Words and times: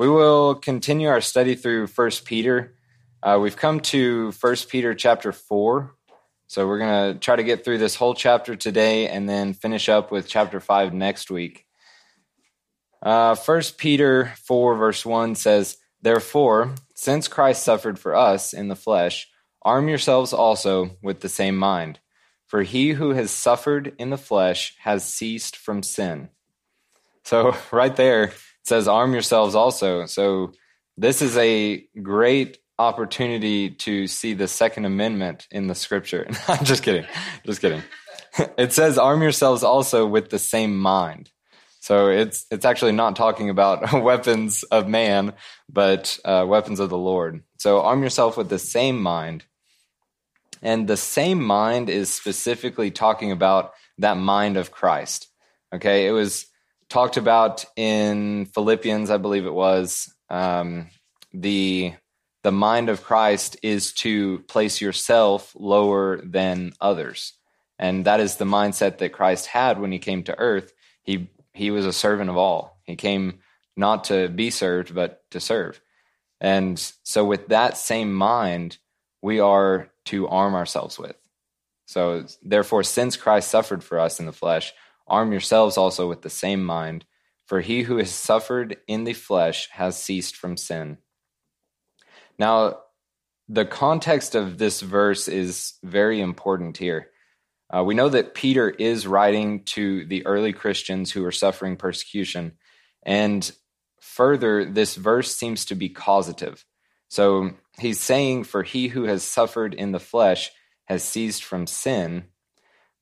We 0.00 0.08
will 0.08 0.54
continue 0.54 1.08
our 1.08 1.20
study 1.20 1.54
through 1.54 1.88
First 1.88 2.24
Peter. 2.24 2.72
Uh, 3.22 3.38
we've 3.38 3.58
come 3.58 3.80
to 3.80 4.32
First 4.32 4.70
Peter 4.70 4.94
chapter 4.94 5.30
4. 5.30 5.94
So 6.46 6.66
we're 6.66 6.78
going 6.78 7.12
to 7.12 7.20
try 7.20 7.36
to 7.36 7.42
get 7.42 7.66
through 7.66 7.76
this 7.76 7.96
whole 7.96 8.14
chapter 8.14 8.56
today 8.56 9.08
and 9.08 9.28
then 9.28 9.52
finish 9.52 9.90
up 9.90 10.10
with 10.10 10.26
chapter 10.26 10.58
5 10.58 10.94
next 10.94 11.30
week. 11.30 11.66
Uh, 13.02 13.34
First 13.34 13.76
Peter 13.76 14.32
4, 14.46 14.76
verse 14.76 15.04
1 15.04 15.34
says, 15.34 15.76
Therefore, 16.00 16.74
since 16.94 17.28
Christ 17.28 17.62
suffered 17.62 17.98
for 17.98 18.16
us 18.16 18.54
in 18.54 18.68
the 18.68 18.76
flesh, 18.76 19.28
arm 19.60 19.86
yourselves 19.90 20.32
also 20.32 20.96
with 21.02 21.20
the 21.20 21.28
same 21.28 21.58
mind. 21.58 21.98
For 22.46 22.62
he 22.62 22.92
who 22.92 23.10
has 23.10 23.30
suffered 23.30 23.92
in 23.98 24.08
the 24.08 24.16
flesh 24.16 24.74
has 24.78 25.04
ceased 25.04 25.56
from 25.56 25.82
sin. 25.82 26.30
So, 27.22 27.54
right 27.70 27.94
there, 27.94 28.32
says, 28.64 28.88
arm 28.88 29.12
yourselves 29.12 29.54
also. 29.54 30.06
So, 30.06 30.52
this 30.96 31.22
is 31.22 31.36
a 31.36 31.84
great 32.02 32.58
opportunity 32.78 33.70
to 33.70 34.06
see 34.06 34.34
the 34.34 34.48
Second 34.48 34.84
Amendment 34.84 35.46
in 35.50 35.66
the 35.66 35.74
scripture. 35.74 36.28
I'm 36.48 36.64
just 36.64 36.82
kidding. 36.82 37.06
Just 37.44 37.60
kidding. 37.60 37.82
It 38.56 38.72
says, 38.72 38.96
arm 38.96 39.22
yourselves 39.22 39.64
also 39.64 40.06
with 40.06 40.30
the 40.30 40.38
same 40.38 40.78
mind. 40.78 41.32
So 41.80 42.08
it's 42.08 42.46
it's 42.50 42.64
actually 42.64 42.92
not 42.92 43.16
talking 43.16 43.48
about 43.48 43.92
weapons 44.02 44.62
of 44.64 44.86
man, 44.86 45.32
but 45.68 46.18
uh, 46.24 46.44
weapons 46.46 46.78
of 46.78 46.90
the 46.90 46.98
Lord. 46.98 47.42
So 47.58 47.80
arm 47.80 48.02
yourself 48.02 48.36
with 48.36 48.50
the 48.50 48.58
same 48.58 49.02
mind, 49.02 49.44
and 50.62 50.86
the 50.86 50.98
same 50.98 51.42
mind 51.42 51.88
is 51.88 52.12
specifically 52.12 52.90
talking 52.90 53.32
about 53.32 53.72
that 53.98 54.18
mind 54.18 54.58
of 54.58 54.70
Christ. 54.70 55.28
Okay, 55.74 56.06
it 56.06 56.12
was 56.12 56.46
talked 56.90 57.16
about 57.16 57.64
in 57.76 58.46
Philippians, 58.46 59.10
I 59.10 59.16
believe 59.16 59.46
it 59.46 59.54
was. 59.54 60.12
Um, 60.28 60.88
the 61.32 61.94
the 62.42 62.52
mind 62.52 62.88
of 62.88 63.04
Christ 63.04 63.58
is 63.62 63.92
to 63.92 64.40
place 64.40 64.80
yourself 64.80 65.54
lower 65.54 66.20
than 66.22 66.72
others. 66.80 67.34
And 67.78 68.04
that 68.06 68.20
is 68.20 68.36
the 68.36 68.46
mindset 68.46 68.98
that 68.98 69.12
Christ 69.12 69.46
had 69.46 69.78
when 69.78 69.92
he 69.92 69.98
came 69.98 70.22
to 70.24 70.38
earth. 70.38 70.72
He 71.02 71.30
he 71.54 71.70
was 71.70 71.86
a 71.86 71.92
servant 71.92 72.28
of 72.28 72.36
all. 72.36 72.78
He 72.84 72.96
came 72.96 73.40
not 73.76 74.04
to 74.04 74.28
be 74.28 74.50
served, 74.50 74.94
but 74.94 75.22
to 75.30 75.40
serve. 75.40 75.80
And 76.40 76.78
so, 77.02 77.24
with 77.24 77.48
that 77.48 77.76
same 77.76 78.12
mind, 78.12 78.78
we 79.22 79.40
are 79.40 79.90
to 80.06 80.28
arm 80.28 80.54
ourselves 80.54 80.98
with. 80.98 81.16
So, 81.86 82.24
therefore, 82.42 82.82
since 82.82 83.16
Christ 83.16 83.50
suffered 83.50 83.84
for 83.84 83.98
us 83.98 84.20
in 84.20 84.26
the 84.26 84.32
flesh, 84.32 84.72
arm 85.10 85.32
yourselves 85.32 85.76
also 85.76 86.08
with 86.08 86.22
the 86.22 86.30
same 86.30 86.64
mind. 86.64 87.04
For 87.46 87.60
he 87.60 87.82
who 87.82 87.96
has 87.96 88.10
suffered 88.10 88.76
in 88.86 89.04
the 89.04 89.12
flesh 89.12 89.68
has 89.72 90.00
ceased 90.00 90.36
from 90.36 90.56
sin. 90.56 90.98
Now, 92.38 92.78
the 93.48 93.66
context 93.66 94.36
of 94.36 94.56
this 94.56 94.80
verse 94.80 95.26
is 95.26 95.74
very 95.82 96.20
important 96.20 96.76
here. 96.76 97.10
Uh, 97.68 97.82
we 97.82 97.94
know 97.94 98.08
that 98.08 98.34
Peter 98.34 98.70
is 98.70 99.06
writing 99.06 99.64
to 99.64 100.04
the 100.06 100.24
early 100.26 100.52
Christians 100.52 101.10
who 101.10 101.22
were 101.22 101.32
suffering 101.32 101.76
persecution. 101.76 102.52
And 103.02 103.50
further, 104.00 104.64
this 104.64 104.94
verse 104.94 105.34
seems 105.34 105.64
to 105.66 105.74
be 105.74 105.88
causative. 105.88 106.64
So 107.08 107.50
he's 107.78 108.00
saying, 108.00 108.44
For 108.44 108.62
he 108.62 108.88
who 108.88 109.04
has 109.04 109.22
suffered 109.24 109.74
in 109.74 109.90
the 109.92 110.00
flesh 110.00 110.50
has 110.84 111.02
ceased 111.02 111.44
from 111.44 111.66
sin. 111.66 112.24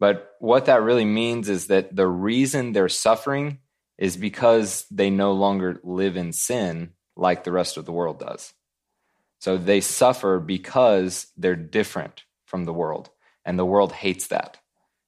But 0.00 0.32
what 0.38 0.66
that 0.66 0.82
really 0.82 1.04
means 1.04 1.48
is 1.48 1.66
that 1.66 1.94
the 1.94 2.06
reason 2.06 2.72
they're 2.72 2.88
suffering 2.88 3.58
is 3.96 4.16
because 4.16 4.86
they 4.90 5.10
no 5.10 5.32
longer 5.32 5.80
live 5.82 6.16
in 6.16 6.32
sin 6.32 6.92
like 7.16 7.42
the 7.42 7.52
rest 7.52 7.77
of 7.77 7.84
the 7.84 7.92
world 7.92 8.20
does. 8.20 8.52
So 9.40 9.56
they 9.56 9.80
suffer 9.80 10.38
because 10.38 11.27
they're 11.36 11.56
different 11.56 12.24
from 12.46 12.64
the 12.64 12.72
world 12.72 13.10
and 13.44 13.58
the 13.58 13.66
world 13.66 13.92
hates 13.92 14.28
that. 14.28 14.58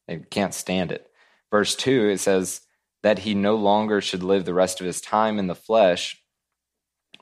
They 0.08 0.18
can't 0.18 0.54
stand 0.54 0.92
it. 0.92 1.06
Verse 1.50 1.74
2, 1.76 2.08
it 2.08 2.18
says 2.18 2.62
that 3.02 3.20
he 3.20 3.34
no 3.34 3.54
longer 3.56 4.00
should 4.00 4.22
live 4.22 4.44
the 4.44 4.54
rest 4.54 4.80
of 4.80 4.86
his 4.86 5.00
time 5.00 5.38
in 5.38 5.46
the 5.46 5.54
flesh 5.54 6.20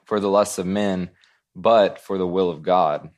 for 0.05 0.21
the 0.21 0.29
lusts 0.29 0.59
of 0.59 0.67
men, 0.67 1.11
but 1.55 2.01
for 2.01 2.19
the 2.19 2.27
will 2.27 2.51
of 2.51 2.63
God. 2.63 3.11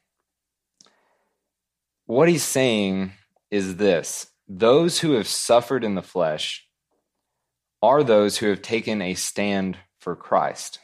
What 2.06 2.28
he's 2.28 2.42
saying 2.42 3.12
is 3.50 3.76
this 3.76 4.29
those 4.52 4.98
who 4.98 5.12
have 5.12 5.28
suffered 5.28 5.84
in 5.84 5.94
the 5.94 6.02
flesh 6.02 6.66
are 7.80 8.02
those 8.02 8.36
who 8.36 8.48
have 8.48 8.60
taken 8.60 9.00
a 9.00 9.14
stand 9.14 9.78
for 10.00 10.16
Christ. 10.16 10.80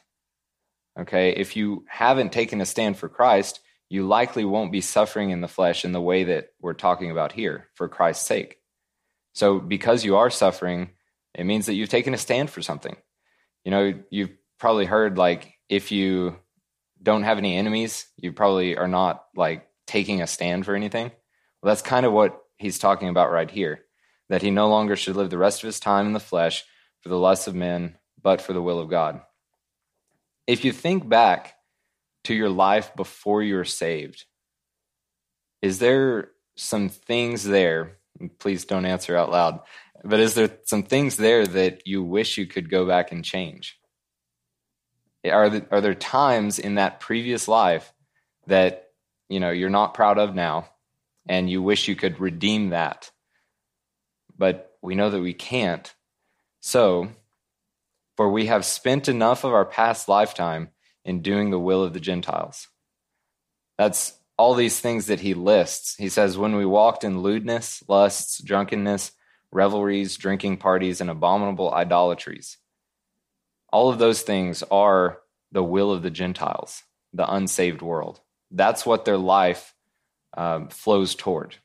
Okay, 0.98 1.30
if 1.30 1.56
you 1.56 1.84
haven't 1.88 2.32
taken 2.32 2.60
a 2.60 2.66
stand 2.66 2.96
for 2.96 3.08
Christ, 3.08 3.58
you 3.90 4.06
likely 4.06 4.44
won't 4.44 4.70
be 4.70 4.80
suffering 4.80 5.30
in 5.30 5.40
the 5.40 5.48
flesh 5.48 5.84
in 5.84 5.90
the 5.90 6.00
way 6.00 6.24
that 6.24 6.50
we're 6.60 6.74
talking 6.74 7.10
about 7.10 7.32
here 7.32 7.66
for 7.74 7.88
Christ's 7.88 8.24
sake. 8.24 8.58
So, 9.34 9.58
because 9.58 10.04
you 10.04 10.16
are 10.16 10.30
suffering, 10.30 10.90
it 11.34 11.44
means 11.44 11.66
that 11.66 11.74
you've 11.74 11.88
taken 11.88 12.14
a 12.14 12.18
stand 12.18 12.48
for 12.50 12.62
something. 12.62 12.96
You 13.64 13.72
know, 13.72 13.94
you've 14.10 14.30
probably 14.58 14.86
heard 14.86 15.18
like 15.18 15.54
if 15.68 15.90
you 15.90 16.36
don't 17.02 17.24
have 17.24 17.38
any 17.38 17.56
enemies, 17.56 18.06
you 18.16 18.32
probably 18.32 18.76
are 18.76 18.88
not 18.88 19.24
like 19.34 19.68
taking 19.88 20.22
a 20.22 20.26
stand 20.28 20.64
for 20.64 20.76
anything. 20.76 21.10
Well, 21.60 21.70
that's 21.70 21.82
kind 21.82 22.06
of 22.06 22.12
what 22.12 22.45
he's 22.56 22.78
talking 22.78 23.08
about 23.08 23.30
right 23.30 23.50
here 23.50 23.86
that 24.28 24.42
he 24.42 24.50
no 24.50 24.68
longer 24.68 24.96
should 24.96 25.16
live 25.16 25.30
the 25.30 25.38
rest 25.38 25.62
of 25.62 25.66
his 25.66 25.80
time 25.80 26.06
in 26.06 26.12
the 26.12 26.20
flesh 26.20 26.64
for 27.00 27.08
the 27.08 27.18
lusts 27.18 27.46
of 27.46 27.54
men, 27.54 27.96
but 28.20 28.40
for 28.40 28.52
the 28.52 28.62
will 28.62 28.80
of 28.80 28.90
God. 28.90 29.20
If 30.46 30.64
you 30.64 30.72
think 30.72 31.08
back 31.08 31.54
to 32.24 32.34
your 32.34 32.50
life 32.50 32.94
before 32.96 33.42
you 33.42 33.56
were 33.56 33.64
saved, 33.64 34.24
is 35.62 35.78
there 35.78 36.30
some 36.56 36.88
things 36.88 37.44
there? 37.44 37.98
Please 38.38 38.64
don't 38.64 38.86
answer 38.86 39.16
out 39.16 39.30
loud. 39.30 39.60
But 40.04 40.20
is 40.20 40.34
there 40.34 40.50
some 40.64 40.82
things 40.82 41.16
there 41.16 41.46
that 41.46 41.86
you 41.86 42.02
wish 42.02 42.38
you 42.38 42.46
could 42.46 42.70
go 42.70 42.86
back 42.86 43.12
and 43.12 43.24
change? 43.24 43.78
Are 45.24 45.62
are 45.70 45.80
there 45.80 45.94
times 45.94 46.58
in 46.58 46.76
that 46.76 47.00
previous 47.00 47.48
life 47.48 47.92
that 48.46 48.90
you 49.28 49.40
know 49.40 49.50
you're 49.50 49.70
not 49.70 49.94
proud 49.94 50.18
of 50.18 50.34
now, 50.34 50.68
and 51.28 51.50
you 51.50 51.62
wish 51.62 51.88
you 51.88 51.96
could 51.96 52.20
redeem 52.20 52.70
that? 52.70 53.10
But 54.36 54.72
we 54.82 54.94
know 54.94 55.10
that 55.10 55.20
we 55.20 55.34
can't. 55.34 55.92
So, 56.60 57.10
for 58.16 58.28
we 58.28 58.46
have 58.46 58.64
spent 58.64 59.08
enough 59.08 59.44
of 59.44 59.52
our 59.52 59.64
past 59.64 60.08
lifetime 60.08 60.70
in 61.04 61.22
doing 61.22 61.50
the 61.50 61.60
will 61.60 61.82
of 61.82 61.92
the 61.92 62.00
Gentiles. 62.00 62.68
That's 63.78 64.18
all 64.38 64.54
these 64.54 64.80
things 64.80 65.06
that 65.06 65.20
he 65.20 65.34
lists. 65.34 65.96
He 65.96 66.08
says, 66.08 66.36
When 66.36 66.56
we 66.56 66.66
walked 66.66 67.04
in 67.04 67.22
lewdness, 67.22 67.82
lusts, 67.88 68.42
drunkenness, 68.42 69.12
revelries, 69.52 70.16
drinking 70.16 70.58
parties, 70.58 71.00
and 71.00 71.08
abominable 71.08 71.72
idolatries. 71.72 72.58
All 73.72 73.88
of 73.88 73.98
those 73.98 74.22
things 74.22 74.62
are 74.70 75.18
the 75.52 75.62
will 75.62 75.92
of 75.92 76.02
the 76.02 76.10
Gentiles, 76.10 76.82
the 77.12 77.30
unsaved 77.32 77.82
world. 77.82 78.20
That's 78.50 78.84
what 78.84 79.04
their 79.04 79.16
life 79.16 79.74
um, 80.36 80.68
flows 80.68 81.14
toward. 81.14 81.56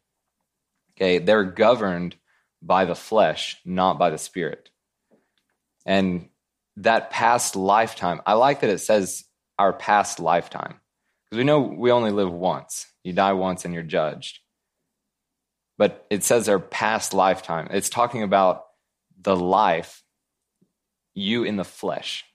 Okay, 0.96 1.18
they're 1.18 1.44
governed 1.44 2.16
by 2.62 2.86
the 2.86 2.96
flesh, 2.96 3.58
not 3.66 3.98
by 3.98 4.10
the 4.10 4.18
spirit. 4.18 4.70
And 5.86 6.30
that 6.78 7.10
past 7.10 7.56
lifetime, 7.56 8.22
I 8.26 8.34
like 8.34 8.62
that 8.62 8.70
it 8.70 8.80
says 8.80 9.26
our 9.58 9.74
past 9.74 10.20
lifetime. 10.20 10.80
Because 11.30 11.38
we 11.38 11.44
know 11.44 11.62
we 11.62 11.92
only 11.92 12.12
live 12.12 12.32
once. 12.32 12.88
You 13.04 13.14
die 13.14 13.34
once 13.34 13.66
and 13.66 13.74
you're 13.74 13.84
judged. 13.84 14.40
But 15.78 16.06
it 16.10 16.24
says 16.24 16.48
our 16.48 16.60
past 16.60 17.14
lifetime. 17.14 17.70
It's 17.72 17.90
talking 17.90 18.22
about 18.22 18.66
the 19.20 19.36
life, 19.36 20.04
you 21.14 21.44
in 21.44 21.58
the 21.58 21.64
flesh, 21.64 22.26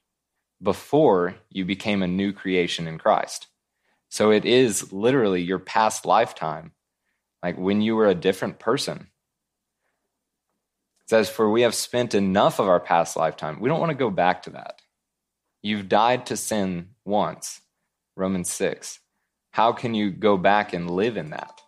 before 0.62 1.36
you 1.50 1.64
became 1.64 2.02
a 2.02 2.08
new 2.08 2.32
creation 2.32 2.88
in 2.88 2.98
Christ. 2.98 3.46
So 4.16 4.30
it 4.30 4.46
is 4.46 4.94
literally 4.94 5.42
your 5.42 5.58
past 5.58 6.06
lifetime, 6.06 6.72
like 7.42 7.58
when 7.58 7.82
you 7.82 7.94
were 7.96 8.06
a 8.06 8.14
different 8.14 8.58
person. 8.58 9.08
It 11.02 11.10
says, 11.10 11.28
For 11.28 11.50
we 11.50 11.60
have 11.60 11.74
spent 11.74 12.14
enough 12.14 12.58
of 12.58 12.66
our 12.66 12.80
past 12.80 13.14
lifetime. 13.14 13.60
We 13.60 13.68
don't 13.68 13.78
want 13.78 13.90
to 13.90 13.94
go 13.94 14.08
back 14.08 14.44
to 14.44 14.50
that. 14.52 14.80
You've 15.62 15.90
died 15.90 16.24
to 16.26 16.36
sin 16.38 16.92
once, 17.04 17.60
Romans 18.16 18.50
6. 18.52 19.00
How 19.50 19.72
can 19.72 19.92
you 19.92 20.10
go 20.10 20.38
back 20.38 20.72
and 20.72 20.90
live 20.90 21.18
in 21.18 21.28
that? 21.28 21.60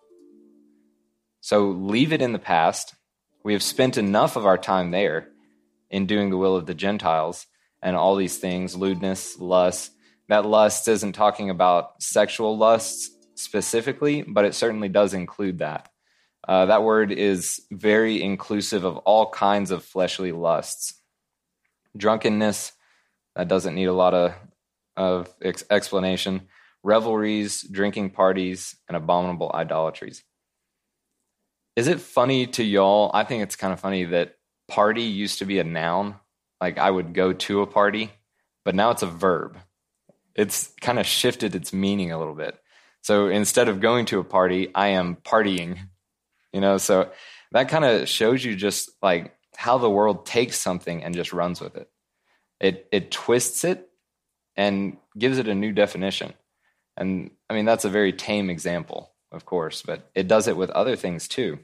So 1.42 1.68
leave 1.68 2.14
it 2.14 2.22
in 2.22 2.32
the 2.32 2.38
past. 2.38 2.94
We 3.44 3.52
have 3.52 3.62
spent 3.62 3.98
enough 3.98 4.36
of 4.36 4.46
our 4.46 4.56
time 4.56 4.90
there 4.90 5.28
in 5.90 6.06
doing 6.06 6.30
the 6.30 6.38
will 6.38 6.56
of 6.56 6.64
the 6.64 6.72
Gentiles 6.72 7.46
and 7.82 7.94
all 7.94 8.16
these 8.16 8.38
things 8.38 8.74
lewdness, 8.74 9.38
lust. 9.38 9.92
That 10.28 10.46
lust 10.46 10.88
isn't 10.88 11.12
talking 11.12 11.50
about 11.50 12.02
sexual 12.02 12.56
lusts 12.56 13.10
specifically, 13.34 14.22
but 14.22 14.44
it 14.44 14.54
certainly 14.54 14.88
does 14.88 15.14
include 15.14 15.58
that. 15.58 15.88
Uh, 16.46 16.66
that 16.66 16.82
word 16.82 17.12
is 17.12 17.60
very 17.70 18.22
inclusive 18.22 18.84
of 18.84 18.96
all 18.98 19.30
kinds 19.30 19.70
of 19.70 19.84
fleshly 19.84 20.32
lusts. 20.32 20.94
Drunkenness, 21.96 22.72
that 23.36 23.48
doesn't 23.48 23.74
need 23.74 23.86
a 23.86 23.92
lot 23.92 24.14
of 24.14 24.34
of 24.96 25.32
ex- 25.42 25.64
explanation 25.70 26.48
revelries, 26.82 27.62
drinking 27.62 28.10
parties, 28.10 28.76
and 28.88 28.96
abominable 28.96 29.50
idolatries. 29.54 30.22
Is 31.76 31.86
it 31.86 32.00
funny 32.00 32.46
to 32.48 32.64
y'all? 32.64 33.10
I 33.14 33.24
think 33.24 33.42
it's 33.42 33.56
kind 33.56 33.72
of 33.72 33.80
funny 33.80 34.04
that 34.06 34.34
party 34.68 35.02
used 35.02 35.38
to 35.38 35.44
be 35.44 35.58
a 35.58 35.64
noun. 35.64 36.16
Like 36.60 36.78
I 36.78 36.90
would 36.90 37.14
go 37.14 37.32
to 37.32 37.62
a 37.62 37.66
party, 37.66 38.10
but 38.64 38.74
now 38.74 38.90
it's 38.90 39.02
a 39.02 39.06
verb. 39.06 39.58
It's 40.34 40.72
kind 40.80 40.98
of 40.98 41.06
shifted 41.06 41.54
its 41.54 41.72
meaning 41.72 42.12
a 42.12 42.18
little 42.18 42.34
bit. 42.34 42.58
So 43.02 43.28
instead 43.28 43.68
of 43.68 43.80
going 43.80 44.06
to 44.06 44.20
a 44.20 44.24
party, 44.24 44.70
I 44.74 44.88
am 44.88 45.16
partying. 45.16 45.78
You 46.52 46.60
know, 46.60 46.78
so 46.78 47.10
that 47.52 47.68
kind 47.68 47.84
of 47.84 48.08
shows 48.08 48.44
you 48.44 48.54
just 48.56 48.90
like 49.02 49.34
how 49.56 49.78
the 49.78 49.90
world 49.90 50.26
takes 50.26 50.58
something 50.58 51.02
and 51.02 51.14
just 51.14 51.32
runs 51.32 51.60
with 51.60 51.76
it. 51.76 51.90
It 52.60 52.88
it 52.92 53.10
twists 53.10 53.64
it 53.64 53.88
and 54.56 54.96
gives 55.16 55.38
it 55.38 55.48
a 55.48 55.54
new 55.54 55.72
definition. 55.72 56.34
And 56.96 57.30
I 57.48 57.54
mean 57.54 57.64
that's 57.64 57.84
a 57.84 57.90
very 57.90 58.12
tame 58.12 58.50
example, 58.50 59.12
of 59.32 59.44
course, 59.44 59.82
but 59.82 60.10
it 60.14 60.28
does 60.28 60.48
it 60.48 60.56
with 60.56 60.70
other 60.70 60.96
things 60.96 61.28
too. 61.28 61.58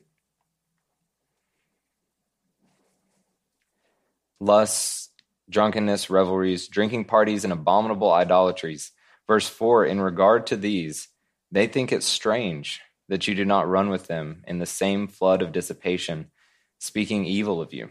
Lusts, 4.41 5.04
drunkenness, 5.49 6.11
revelries, 6.11 6.69
drinking 6.69 7.05
parties, 7.05 7.45
and 7.45 7.53
abominable 7.53 8.13
idolatries. 8.13 8.93
Verse 9.27 9.49
4 9.49 9.87
In 9.87 10.01
regard 10.01 10.47
to 10.49 10.57
these, 10.57 11.09
they 11.51 11.67
think 11.67 11.93
it 11.93 12.03
strange 12.03 12.81
that 13.09 13.29
you 13.29 13.35
do 13.35 13.45
not 13.45 13.69
run 13.69 13.91
with 13.91 14.07
them 14.07 14.43
in 14.47 14.59
the 14.59 14.67
same 14.67 15.07
flood 15.07 15.43
of 15.43 15.53
dissipation, 15.53 16.31
speaking 16.79 17.25
evil 17.25 17.61
of 17.61 17.73
you. 17.73 17.91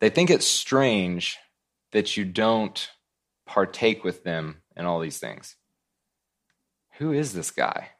They 0.00 0.08
think 0.08 0.30
it 0.30 0.42
strange 0.42 1.38
that 1.92 2.16
you 2.16 2.24
don't 2.24 2.90
partake 3.46 4.02
with 4.02 4.24
them 4.24 4.62
in 4.76 4.86
all 4.86 5.00
these 5.00 5.18
things. 5.18 5.56
Who 6.98 7.12
is 7.12 7.34
this 7.34 7.50
guy? 7.50 7.90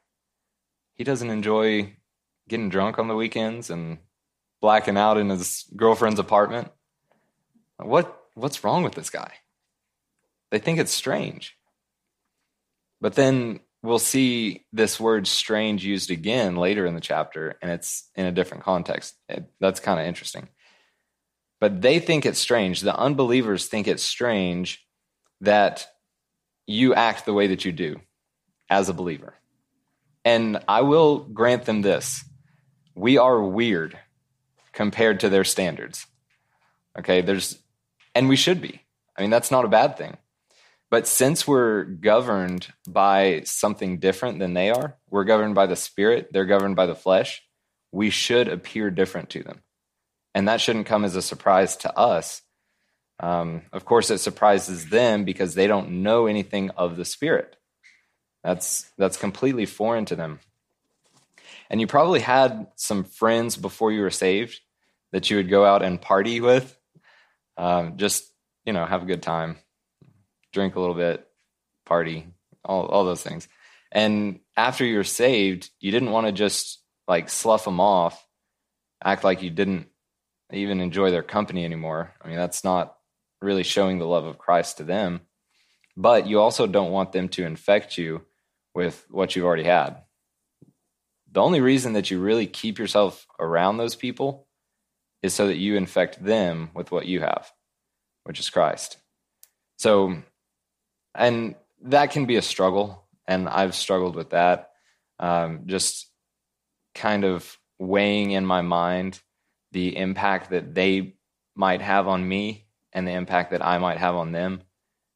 He 0.95 1.03
doesn't 1.03 1.29
enjoy 1.29 1.95
getting 2.47 2.69
drunk 2.69 2.99
on 2.99 3.07
the 3.07 3.15
weekends 3.15 3.69
and 3.69 3.99
blacking 4.61 4.97
out 4.97 5.17
in 5.17 5.29
his 5.29 5.65
girlfriend's 5.75 6.19
apartment. 6.19 6.69
What 7.81 8.17
what's 8.35 8.63
wrong 8.63 8.83
with 8.83 8.95
this 8.95 9.09
guy? 9.09 9.33
They 10.51 10.59
think 10.59 10.79
it's 10.79 10.91
strange. 10.91 11.57
But 12.99 13.15
then 13.15 13.61
we'll 13.81 13.99
see 13.99 14.65
this 14.71 14.99
word 14.99 15.27
strange 15.27 15.83
used 15.83 16.11
again 16.11 16.55
later 16.55 16.85
in 16.85 16.93
the 16.93 17.01
chapter, 17.01 17.57
and 17.61 17.71
it's 17.71 18.09
in 18.15 18.25
a 18.25 18.31
different 18.31 18.63
context. 18.63 19.15
It, 19.27 19.49
that's 19.59 19.79
kind 19.79 19.99
of 19.99 20.05
interesting. 20.05 20.49
But 21.59 21.81
they 21.81 21.99
think 21.99 22.25
it's 22.25 22.39
strange. 22.39 22.81
The 22.81 22.95
unbelievers 22.95 23.67
think 23.67 23.87
it's 23.87 24.03
strange 24.03 24.85
that 25.41 25.87
you 26.67 26.93
act 26.93 27.25
the 27.25 27.33
way 27.33 27.47
that 27.47 27.65
you 27.65 27.71
do 27.71 28.01
as 28.69 28.89
a 28.89 28.93
believer. 28.93 29.35
And 30.23 30.63
I 30.67 30.81
will 30.81 31.19
grant 31.19 31.65
them 31.65 31.81
this 31.81 32.23
we 32.93 33.17
are 33.17 33.41
weird 33.41 33.97
compared 34.73 35.21
to 35.21 35.29
their 35.29 35.43
standards. 35.43 36.05
Okay, 36.97 37.21
there's, 37.21 37.60
and 38.15 38.29
we 38.29 38.35
should 38.35 38.61
be. 38.61 38.81
I 39.17 39.21
mean, 39.21 39.29
that's 39.29 39.51
not 39.51 39.65
a 39.65 39.69
bad 39.69 39.97
thing. 39.97 40.17
But 40.89 41.07
since 41.07 41.47
we're 41.47 41.83
governed 41.85 42.67
by 42.87 43.43
something 43.45 43.99
different 43.99 44.39
than 44.39 44.53
they 44.53 44.71
are, 44.71 44.97
we're 45.09 45.23
governed 45.23 45.55
by 45.55 45.65
the 45.65 45.75
spirit, 45.75 46.29
they're 46.31 46.45
governed 46.45 46.75
by 46.75 46.85
the 46.85 46.95
flesh, 46.95 47.41
we 47.93 48.09
should 48.09 48.49
appear 48.49 48.89
different 48.91 49.29
to 49.31 49.43
them. 49.43 49.61
And 50.35 50.47
that 50.47 50.59
shouldn't 50.61 50.87
come 50.87 51.05
as 51.05 51.15
a 51.15 51.21
surprise 51.21 51.77
to 51.77 51.97
us. 51.97 52.41
Um, 53.21 53.61
of 53.71 53.85
course, 53.85 54.09
it 54.09 54.17
surprises 54.17 54.89
them 54.89 55.23
because 55.23 55.53
they 55.53 55.67
don't 55.67 56.03
know 56.03 56.25
anything 56.25 56.71
of 56.71 56.97
the 56.97 57.05
spirit. 57.05 57.55
That's, 58.43 58.91
that's 58.97 59.17
completely 59.17 59.65
foreign 59.65 60.05
to 60.05 60.15
them. 60.15 60.39
And 61.69 61.79
you 61.79 61.87
probably 61.87 62.19
had 62.19 62.67
some 62.75 63.03
friends 63.03 63.55
before 63.55 63.91
you 63.91 64.01
were 64.01 64.09
saved 64.09 64.59
that 65.11 65.29
you 65.29 65.37
would 65.37 65.49
go 65.49 65.63
out 65.63 65.83
and 65.83 66.01
party 66.01 66.41
with. 66.41 66.77
Um, 67.57 67.97
just, 67.97 68.31
you 68.65 68.73
know, 68.73 68.85
have 68.85 69.03
a 69.03 69.07
good 69.07 69.21
time 69.21 69.57
drink 70.51 70.75
a 70.75 70.79
little 70.79 70.95
bit, 70.95 71.25
party, 71.85 72.27
all 72.63 72.85
all 72.85 73.05
those 73.05 73.23
things. 73.23 73.47
And 73.91 74.39
after 74.55 74.85
you're 74.85 75.03
saved, 75.03 75.69
you 75.79 75.91
didn't 75.91 76.11
want 76.11 76.27
to 76.27 76.33
just 76.33 76.81
like 77.07 77.29
slough 77.29 77.65
them 77.65 77.79
off, 77.79 78.25
act 79.03 79.23
like 79.23 79.41
you 79.41 79.49
didn't 79.49 79.87
even 80.51 80.81
enjoy 80.81 81.11
their 81.11 81.23
company 81.23 81.65
anymore. 81.65 82.13
I 82.21 82.27
mean, 82.27 82.37
that's 82.37 82.63
not 82.63 82.95
really 83.41 83.63
showing 83.63 83.99
the 83.99 84.05
love 84.05 84.25
of 84.25 84.37
Christ 84.37 84.77
to 84.77 84.83
them. 84.83 85.21
But 85.97 86.27
you 86.27 86.39
also 86.39 86.67
don't 86.67 86.91
want 86.91 87.11
them 87.11 87.27
to 87.29 87.45
infect 87.45 87.97
you 87.97 88.21
with 88.73 89.05
what 89.09 89.35
you've 89.35 89.45
already 89.45 89.63
had. 89.63 89.97
The 91.31 91.41
only 91.41 91.59
reason 91.61 91.93
that 91.93 92.11
you 92.11 92.19
really 92.19 92.47
keep 92.47 92.79
yourself 92.79 93.25
around 93.39 93.77
those 93.77 93.95
people 93.95 94.47
is 95.21 95.33
so 95.33 95.47
that 95.47 95.57
you 95.57 95.75
infect 95.75 96.23
them 96.23 96.69
with 96.73 96.91
what 96.91 97.05
you 97.05 97.21
have, 97.21 97.51
which 98.23 98.39
is 98.39 98.49
Christ. 98.49 98.97
So 99.77 100.23
and 101.15 101.55
that 101.83 102.11
can 102.11 102.25
be 102.25 102.37
a 102.37 102.41
struggle 102.41 103.03
and 103.27 103.49
i've 103.49 103.75
struggled 103.75 104.15
with 104.15 104.31
that 104.31 104.69
um, 105.19 105.61
just 105.67 106.07
kind 106.95 107.23
of 107.23 107.57
weighing 107.79 108.31
in 108.31 108.45
my 108.45 108.61
mind 108.61 109.19
the 109.71 109.95
impact 109.95 110.49
that 110.49 110.73
they 110.73 111.15
might 111.55 111.81
have 111.81 112.07
on 112.07 112.27
me 112.27 112.65
and 112.93 113.07
the 113.07 113.11
impact 113.11 113.51
that 113.51 113.65
i 113.65 113.77
might 113.77 113.97
have 113.97 114.15
on 114.15 114.31
them 114.31 114.61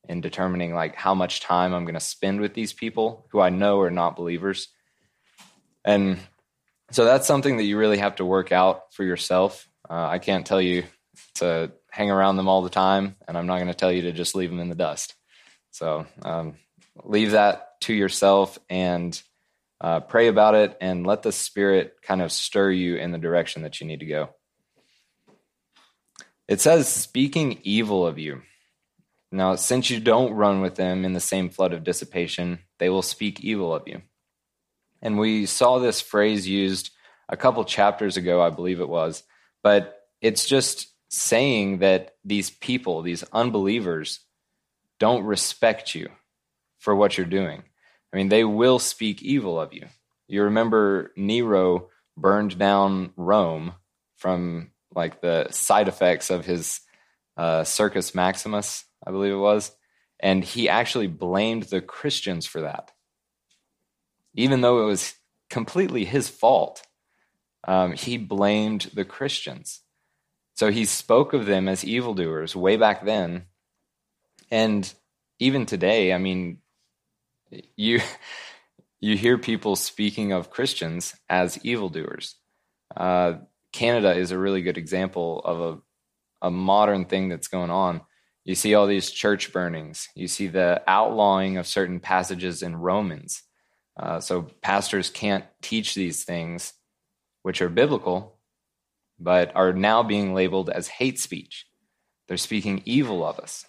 in 0.08 0.22
determining 0.22 0.74
like 0.74 0.96
how 0.96 1.16
much 1.16 1.40
time 1.40 1.74
i'm 1.74 1.86
going 1.86 1.96
to 1.96 2.00
spend 2.00 2.40
with 2.40 2.54
these 2.54 2.74
people 2.74 3.26
who 3.32 3.40
i 3.40 3.50
know 3.50 3.80
are 3.80 3.92
not 3.92 4.16
believers 4.16 4.68
and 5.84 6.18
so 6.92 7.04
that's 7.04 7.28
something 7.28 7.58
that 7.58 7.64
you 7.64 7.78
really 7.78 7.98
have 7.98 8.16
to 8.16 8.26
work 8.26 8.52
out 8.52 8.94
for 8.94 9.04
yourself 9.04 9.68
uh, 9.90 10.08
i 10.08 10.20
can't 10.20 10.46
tell 10.46 10.62
you 10.62 10.84
to 11.36 11.72
hang 11.90 12.12
around 12.12 12.36
them 12.36 12.48
all 12.48 12.62
the 12.62 12.70
time 12.70 13.16
and 13.28 13.38
i'm 13.38 13.48
not 13.48 13.58
going 13.58 13.68
to 13.68 13.74
tell 13.74 13.92
you 13.92 14.04
to 14.04 14.12
just 14.12 14.36
leave 14.36 14.50
them 14.50 14.60
in 14.60 14.70
the 14.70 14.76
dust 14.76 15.16
so 15.72 16.06
um, 16.24 16.56
leave 17.04 17.32
that 17.32 17.80
to 17.82 17.94
yourself 17.94 18.58
and 18.70 19.22
uh, 19.82 20.00
pray 20.00 20.28
about 20.28 20.56
it 20.56 20.78
and 20.82 21.06
let 21.06 21.24
the 21.24 21.32
Spirit 21.32 21.96
kind 22.02 22.22
of 22.22 22.32
stir 22.32 22.72
you 22.72 22.96
in 22.96 23.12
the 23.12 23.18
direction 23.18 23.64
that 23.64 23.80
you 23.80 23.88
need 23.88 24.00
to 24.00 24.06
go. 24.06 24.30
It 26.48 26.62
says, 26.62 26.88
speaking 26.88 27.60
evil 27.64 28.06
of 28.06 28.20
you. 28.20 28.42
Now, 29.32 29.56
since 29.56 29.90
you 29.90 30.00
don't 30.00 30.34
run 30.34 30.62
with 30.62 30.76
them 30.76 31.04
in 31.04 31.14
the 31.14 31.20
same 31.20 31.50
flood 31.50 31.74
of 31.74 31.84
dissipation, 31.84 32.60
they 32.80 32.90
will 32.90 33.02
speak 33.02 33.42
evil 33.42 33.74
of 33.74 33.88
you. 33.88 34.02
And 35.02 35.20
we 35.20 35.46
saw 35.46 35.80
this 35.80 36.00
phrase 36.00 36.48
used 36.48 36.92
a 37.28 37.36
couple 37.36 37.66
chapters 37.66 38.18
ago, 38.18 38.42
I 38.42 38.50
believe 38.50 38.80
it 38.80 38.88
was, 38.88 39.24
but 39.66 40.04
it's 40.22 40.46
just 40.46 40.94
saying 41.10 41.80
that 41.80 42.14
these 42.24 42.52
people, 42.52 43.02
these 43.02 43.24
unbelievers, 43.34 44.20
don't 45.00 45.26
respect 45.26 45.96
you 45.96 46.10
for 46.78 46.96
what 46.96 47.18
you're 47.18 47.26
doing. 47.26 47.64
I 48.14 48.16
mean, 48.16 48.30
they 48.30 48.44
will 48.44 48.78
speak 48.78 49.24
evil 49.24 49.60
of 49.60 49.74
you. 49.74 49.88
You 50.28 50.44
remember 50.44 51.14
Nero 51.18 51.90
burned 52.16 52.60
down 52.60 53.12
Rome 53.18 53.74
from 54.18 54.70
like 54.94 55.20
the 55.22 55.48
side 55.50 55.88
effects 55.88 56.30
of 56.30 56.46
his 56.46 56.82
uh, 57.36 57.64
Circus 57.64 58.14
Maximus, 58.14 58.86
I 59.04 59.10
believe 59.10 59.34
it 59.34 59.38
was. 59.38 59.72
And 60.20 60.44
he 60.44 60.70
actually 60.70 61.08
blamed 61.08 61.64
the 61.64 61.82
Christians 61.82 62.46
for 62.46 62.62
that, 62.62 62.92
even 64.36 64.62
though 64.62 64.84
it 64.84 64.86
was 64.86 65.16
completely 65.50 66.06
his 66.06 66.30
fault. 66.30 66.84
Um, 67.66 67.94
he 67.94 68.18
blamed 68.18 68.92
the 68.94 69.06
Christians. 69.06 69.82
So 70.56 70.72
he 70.72 70.86
spoke 70.86 71.34
of 71.34 71.46
them 71.46 71.68
as 71.68 71.84
evildoers 71.84 72.56
way 72.56 72.78
back 72.78 73.04
then 73.04 73.46
and 74.52 74.92
even 75.40 75.66
today, 75.66 76.14
I 76.14 76.18
mean, 76.18 76.60
you 77.76 78.02
you 79.02 79.18
hear 79.18 79.38
people 79.38 79.76
speaking 79.76 80.32
of 80.32 80.50
Christians 80.50 81.14
as 81.30 81.64
evildoers. 81.64 82.36
Uh, 82.96 83.34
Canada 83.74 84.16
is 84.16 84.32
a 84.32 84.38
really 84.38 84.62
good 84.62 84.78
example 84.78 85.42
of 85.44 85.82
a, 86.42 86.48
a 86.48 86.52
modern 86.52 87.06
thing 87.06 87.30
that's 87.30 87.50
going 87.50 87.70
on. 87.70 88.02
You 88.46 88.56
see 88.56 88.74
all 88.74 88.88
these 88.88 89.12
church 89.12 89.52
burnings. 89.52 90.08
You 90.16 90.28
see 90.28 90.48
the 90.48 90.82
outlawing 90.88 91.58
of 91.58 91.68
certain 91.68 92.00
passages 92.00 92.64
in 92.64 92.76
Romans. 92.76 93.44
Uh, 93.98 94.20
so 94.22 94.44
pastors 94.62 95.10
can't 95.10 95.46
teach 95.62 95.94
these 95.94 96.24
things, 96.24 96.74
which 97.46 97.62
are 97.62 97.70
biblical, 97.70 98.40
but 99.20 99.56
are 99.56 99.72
now 99.72 100.02
being 100.02 100.34
labeled 100.34 100.68
as 100.68 100.88
hate 100.88 101.20
speech. 101.20 101.68
They're 102.28 102.38
speaking 102.38 102.82
evil 102.86 103.24
of 103.24 103.38
us. 103.38 103.68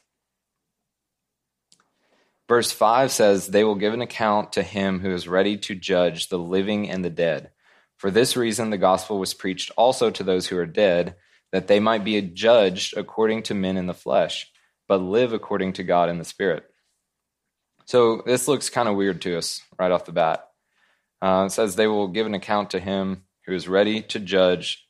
Verse 2.49 2.73
5 2.73 3.13
says, 3.13 3.49
They 3.49 3.65
will 3.65 3.75
give 3.75 3.93
an 3.93 4.01
account 4.01 4.55
to 4.55 4.63
him 4.63 5.01
who 5.01 5.13
is 5.13 5.29
ready 5.29 5.59
to 5.59 5.75
judge 5.75 6.31
the 6.31 6.39
living 6.39 6.89
and 6.89 7.05
the 7.05 7.11
dead. 7.11 7.51
For 7.99 8.11
this 8.11 8.35
reason, 8.35 8.71
the 8.71 8.79
gospel 8.79 9.19
was 9.19 9.35
preached 9.35 9.71
also 9.77 10.09
to 10.11 10.25
those 10.25 10.47
who 10.47 10.57
are 10.57 10.65
dead, 10.65 11.15
that 11.53 11.69
they 11.69 11.79
might 11.79 12.03
be 12.03 12.19
judged 12.23 12.97
according 12.97 13.43
to 13.43 13.55
men 13.55 13.77
in 13.77 13.87
the 13.87 13.93
flesh, 13.93 14.51
but 14.89 15.03
live 15.03 15.35
according 15.35 15.75
to 15.75 15.85
God 15.85 16.09
in 16.09 16.17
the 16.17 16.25
Spirit. 16.25 16.65
So 17.85 18.23
this 18.25 18.49
looks 18.49 18.71
kind 18.71 18.89
of 18.89 18.97
weird 18.97 19.21
to 19.21 19.37
us 19.37 19.61
right 19.79 19.93
off 19.93 20.07
the 20.07 20.13
bat. 20.13 20.49
Uh, 21.21 21.45
it 21.47 21.51
says, 21.53 21.77
They 21.77 21.87
will 21.87 22.09
give 22.09 22.25
an 22.25 22.33
account 22.33 22.71
to 22.71 22.81
him 22.81 23.25
who 23.47 23.55
is 23.55 23.69
ready 23.69 24.03
to 24.03 24.21
judge 24.21 24.87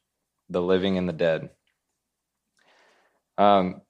the 0.48 0.62
living 0.62 0.98
and 0.98 1.08
the 1.08 1.12
dead. 1.12 1.50
Um, 3.38 3.82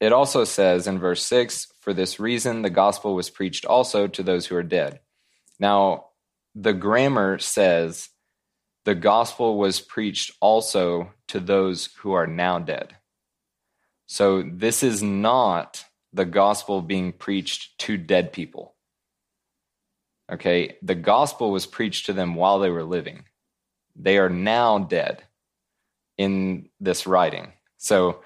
it 0.00 0.12
also 0.12 0.44
says 0.44 0.86
in 0.86 0.98
verse 0.98 1.22
6 1.24 1.66
For 1.80 1.92
this 1.92 2.20
reason, 2.20 2.62
the 2.62 2.70
gospel 2.70 3.14
was 3.14 3.30
preached 3.30 3.64
also 3.64 4.06
to 4.06 4.22
those 4.22 4.46
who 4.46 4.56
are 4.56 4.62
dead. 4.62 5.00
Now, 5.58 6.06
the 6.54 6.72
grammar 6.72 7.38
says 7.38 8.08
the 8.84 8.94
gospel 8.94 9.58
was 9.58 9.80
preached 9.80 10.32
also 10.40 11.12
to 11.28 11.40
those 11.40 11.90
who 11.98 12.12
are 12.12 12.26
now 12.26 12.58
dead. 12.58 12.96
So 14.06 14.42
this 14.42 14.82
is 14.82 15.02
not 15.02 15.84
the 16.12 16.24
gospel 16.24 16.80
being 16.80 17.12
preached 17.12 17.78
to 17.80 17.98
dead 17.98 18.32
people. 18.32 18.74
Okay, 20.30 20.76
the 20.82 20.94
gospel 20.94 21.50
was 21.50 21.66
preached 21.66 22.06
to 22.06 22.12
them 22.12 22.34
while 22.34 22.58
they 22.58 22.70
were 22.70 22.84
living. 22.84 23.24
They 23.98 24.18
are 24.18 24.30
now 24.30 24.78
dead 24.78 25.22
in 26.16 26.68
this 26.80 27.06
writing. 27.06 27.52
So 27.76 28.22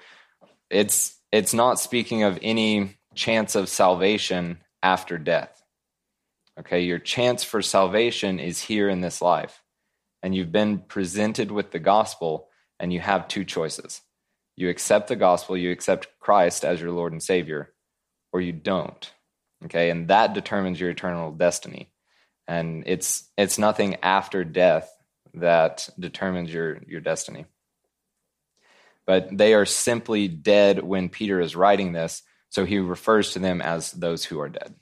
it's 0.69 1.17
it's 1.31 1.53
not 1.53 1.79
speaking 1.79 2.23
of 2.23 2.39
any 2.41 2.97
chance 3.15 3.55
of 3.55 3.69
salvation 3.69 4.59
after 4.81 5.17
death. 5.17 5.63
Okay, 6.59 6.81
your 6.81 6.99
chance 6.99 7.43
for 7.43 7.61
salvation 7.61 8.39
is 8.39 8.61
here 8.61 8.87
in 8.87 9.01
this 9.01 9.21
life. 9.21 9.61
And 10.21 10.35
you've 10.35 10.51
been 10.51 10.79
presented 10.79 11.51
with 11.51 11.71
the 11.71 11.79
gospel, 11.79 12.47
and 12.79 12.93
you 12.93 12.99
have 12.99 13.27
two 13.27 13.43
choices. 13.43 14.01
You 14.55 14.69
accept 14.69 15.07
the 15.07 15.15
gospel, 15.15 15.57
you 15.57 15.71
accept 15.71 16.07
Christ 16.19 16.63
as 16.63 16.79
your 16.79 16.91
Lord 16.91 17.11
and 17.11 17.21
Savior, 17.21 17.73
or 18.31 18.39
you 18.39 18.51
don't. 18.51 19.11
Okay, 19.65 19.89
and 19.89 20.07
that 20.09 20.33
determines 20.33 20.79
your 20.79 20.91
eternal 20.91 21.31
destiny. 21.31 21.91
And 22.47 22.83
it's 22.85 23.27
it's 23.37 23.57
nothing 23.57 23.95
after 24.03 24.43
death 24.43 24.91
that 25.35 25.89
determines 25.99 26.53
your 26.53 26.79
your 26.87 27.01
destiny. 27.01 27.45
But 29.05 29.37
they 29.37 29.53
are 29.53 29.65
simply 29.65 30.27
dead 30.27 30.81
when 30.81 31.09
Peter 31.09 31.41
is 31.41 31.55
writing 31.55 31.91
this, 31.91 32.23
so 32.49 32.65
he 32.65 32.79
refers 32.79 33.33
to 33.33 33.39
them 33.39 33.61
as 33.61 33.91
those 33.91 34.23
who 34.23 34.39
are 34.39 34.49
dead. 34.49 34.75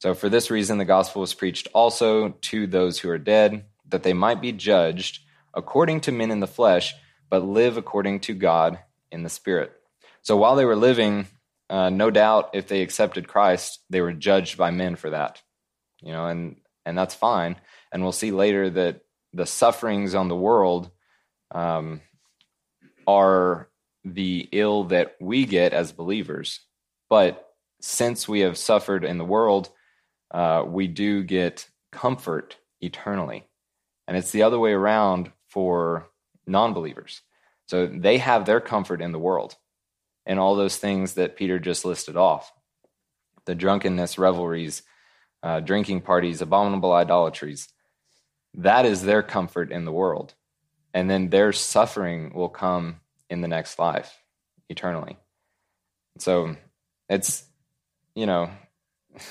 So, 0.00 0.14
for 0.14 0.28
this 0.28 0.50
reason, 0.50 0.78
the 0.78 0.84
gospel 0.84 1.20
was 1.20 1.32
preached 1.32 1.68
also 1.72 2.30
to 2.30 2.66
those 2.66 2.98
who 2.98 3.08
are 3.08 3.18
dead, 3.18 3.66
that 3.88 4.02
they 4.02 4.12
might 4.12 4.40
be 4.40 4.50
judged 4.50 5.20
according 5.54 6.00
to 6.00 6.12
men 6.12 6.32
in 6.32 6.40
the 6.40 6.46
flesh, 6.48 6.94
but 7.30 7.44
live 7.44 7.76
according 7.76 8.20
to 8.20 8.34
God 8.34 8.80
in 9.12 9.22
the 9.22 9.28
spirit. 9.28 9.72
So, 10.22 10.36
while 10.36 10.56
they 10.56 10.64
were 10.64 10.74
living, 10.74 11.28
uh, 11.70 11.90
no 11.90 12.10
doubt 12.10 12.50
if 12.52 12.66
they 12.66 12.82
accepted 12.82 13.28
Christ, 13.28 13.78
they 13.90 14.00
were 14.00 14.12
judged 14.12 14.58
by 14.58 14.72
men 14.72 14.96
for 14.96 15.10
that. 15.10 15.40
You 16.00 16.10
know, 16.12 16.26
and 16.26 16.56
and 16.84 16.98
that's 16.98 17.14
fine. 17.14 17.54
And 17.92 18.02
we'll 18.02 18.12
see 18.12 18.30
later 18.30 18.70
that 18.70 19.02
the 19.32 19.46
sufferings 19.46 20.14
on 20.14 20.28
the 20.28 20.36
world 20.36 20.90
um, 21.50 22.00
are 23.06 23.68
the 24.04 24.48
ill 24.52 24.84
that 24.84 25.16
we 25.20 25.44
get 25.44 25.72
as 25.72 25.92
believers. 25.92 26.60
But 27.08 27.48
since 27.80 28.28
we 28.28 28.40
have 28.40 28.56
suffered 28.56 29.04
in 29.04 29.18
the 29.18 29.24
world, 29.24 29.70
uh, 30.30 30.64
we 30.66 30.86
do 30.88 31.22
get 31.22 31.68
comfort 31.90 32.56
eternally. 32.80 33.46
And 34.08 34.16
it's 34.16 34.30
the 34.30 34.42
other 34.42 34.58
way 34.58 34.72
around 34.72 35.30
for 35.48 36.08
non 36.46 36.72
believers. 36.72 37.20
So 37.66 37.86
they 37.86 38.18
have 38.18 38.44
their 38.44 38.60
comfort 38.60 39.00
in 39.00 39.12
the 39.12 39.18
world 39.18 39.56
and 40.26 40.38
all 40.38 40.56
those 40.56 40.76
things 40.76 41.14
that 41.14 41.36
Peter 41.36 41.58
just 41.58 41.84
listed 41.84 42.16
off 42.16 42.52
the 43.44 43.54
drunkenness, 43.54 44.18
revelries, 44.18 44.82
uh, 45.42 45.60
drinking 45.60 46.00
parties, 46.00 46.40
abominable 46.40 46.92
idolatries. 46.92 47.68
That 48.54 48.84
is 48.84 49.02
their 49.02 49.22
comfort 49.22 49.72
in 49.72 49.84
the 49.84 49.92
world. 49.92 50.34
And 50.94 51.08
then 51.08 51.30
their 51.30 51.52
suffering 51.52 52.34
will 52.34 52.48
come 52.48 53.00
in 53.30 53.40
the 53.40 53.48
next 53.48 53.78
life 53.78 54.22
eternally. 54.68 55.16
So 56.18 56.56
it's, 57.08 57.44
you 58.14 58.26
know, 58.26 58.50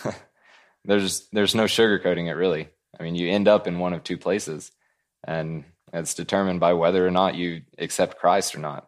there's 0.86 1.28
there's 1.32 1.56
no 1.56 1.66
sugarcoating 1.66 2.28
it 2.28 2.36
really. 2.36 2.70
I 3.00 3.04
mean, 3.04 3.16
you 3.16 3.30
end 3.30 3.48
up 3.48 3.68
in 3.68 3.80
one 3.80 3.94
of 3.94 4.04
two 4.04 4.18
places, 4.18 4.72
and 5.24 5.64
it's 5.94 6.14
determined 6.14 6.60
by 6.60 6.74
whether 6.74 7.06
or 7.06 7.12
not 7.12 7.36
you 7.36 7.62
accept 7.78 8.18
Christ 8.20 8.56
or 8.56 8.60
not. 8.60 8.88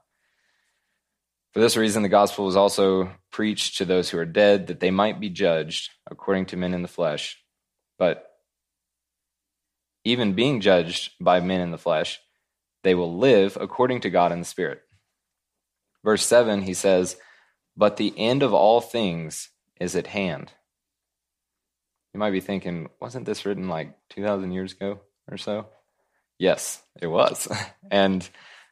For 1.53 1.59
this 1.59 1.77
reason, 1.77 2.01
the 2.01 2.09
gospel 2.09 2.45
was 2.45 2.55
also 2.55 3.11
preached 3.31 3.77
to 3.77 3.85
those 3.85 4.09
who 4.09 4.17
are 4.17 4.25
dead, 4.25 4.67
that 4.67 4.79
they 4.79 4.91
might 4.91 5.19
be 5.19 5.29
judged 5.29 5.91
according 6.09 6.47
to 6.47 6.57
men 6.57 6.73
in 6.73 6.81
the 6.81 6.87
flesh. 6.87 7.37
But 7.99 8.32
even 10.03 10.33
being 10.33 10.61
judged 10.61 11.11
by 11.19 11.39
men 11.39 11.61
in 11.61 11.71
the 11.71 11.77
flesh, 11.77 12.19
they 12.83 12.95
will 12.95 13.17
live 13.17 13.57
according 13.59 14.01
to 14.01 14.09
God 14.09 14.31
in 14.31 14.39
the 14.39 14.45
Spirit. 14.45 14.81
Verse 16.03 16.25
7, 16.25 16.63
he 16.63 16.73
says, 16.73 17.17
But 17.77 17.97
the 17.97 18.13
end 18.17 18.43
of 18.43 18.53
all 18.53 18.81
things 18.81 19.49
is 19.79 19.95
at 19.95 20.07
hand. 20.07 20.51
You 22.13 22.19
might 22.19 22.31
be 22.31 22.41
thinking, 22.41 22.89
wasn't 22.99 23.25
this 23.25 23.45
written 23.45 23.69
like 23.69 23.93
2,000 24.09 24.51
years 24.51 24.73
ago 24.73 24.99
or 25.31 25.37
so? 25.37 25.67
Yes, 26.37 26.83
it 27.01 27.07
was. 27.07 27.47
and 27.91 28.27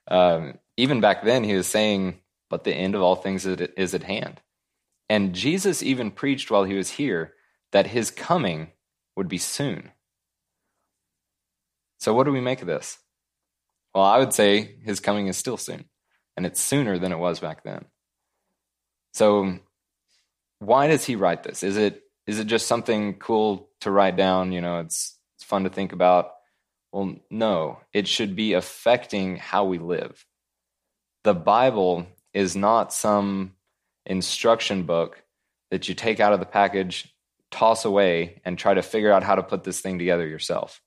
um, 0.07 0.59
even 0.77 1.01
back 1.01 1.23
then, 1.23 1.43
he 1.43 1.55
was 1.55 1.67
saying, 1.67 2.19
but 2.49 2.65
the 2.65 2.73
end 2.73 2.95
of 2.95 3.01
all 3.01 3.15
things 3.15 3.45
is 3.45 3.93
at 3.93 4.03
hand. 4.03 4.41
And 5.09 5.33
Jesus 5.33 5.81
even 5.81 6.11
preached 6.11 6.51
while 6.51 6.65
he 6.65 6.75
was 6.75 6.91
here 6.91 7.33
that 7.71 7.87
his 7.87 8.11
coming 8.11 8.71
would 9.15 9.27
be 9.27 9.37
soon. 9.37 9.91
So, 12.01 12.15
what 12.15 12.23
do 12.23 12.31
we 12.31 12.41
make 12.41 12.61
of 12.61 12.67
this? 12.67 12.97
Well, 13.93 14.03
I 14.03 14.17
would 14.17 14.33
say 14.33 14.75
his 14.83 14.99
coming 14.99 15.27
is 15.27 15.37
still 15.37 15.57
soon, 15.57 15.85
and 16.35 16.47
it's 16.47 16.59
sooner 16.59 16.97
than 16.97 17.11
it 17.11 17.19
was 17.19 17.39
back 17.39 17.63
then. 17.63 17.85
So, 19.13 19.59
why 20.57 20.87
does 20.87 21.05
he 21.05 21.15
write 21.15 21.43
this? 21.43 21.61
Is 21.61 21.77
it 21.77 22.01
is 22.25 22.39
it 22.39 22.47
just 22.47 22.65
something 22.65 23.19
cool 23.19 23.69
to 23.81 23.91
write 23.91 24.15
down? 24.15 24.51
You 24.51 24.61
know, 24.61 24.79
it's 24.79 25.15
it's 25.35 25.43
fun 25.43 25.63
to 25.65 25.69
think 25.69 25.93
about. 25.93 26.31
Well, 26.91 27.17
no, 27.29 27.79
it 27.93 28.07
should 28.07 28.35
be 28.35 28.53
affecting 28.53 29.35
how 29.35 29.65
we 29.65 29.77
live. 29.77 30.25
The 31.23 31.35
Bible 31.35 32.07
is 32.33 32.55
not 32.55 32.93
some 32.93 33.53
instruction 34.07 34.83
book 34.83 35.21
that 35.69 35.87
you 35.87 35.93
take 35.93 36.19
out 36.19 36.33
of 36.33 36.39
the 36.39 36.47
package, 36.47 37.13
toss 37.51 37.85
away, 37.85 38.41
and 38.43 38.57
try 38.57 38.73
to 38.73 38.81
figure 38.81 39.11
out 39.11 39.21
how 39.21 39.35
to 39.35 39.43
put 39.43 39.63
this 39.63 39.81
thing 39.81 39.99
together 39.99 40.27
yourself. 40.27 40.81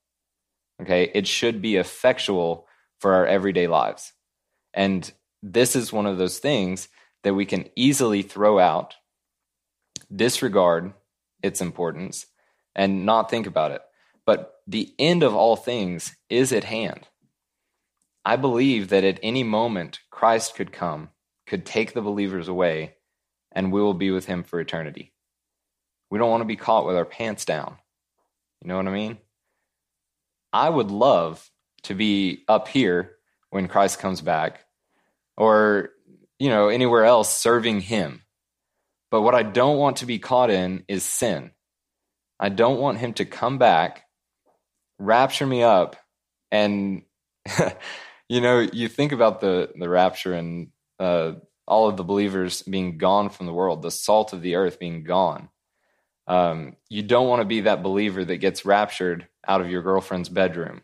Okay, 0.85 1.11
it 1.15 1.27
should 1.27 1.63
be 1.63 1.77
effectual 1.77 2.67
for 2.99 3.15
our 3.15 3.27
everyday 3.27 3.67
lives. 3.67 4.13
And 4.75 5.11
this 5.43 5.75
is 5.75 5.95
one 5.95 6.05
of 6.05 6.19
those 6.19 6.39
things 6.39 6.89
that 7.23 7.33
we 7.33 7.47
can 7.47 7.71
easily 7.75 8.21
throw 8.21 8.59
out, 8.59 8.95
disregard, 10.15 10.93
its 11.43 11.63
importance 11.63 12.27
and 12.75 13.07
not 13.07 13.31
think 13.31 13.47
about 13.47 13.71
it. 13.71 13.81
But 14.27 14.57
the 14.67 14.95
end 14.99 15.23
of 15.23 15.35
all 15.35 15.57
things 15.57 16.17
is 16.29 16.53
at 16.53 16.65
hand. 16.65 17.09
I 18.23 18.37
believe 18.37 18.89
that 18.89 19.05
at 19.05 19.21
any 19.23 19.43
moment 19.43 20.01
Christ 20.11 20.55
could 20.55 20.71
come, 20.71 21.09
could 21.47 21.65
take 21.65 21.95
the 21.95 22.03
believers 22.03 22.49
away, 22.49 22.97
and 23.53 23.73
we 23.73 23.81
will 23.81 23.95
be 23.95 24.11
with 24.11 24.27
him 24.27 24.43
for 24.43 24.61
eternity. 24.61 25.15
We 26.11 26.19
don't 26.19 26.31
want 26.31 26.43
to 26.43 26.47
be 26.47 26.57
caught 26.57 26.87
with 26.87 26.97
our 26.97 27.05
pants 27.07 27.47
down. 27.47 27.77
You 28.61 28.69
know 28.69 28.77
what 28.77 28.89
I 28.89 28.93
mean? 28.93 29.19
I 30.55 30.71
would 30.71 30.93
love 30.93 31.51
to 31.83 31.95
be 31.95 32.45
up 32.47 32.69
here 32.69 33.17
when 33.51 33.67
Christ 33.67 33.99
comes 33.99 34.21
back 34.21 34.61
or, 35.37 35.91
you 36.39 36.49
know, 36.49 36.69
anywhere 36.69 37.05
else 37.05 37.37
serving 37.37 37.81
him. 37.81 38.23
But 39.11 39.23
what 39.23 39.35
I 39.35 39.43
don't 39.43 39.79
want 39.79 39.99
to 39.99 40.07
be 40.07 40.21
caught 40.21 40.51
in 40.51 40.85
is 40.87 41.05
sin. 41.05 41.51
I 42.39 42.51
don't 42.51 42.79
want 42.79 42.99
him 42.99 43.15
to 43.15 43.25
come 43.25 43.59
back, 43.59 44.05
rapture 44.99 45.47
me 45.47 45.65
up, 45.65 45.97
and 46.53 47.03
you 48.29 48.41
know, 48.41 48.61
you 48.61 48.89
think 48.89 49.13
about 49.13 49.41
the 49.41 49.71
the 49.77 49.89
rapture 49.89 50.35
and 50.35 50.69
uh, 50.99 51.33
all 51.67 51.89
of 51.89 51.97
the 51.97 52.05
believers 52.05 52.63
being 52.63 52.99
gone 52.99 53.29
from 53.29 53.47
the 53.47 53.53
world, 53.53 53.83
the 53.83 53.91
salt 53.91 54.33
of 54.33 54.43
the 54.43 54.55
earth 54.55 54.79
being 54.79 55.05
gone. 55.05 55.49
Um, 56.27 56.77
you 56.89 57.03
don't 57.03 57.29
want 57.29 57.43
to 57.43 57.47
be 57.47 57.63
that 57.63 57.83
believer 57.83 58.25
that 58.25 58.39
gets 58.39 58.65
raptured 58.65 59.29
out 59.47 59.61
of 59.61 59.69
your 59.69 59.83
girlfriend's 59.83 60.29
bedroom. 60.29 60.83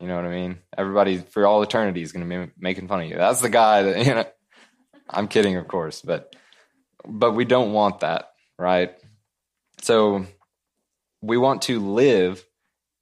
You 0.00 0.06
know 0.06 0.14
what 0.14 0.24
I 0.24 0.30
mean? 0.30 0.58
Everybody 0.76 1.18
for 1.18 1.46
all 1.46 1.62
eternity 1.62 2.02
is 2.02 2.12
going 2.12 2.28
to 2.28 2.46
be 2.46 2.52
making 2.58 2.86
fun 2.86 3.00
of 3.00 3.08
you. 3.08 3.16
That's 3.16 3.40
the 3.40 3.48
guy 3.48 3.82
that 3.82 3.98
you 4.06 4.14
know. 4.14 4.26
I'm 5.10 5.26
kidding, 5.26 5.56
of 5.56 5.66
course, 5.66 6.02
but 6.02 6.36
but 7.04 7.32
we 7.32 7.44
don't 7.44 7.72
want 7.72 8.00
that, 8.00 8.30
right? 8.58 8.94
So 9.82 10.26
we 11.22 11.36
want 11.36 11.62
to 11.62 11.80
live 11.80 12.44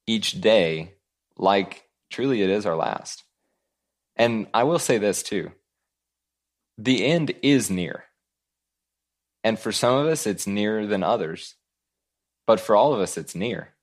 each 0.07 0.41
day 0.41 0.95
like 1.37 1.85
truly 2.11 2.43
it 2.43 2.51
is 2.51 2.65
our 2.65 2.77
last. 2.77 3.25
And 4.15 4.47
I 4.55 4.65
will 4.65 4.79
say 4.79 4.99
this 4.99 5.23
too 5.23 5.53
the 6.79 7.05
end 7.05 7.33
is 7.43 7.71
near. 7.71 8.05
And 9.43 9.59
for 9.59 9.73
some 9.73 9.95
of 9.95 10.07
us, 10.09 10.27
it's 10.27 10.47
nearer 10.47 10.87
than 10.87 11.03
others. 11.03 11.55
But 12.47 12.61
for 12.61 12.77
all 12.77 12.95
of 12.95 13.01
us, 13.01 13.17
it's 13.17 13.35
near. 13.35 13.75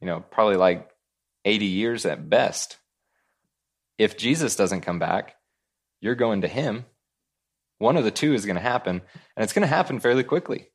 You 0.00 0.06
know, 0.06 0.20
probably 0.30 0.56
like 0.56 0.90
80 1.44 1.66
years 1.66 2.04
at 2.04 2.28
best. 2.28 2.78
If 3.98 4.16
Jesus 4.16 4.56
doesn't 4.56 4.80
come 4.80 4.98
back, 4.98 5.36
you're 6.00 6.14
going 6.14 6.40
to 6.42 6.48
him. 6.48 6.84
One 7.78 7.96
of 7.96 8.04
the 8.04 8.10
two 8.10 8.34
is 8.34 8.46
going 8.46 8.56
to 8.56 8.62
happen, 8.62 9.02
and 9.36 9.44
it's 9.44 9.52
going 9.52 9.62
to 9.62 9.74
happen 9.74 10.00
fairly 10.00 10.24
quickly. 10.24 10.68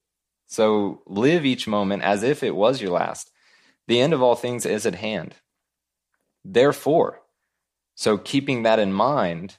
So 0.48 1.02
live 1.06 1.46
each 1.46 1.68
moment 1.68 2.04
as 2.04 2.24
if 2.24 2.44
it 2.44 2.56
was 2.56 2.82
your 2.82 2.92
last. 2.92 3.30
The 3.88 4.00
end 4.00 4.14
of 4.14 4.22
all 4.22 4.36
things 4.36 4.66
is 4.66 4.86
at 4.86 4.96
hand. 4.96 5.36
Therefore, 6.44 7.22
so 7.96 8.18
keeping 8.18 8.64
that 8.64 8.80
in 8.80 8.94
mind, 8.94 9.58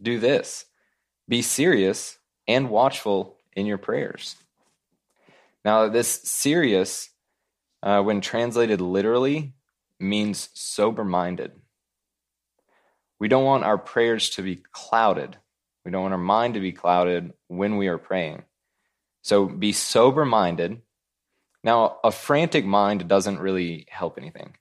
do 0.00 0.18
this 0.18 0.66
be 1.26 1.40
serious 1.40 2.18
and 2.46 2.68
watchful 2.68 3.38
in 3.54 3.64
your 3.64 3.78
prayers. 3.78 4.36
Now, 5.64 5.88
this 5.88 6.20
serious, 6.24 7.10
uh, 7.82 8.02
when 8.02 8.20
translated 8.20 8.80
literally, 8.80 9.54
means 9.98 10.50
sober 10.54 11.04
minded. 11.04 11.52
We 13.18 13.28
don't 13.28 13.44
want 13.44 13.64
our 13.64 13.78
prayers 13.78 14.30
to 14.30 14.42
be 14.42 14.62
clouded. 14.72 15.36
We 15.84 15.90
don't 15.90 16.02
want 16.02 16.14
our 16.14 16.18
mind 16.18 16.54
to 16.54 16.60
be 16.60 16.72
clouded 16.72 17.32
when 17.48 17.76
we 17.76 17.88
are 17.88 17.98
praying. 17.98 18.42
So 19.22 19.46
be 19.46 19.72
sober 19.72 20.24
minded. 20.24 20.82
Now, 21.62 21.98
a 22.04 22.10
frantic 22.10 22.66
mind 22.66 23.08
doesn't 23.08 23.40
really 23.40 23.86
help 23.88 24.18
anything. 24.18 24.56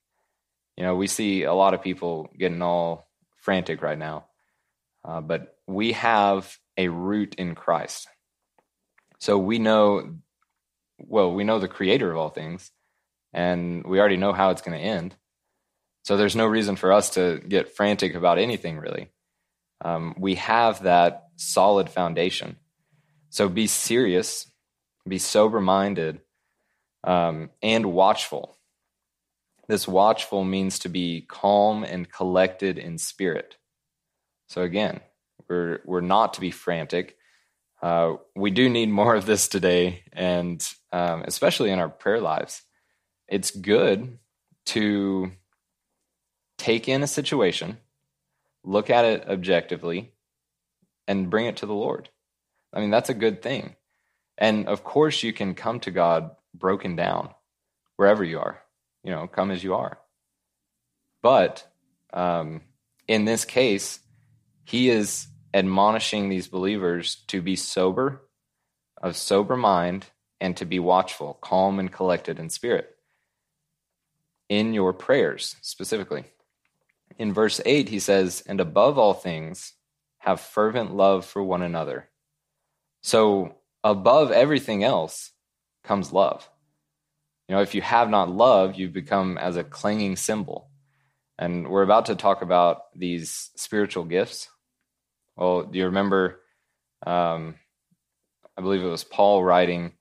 You 0.78 0.84
know, 0.84 0.96
we 0.96 1.08
see 1.08 1.44
a 1.44 1.54
lot 1.54 1.74
of 1.74 1.82
people 1.82 2.30
getting 2.38 2.62
all 2.62 3.10
frantic 3.38 3.82
right 3.82 3.98
now, 3.98 4.28
uh, 5.04 5.20
but 5.20 5.58
we 5.68 5.92
have 5.92 6.58
a 6.78 6.88
root 6.88 7.36
in 7.36 7.56
Christ. 7.56 8.08
So 9.20 9.38
we 9.38 9.60
know, 9.60 10.16
well, 11.00 11.34
we 11.34 11.44
know 11.44 11.60
the 11.60 11.68
creator 11.68 12.12
of 12.12 12.18
all 12.18 12.30
things, 12.30 12.72
and 13.34 13.86
we 13.86 14.00
already 14.00 14.18
know 14.18 14.34
how 14.34 14.52
it's 14.52 14.62
going 14.62 14.78
to 14.78 14.84
end. 14.84 15.16
So 16.04 16.18
there's 16.18 16.36
no 16.36 16.46
reason 16.46 16.76
for 16.76 16.92
us 16.92 17.12
to 17.12 17.40
get 17.48 17.76
frantic 17.76 18.16
about 18.16 18.38
anything, 18.38 18.78
really. 18.78 19.10
Um, 19.82 20.16
we 20.18 20.36
have 20.36 20.84
that 20.84 21.28
solid 21.36 21.90
foundation. 21.90 22.58
So 23.30 23.50
be 23.50 23.68
serious 23.68 24.54
be 25.08 25.20
sober 25.20 25.60
minded, 25.60 26.22
um, 27.04 27.50
and 27.62 27.94
watchful. 27.94 28.58
This 29.68 29.88
watchful 29.88 30.44
means 30.44 30.80
to 30.80 30.90
be 30.90 31.26
calm 31.28 31.84
and 31.84 32.12
collected 32.12 32.78
in 32.78 32.98
spirit. 32.98 33.58
So 34.48 34.62
again, 34.62 35.02
we're 35.48 35.80
we're 35.86 36.02
not 36.02 36.36
to 36.36 36.42
be 36.42 36.52
frantic. 36.52 37.18
Uh, 37.84 38.16
we 38.34 38.50
do 38.50 38.70
need 38.70 38.88
more 38.88 39.14
of 39.14 39.26
this 39.26 39.50
today, 39.50 40.04
and 40.14 40.66
um, 40.94 41.22
especially 41.28 41.70
in 41.70 41.80
our 41.80 41.90
prayer 41.90 42.22
lives. 42.22 42.62
It's 43.28 43.52
good 43.52 44.20
to 44.68 45.34
take 46.58 46.88
in 46.88 47.04
a 47.04 47.08
situation, 47.08 47.78
look 48.64 48.90
at 48.90 49.04
it 49.04 49.28
objectively, 49.28 50.14
and 51.10 51.30
bring 51.30 51.46
it 51.46 51.58
to 51.58 51.66
the 51.66 51.74
Lord. 51.74 52.08
I 52.72 52.80
mean, 52.80 52.90
that's 52.90 53.10
a 53.10 53.14
good 53.14 53.42
thing. 53.42 53.76
And 54.38 54.68
of 54.70 54.86
course, 54.86 55.22
you 55.22 55.34
can 55.34 55.54
come 55.54 55.82
to 55.82 55.92
God 55.92 56.32
broken 56.54 56.96
down 56.96 57.32
wherever 57.98 58.24
you 58.24 58.40
are, 58.40 58.64
you 59.04 59.12
know, 59.12 59.28
come 59.28 59.52
as 59.52 59.62
you 59.62 59.74
are. 59.74 59.98
But 61.22 61.68
um, 62.14 62.62
in 63.10 63.26
this 63.26 63.44
case, 63.44 64.00
he 64.64 64.90
is 64.90 65.28
admonishing 65.54 66.30
these 66.30 66.48
believers 66.48 67.24
to 67.28 67.42
be 67.42 67.56
sober, 67.56 68.22
of 69.02 69.16
sober 69.16 69.56
mind, 69.56 70.08
and 70.42 70.58
to 70.58 70.66
be 70.66 70.80
watchful, 70.80 71.38
calm, 71.42 71.80
and 71.80 71.92
collected 71.92 72.40
in 72.40 72.50
spirit 72.50 72.94
in 74.50 74.74
your 74.74 74.94
prayers 74.94 75.56
specifically. 75.62 76.26
In 77.18 77.34
verse 77.34 77.62
8, 77.66 77.90
he 77.90 78.00
says, 78.00 78.44
And 78.46 78.60
above 78.60 78.98
all 78.98 79.14
things, 79.14 79.74
have 80.20 80.40
fervent 80.40 80.96
love 80.96 81.26
for 81.26 81.44
one 81.44 81.62
another. 81.62 82.10
So 83.02 83.56
above 83.84 84.32
everything 84.32 84.84
else 84.84 85.32
comes 85.84 86.14
love. 86.14 86.48
You 87.48 87.56
know, 87.56 87.62
if 87.62 87.76
you 87.76 87.82
have 87.82 88.10
not 88.10 88.30
love, 88.30 88.76
you 88.76 88.90
become 88.90 89.38
as 89.38 89.58
a 89.58 89.64
clanging 89.64 90.16
cymbal. 90.16 90.70
And 91.38 91.68
we're 91.68 91.84
about 91.84 92.06
to 92.06 92.16
talk 92.16 92.42
about 92.42 92.84
these 92.96 93.52
spiritual 93.56 94.06
gifts. 94.06 94.50
Well, 95.36 95.64
do 95.64 95.78
you 95.78 95.86
remember? 95.86 96.42
Um, 97.06 97.56
I 98.58 98.62
believe 98.62 98.82
it 98.84 98.88
was 98.88 99.04
Paul 99.04 99.44
writing. 99.44 99.94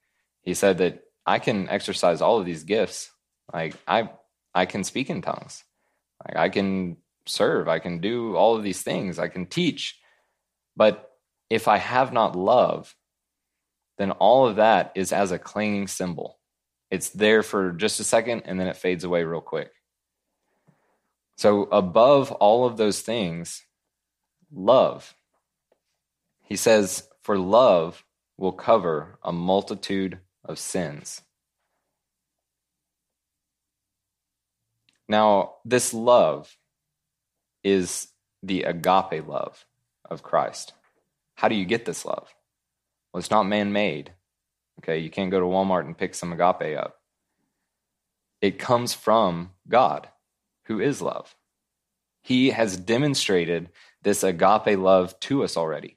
He 0.42 0.54
said 0.54 0.78
that 0.78 1.02
I 1.24 1.38
can 1.38 1.68
exercise 1.68 2.20
all 2.20 2.38
of 2.38 2.46
these 2.46 2.64
gifts. 2.64 3.10
Like 3.52 3.74
I, 3.86 4.10
I 4.54 4.66
can 4.66 4.84
speak 4.84 5.10
in 5.10 5.22
tongues. 5.22 5.64
Like 6.26 6.36
I 6.36 6.48
can 6.48 6.96
serve. 7.26 7.68
I 7.68 7.78
can 7.78 8.00
do 8.00 8.36
all 8.36 8.56
of 8.56 8.62
these 8.62 8.82
things. 8.82 9.18
I 9.18 9.28
can 9.28 9.46
teach. 9.46 9.98
But 10.76 11.10
if 11.50 11.68
I 11.68 11.78
have 11.78 12.12
not 12.12 12.36
love, 12.36 12.94
then 13.98 14.10
all 14.10 14.46
of 14.46 14.56
that 14.56 14.92
is 14.94 15.12
as 15.12 15.32
a 15.32 15.38
clanging 15.38 15.86
cymbal. 15.86 16.38
It's 16.90 17.10
there 17.10 17.42
for 17.42 17.72
just 17.72 18.00
a 18.00 18.04
second 18.04 18.42
and 18.46 18.58
then 18.58 18.66
it 18.66 18.76
fades 18.76 19.04
away 19.04 19.24
real 19.24 19.40
quick. 19.40 19.70
So, 21.36 21.62
above 21.64 22.30
all 22.30 22.66
of 22.66 22.76
those 22.76 23.00
things, 23.00 23.64
love. 24.52 25.14
He 26.52 26.56
says, 26.56 27.08
For 27.22 27.38
love 27.38 28.04
will 28.36 28.52
cover 28.52 29.18
a 29.22 29.32
multitude 29.32 30.18
of 30.44 30.58
sins. 30.58 31.22
Now, 35.08 35.54
this 35.64 35.94
love 35.94 36.54
is 37.64 38.08
the 38.42 38.64
agape 38.64 39.26
love 39.26 39.64
of 40.10 40.22
Christ. 40.22 40.74
How 41.36 41.48
do 41.48 41.54
you 41.54 41.64
get 41.64 41.86
this 41.86 42.04
love? 42.04 42.34
Well, 43.14 43.20
it's 43.20 43.30
not 43.30 43.44
man 43.44 43.72
made. 43.72 44.12
Okay, 44.80 44.98
you 44.98 45.08
can't 45.08 45.30
go 45.30 45.40
to 45.40 45.46
Walmart 45.46 45.86
and 45.86 45.96
pick 45.96 46.14
some 46.14 46.34
agape 46.34 46.76
up. 46.76 46.96
It 48.42 48.58
comes 48.58 48.92
from 48.92 49.52
God, 49.70 50.10
who 50.66 50.80
is 50.80 51.00
love. 51.00 51.34
He 52.20 52.50
has 52.50 52.76
demonstrated 52.76 53.70
this 54.02 54.22
agape 54.22 54.78
love 54.78 55.18
to 55.20 55.44
us 55.44 55.56
already 55.56 55.96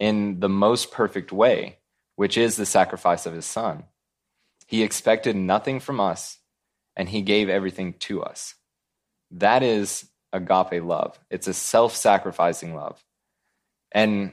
in 0.00 0.40
the 0.40 0.48
most 0.48 0.90
perfect 0.90 1.30
way, 1.30 1.78
which 2.16 2.36
is 2.36 2.56
the 2.56 2.66
sacrifice 2.66 3.26
of 3.26 3.34
his 3.34 3.46
son. 3.46 3.84
He 4.66 4.82
expected 4.82 5.36
nothing 5.36 5.78
from 5.78 6.00
us, 6.00 6.38
and 6.96 7.08
he 7.08 7.22
gave 7.22 7.48
everything 7.48 7.92
to 8.00 8.22
us. 8.22 8.54
That 9.30 9.62
is 9.62 10.08
agape 10.32 10.82
love. 10.82 11.18
It's 11.30 11.46
a 11.46 11.54
self 11.54 11.94
sacrificing 11.94 12.74
love. 12.74 13.04
And 13.92 14.32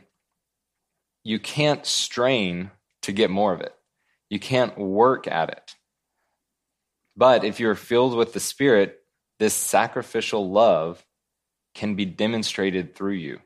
you 1.24 1.40
can't 1.40 1.86
strain 1.86 2.72
to 3.02 3.12
get 3.12 3.30
more 3.30 3.54
of 3.54 3.62
it. 3.62 3.76
You 4.30 4.40
can't 4.40 4.78
work 4.78 5.28
at 5.28 5.50
it. 5.50 5.76
But 7.16 7.44
if 7.44 7.60
you're 7.60 7.76
filled 7.76 8.16
with 8.16 8.34
the 8.34 8.40
Spirit, 8.40 9.00
this 9.40 9.54
sacrificial 9.54 10.50
love 10.50 11.04
can 11.74 11.96
be 11.96 12.06
demonstrated 12.06 12.96
through 12.96 13.14
you. 13.14 13.40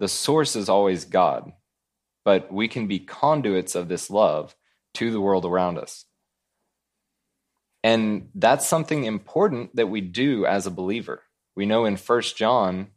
The 0.00 0.08
source 0.08 0.56
is 0.56 0.70
always 0.70 1.04
God, 1.04 1.52
but 2.24 2.50
we 2.52 2.68
can 2.68 2.86
be 2.86 2.98
conduits 2.98 3.74
of 3.74 3.88
this 3.88 4.10
love 4.10 4.56
to 4.94 5.10
the 5.10 5.20
world 5.20 5.44
around 5.44 5.78
us. 5.78 6.06
And 7.84 8.30
that's 8.34 8.66
something 8.66 9.04
important 9.04 9.76
that 9.76 9.88
we 9.88 10.00
do 10.00 10.46
as 10.46 10.66
a 10.66 10.70
believer. 10.70 11.22
We 11.54 11.66
know 11.66 11.84
in 11.84 11.98
First 11.98 12.36
John, 12.36 12.88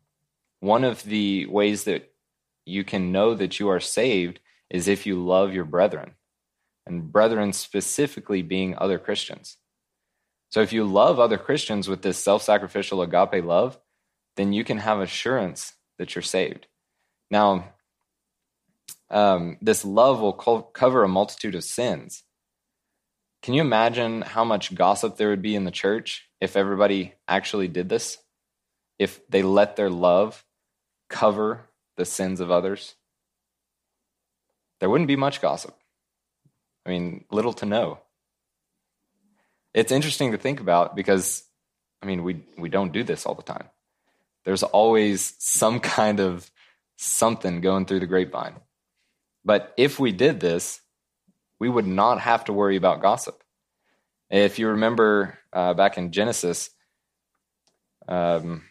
one 0.62 0.86
of 0.86 1.04
the 1.04 1.46
ways 1.46 1.84
that 1.84 2.14
you 2.66 2.86
can 2.86 3.12
know 3.12 3.34
that 3.34 3.60
you 3.60 3.70
are 3.70 3.82
saved 3.82 4.40
is 4.70 4.88
if 4.88 5.06
you 5.06 5.22
love 5.22 5.54
your 5.54 5.66
brethren, 5.66 6.14
and 6.86 7.12
brethren 7.12 7.52
specifically 7.52 8.42
being 8.42 8.78
other 8.78 8.98
Christians. 8.98 9.58
So 10.52 10.62
if 10.62 10.72
you 10.72 10.86
love 10.86 11.20
other 11.20 11.38
Christians 11.38 11.90
with 11.90 12.02
this 12.02 12.18
self 12.18 12.44
sacrificial 12.44 13.02
agape 13.02 13.44
love, 13.44 13.78
then 14.38 14.54
you 14.54 14.64
can 14.64 14.78
have 14.78 15.02
assurance 15.02 15.74
that 15.98 16.16
you're 16.16 16.22
saved. 16.22 16.68
Now, 17.30 17.74
um, 19.10 19.58
this 19.62 19.86
love 19.86 20.20
will 20.20 20.34
co- 20.34 20.62
cover 20.62 21.04
a 21.04 21.08
multitude 21.08 21.56
of 21.56 21.64
sins. 21.64 22.24
Can 23.42 23.54
you 23.54 23.62
imagine 23.62 24.22
how 24.22 24.44
much 24.44 24.74
gossip 24.74 25.18
there 25.18 25.30
would 25.30 25.42
be 25.42 25.56
in 25.56 25.66
the 25.66 25.72
church 25.72 26.30
if 26.40 26.56
everybody 26.56 27.14
actually 27.28 27.68
did 27.68 27.90
this? 27.90 28.18
If 28.98 29.26
they 29.28 29.44
let 29.44 29.76
their 29.76 29.90
love 29.90 30.46
cover 31.10 31.70
the 31.98 32.06
sins 32.06 32.40
of 32.40 32.50
others, 32.50 32.96
there 34.80 34.90
wouldn't 34.90 35.08
be 35.08 35.16
much 35.16 35.42
gossip. 35.42 35.76
I 36.86 36.90
mean, 36.90 37.26
little 37.32 37.54
to 37.54 37.66
no. 37.66 38.00
It's 39.74 39.92
interesting 39.92 40.32
to 40.32 40.38
think 40.38 40.60
about 40.60 40.96
because, 40.96 41.44
I 42.02 42.06
mean, 42.06 42.24
we, 42.24 42.44
we 42.58 42.70
don't 42.70 42.92
do 42.92 43.04
this 43.04 43.26
all 43.26 43.36
the 43.36 43.44
time. 43.44 43.70
There's 44.46 44.64
always 44.64 45.36
some 45.40 45.80
kind 46.00 46.20
of 46.20 46.50
something 46.98 47.62
going 47.62 47.86
through 47.86 48.00
the 48.00 48.08
grapevine. 48.08 48.56
But 49.46 49.74
if 49.78 50.00
we 50.00 50.12
did 50.12 50.40
this, 50.40 50.82
we 51.60 51.70
would 51.70 51.88
not 51.88 52.20
have 52.22 52.46
to 52.46 52.54
worry 52.54 52.76
about 52.76 53.02
gossip. 53.02 53.44
If 54.30 54.60
you 54.60 54.70
remember 54.70 55.38
uh, 55.52 55.74
back 55.74 55.98
in 55.98 56.12
Genesis, 56.12 56.70
um, 58.08 58.64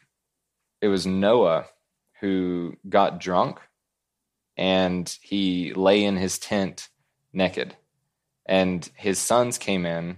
it 0.80 0.88
was 0.88 1.06
Noah 1.06 1.66
who 2.20 2.76
got 2.88 3.20
drunk 3.20 3.60
and 4.56 5.16
he 5.22 5.72
lay 5.74 6.04
in 6.04 6.16
his 6.16 6.38
tent 6.38 6.88
naked. 7.32 7.76
And 8.46 8.88
his 8.96 9.18
sons 9.18 9.56
came 9.56 9.86
in. 9.86 10.16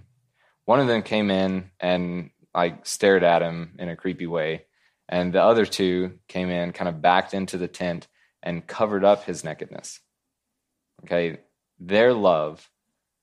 One 0.65 0.79
of 0.79 0.87
them 0.87 1.03
came 1.03 1.29
in 1.29 1.71
and 1.79 2.31
like 2.53 2.85
stared 2.85 3.23
at 3.23 3.41
him 3.41 3.75
in 3.77 3.89
a 3.89 3.95
creepy 3.95 4.27
way. 4.27 4.65
And 5.07 5.33
the 5.33 5.41
other 5.41 5.65
two 5.65 6.19
came 6.27 6.49
in, 6.49 6.71
kind 6.71 6.89
of 6.89 7.01
backed 7.01 7.33
into 7.33 7.57
the 7.57 7.67
tent 7.67 8.07
and 8.41 8.65
covered 8.65 9.03
up 9.03 9.25
his 9.25 9.43
nakedness. 9.43 9.99
Okay. 11.03 11.39
Their 11.79 12.13
love 12.13 12.69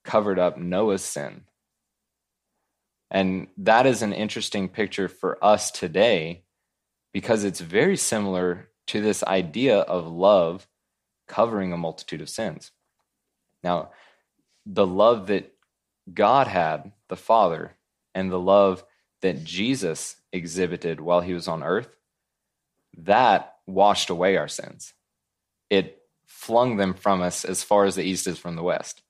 covered 0.05 0.38
up 0.38 0.59
Noah's 0.59 1.05
sin. 1.05 1.42
And 3.11 3.49
that 3.59 3.87
is 3.87 4.03
an 4.03 4.12
interesting 4.12 4.68
picture 4.68 5.09
for 5.09 5.42
us 5.45 5.71
today 5.71 6.45
because 7.12 7.45
it's 7.45 7.61
very 7.61 7.97
similar 7.97 8.68
to 8.88 9.01
this 9.01 9.23
idea 9.25 9.79
of 9.79 10.07
love 10.07 10.66
covering 11.29 11.73
a 11.73 11.77
multitude 11.77 12.21
of 12.21 12.29
sins. 12.29 12.73
Now, 13.62 13.90
the 14.66 14.87
love 14.87 15.27
that 15.29 15.53
God 16.12 16.47
had, 16.47 16.92
the 17.09 17.16
Father, 17.16 17.77
and 18.14 18.31
the 18.31 18.40
love 18.40 18.85
that 19.21 19.45
Jesus 19.45 20.16
exhibited 20.33 21.01
while 21.01 21.21
he 21.21 21.35
was 21.35 21.49
on 21.49 21.62
earth, 21.62 21.88
that 22.97 23.57
washed 23.66 24.11
away 24.11 24.37
our 24.37 24.49
sins. 24.49 24.95
It 25.71 26.03
flung 26.27 26.77
them 26.77 26.95
from 26.95 27.23
us 27.23 27.45
as 27.45 27.62
far 27.62 27.85
as 27.85 27.95
the 27.95 28.03
east 28.03 28.27
is 28.27 28.38
from 28.38 28.57
the 28.57 28.62
west. 28.62 29.03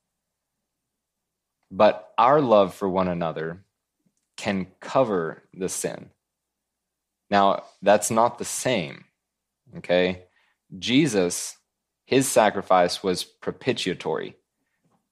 But 1.70 2.12
our 2.18 2.40
love 2.40 2.74
for 2.74 2.88
one 2.88 3.08
another 3.08 3.64
can 4.36 4.66
cover 4.80 5.42
the 5.54 5.68
sin. 5.68 6.10
Now, 7.30 7.64
that's 7.80 8.10
not 8.10 8.38
the 8.38 8.44
same, 8.44 9.04
okay? 9.78 10.24
Jesus, 10.78 11.56
his 12.04 12.28
sacrifice 12.28 13.02
was 13.02 13.24
propitiatory. 13.24 14.36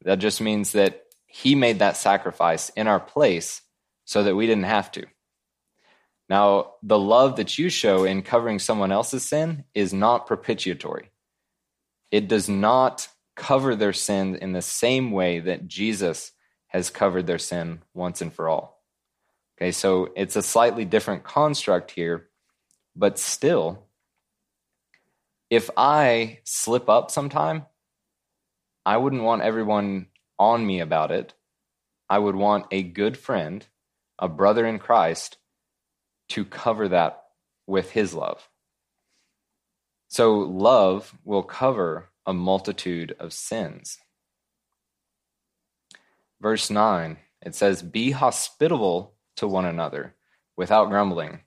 That 0.02 0.18
just 0.18 0.40
means 0.40 0.72
that 0.72 1.04
he 1.26 1.54
made 1.54 1.78
that 1.78 1.96
sacrifice 1.96 2.68
in 2.70 2.88
our 2.88 3.00
place 3.00 3.62
so 4.04 4.22
that 4.22 4.36
we 4.36 4.46
didn't 4.46 4.64
have 4.64 4.90
to. 4.92 5.06
Now, 6.30 6.74
the 6.84 6.98
love 6.98 7.36
that 7.36 7.58
you 7.58 7.68
show 7.68 8.04
in 8.04 8.22
covering 8.22 8.60
someone 8.60 8.92
else's 8.92 9.24
sin 9.24 9.64
is 9.74 9.92
not 9.92 10.28
propitiatory. 10.28 11.10
It 12.12 12.28
does 12.28 12.48
not 12.48 13.08
cover 13.34 13.74
their 13.74 13.92
sin 13.92 14.36
in 14.36 14.52
the 14.52 14.62
same 14.62 15.10
way 15.10 15.40
that 15.40 15.66
Jesus 15.66 16.30
has 16.68 16.88
covered 16.88 17.26
their 17.26 17.38
sin 17.38 17.82
once 17.94 18.20
and 18.20 18.32
for 18.32 18.48
all. 18.48 18.80
Okay, 19.58 19.72
so 19.72 20.12
it's 20.14 20.36
a 20.36 20.42
slightly 20.42 20.84
different 20.84 21.24
construct 21.24 21.90
here, 21.90 22.28
but 22.94 23.18
still, 23.18 23.88
if 25.50 25.68
I 25.76 26.38
slip 26.44 26.88
up 26.88 27.10
sometime, 27.10 27.66
I 28.86 28.98
wouldn't 28.98 29.24
want 29.24 29.42
everyone 29.42 30.06
on 30.38 30.64
me 30.64 30.78
about 30.78 31.10
it. 31.10 31.34
I 32.08 32.20
would 32.20 32.36
want 32.36 32.66
a 32.70 32.84
good 32.84 33.18
friend 33.18 33.66
a 34.16 34.28
brother 34.28 34.66
in 34.66 34.78
Christ 34.78 35.38
to 36.30 36.44
cover 36.44 36.88
that 36.88 37.22
with 37.66 37.90
his 37.90 38.14
love. 38.14 38.48
So 40.08 40.38
love 40.38 41.16
will 41.24 41.42
cover 41.42 42.08
a 42.26 42.32
multitude 42.32 43.14
of 43.20 43.32
sins. 43.32 43.98
Verse 46.40 46.70
9, 46.70 47.18
it 47.42 47.54
says, 47.54 47.82
Be 47.82 48.10
hospitable 48.10 49.14
to 49.36 49.46
one 49.46 49.66
another 49.66 50.14
without 50.56 50.88
grumbling. 50.88 51.40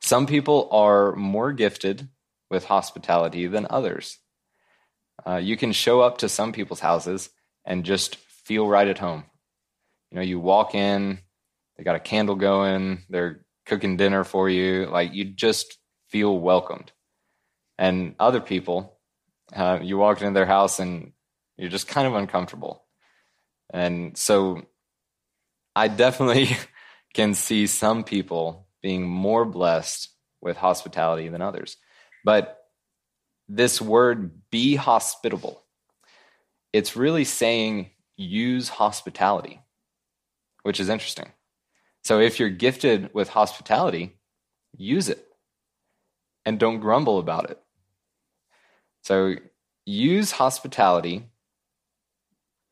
Some 0.00 0.26
people 0.26 0.68
are 0.70 1.14
more 1.16 1.52
gifted 1.52 2.08
with 2.50 2.64
hospitality 2.64 3.46
than 3.46 3.66
others. 3.68 4.18
Uh, 5.26 5.36
you 5.36 5.56
can 5.56 5.72
show 5.72 6.00
up 6.00 6.18
to 6.18 6.28
some 6.28 6.52
people's 6.52 6.80
houses 6.80 7.30
and 7.64 7.84
just 7.84 8.16
feel 8.16 8.66
right 8.66 8.88
at 8.88 8.98
home. 8.98 9.24
You 10.10 10.16
know, 10.16 10.22
you 10.22 10.38
walk 10.38 10.74
in, 10.74 11.18
they 11.78 11.84
got 11.84 11.96
a 11.96 12.00
candle 12.00 12.34
going. 12.34 13.04
They're 13.08 13.44
cooking 13.64 13.96
dinner 13.96 14.24
for 14.24 14.50
you. 14.50 14.86
Like 14.86 15.14
you 15.14 15.24
just 15.24 15.78
feel 16.08 16.38
welcomed. 16.38 16.92
And 17.78 18.16
other 18.18 18.40
people, 18.40 18.98
uh, 19.54 19.78
you 19.80 19.96
walk 19.96 20.20
into 20.20 20.34
their 20.34 20.46
house 20.46 20.80
and 20.80 21.12
you're 21.56 21.70
just 21.70 21.86
kind 21.86 22.08
of 22.08 22.14
uncomfortable. 22.14 22.84
And 23.70 24.16
so 24.18 24.62
I 25.76 25.88
definitely 25.88 26.56
can 27.14 27.34
see 27.34 27.66
some 27.66 28.02
people 28.02 28.66
being 28.82 29.06
more 29.06 29.44
blessed 29.44 30.08
with 30.40 30.56
hospitality 30.56 31.28
than 31.28 31.42
others. 31.42 31.76
But 32.24 32.58
this 33.48 33.80
word, 33.80 34.32
be 34.50 34.74
hospitable, 34.74 35.62
it's 36.72 36.96
really 36.96 37.24
saying 37.24 37.90
use 38.16 38.68
hospitality, 38.68 39.60
which 40.64 40.80
is 40.80 40.88
interesting. 40.88 41.32
So 42.04 42.20
if 42.20 42.38
you're 42.40 42.48
gifted 42.48 43.12
with 43.12 43.30
hospitality, 43.30 44.16
use 44.76 45.08
it 45.08 45.24
and 46.44 46.58
don't 46.58 46.80
grumble 46.80 47.18
about 47.18 47.50
it. 47.50 47.60
So 49.02 49.34
use 49.84 50.32
hospitality 50.32 51.24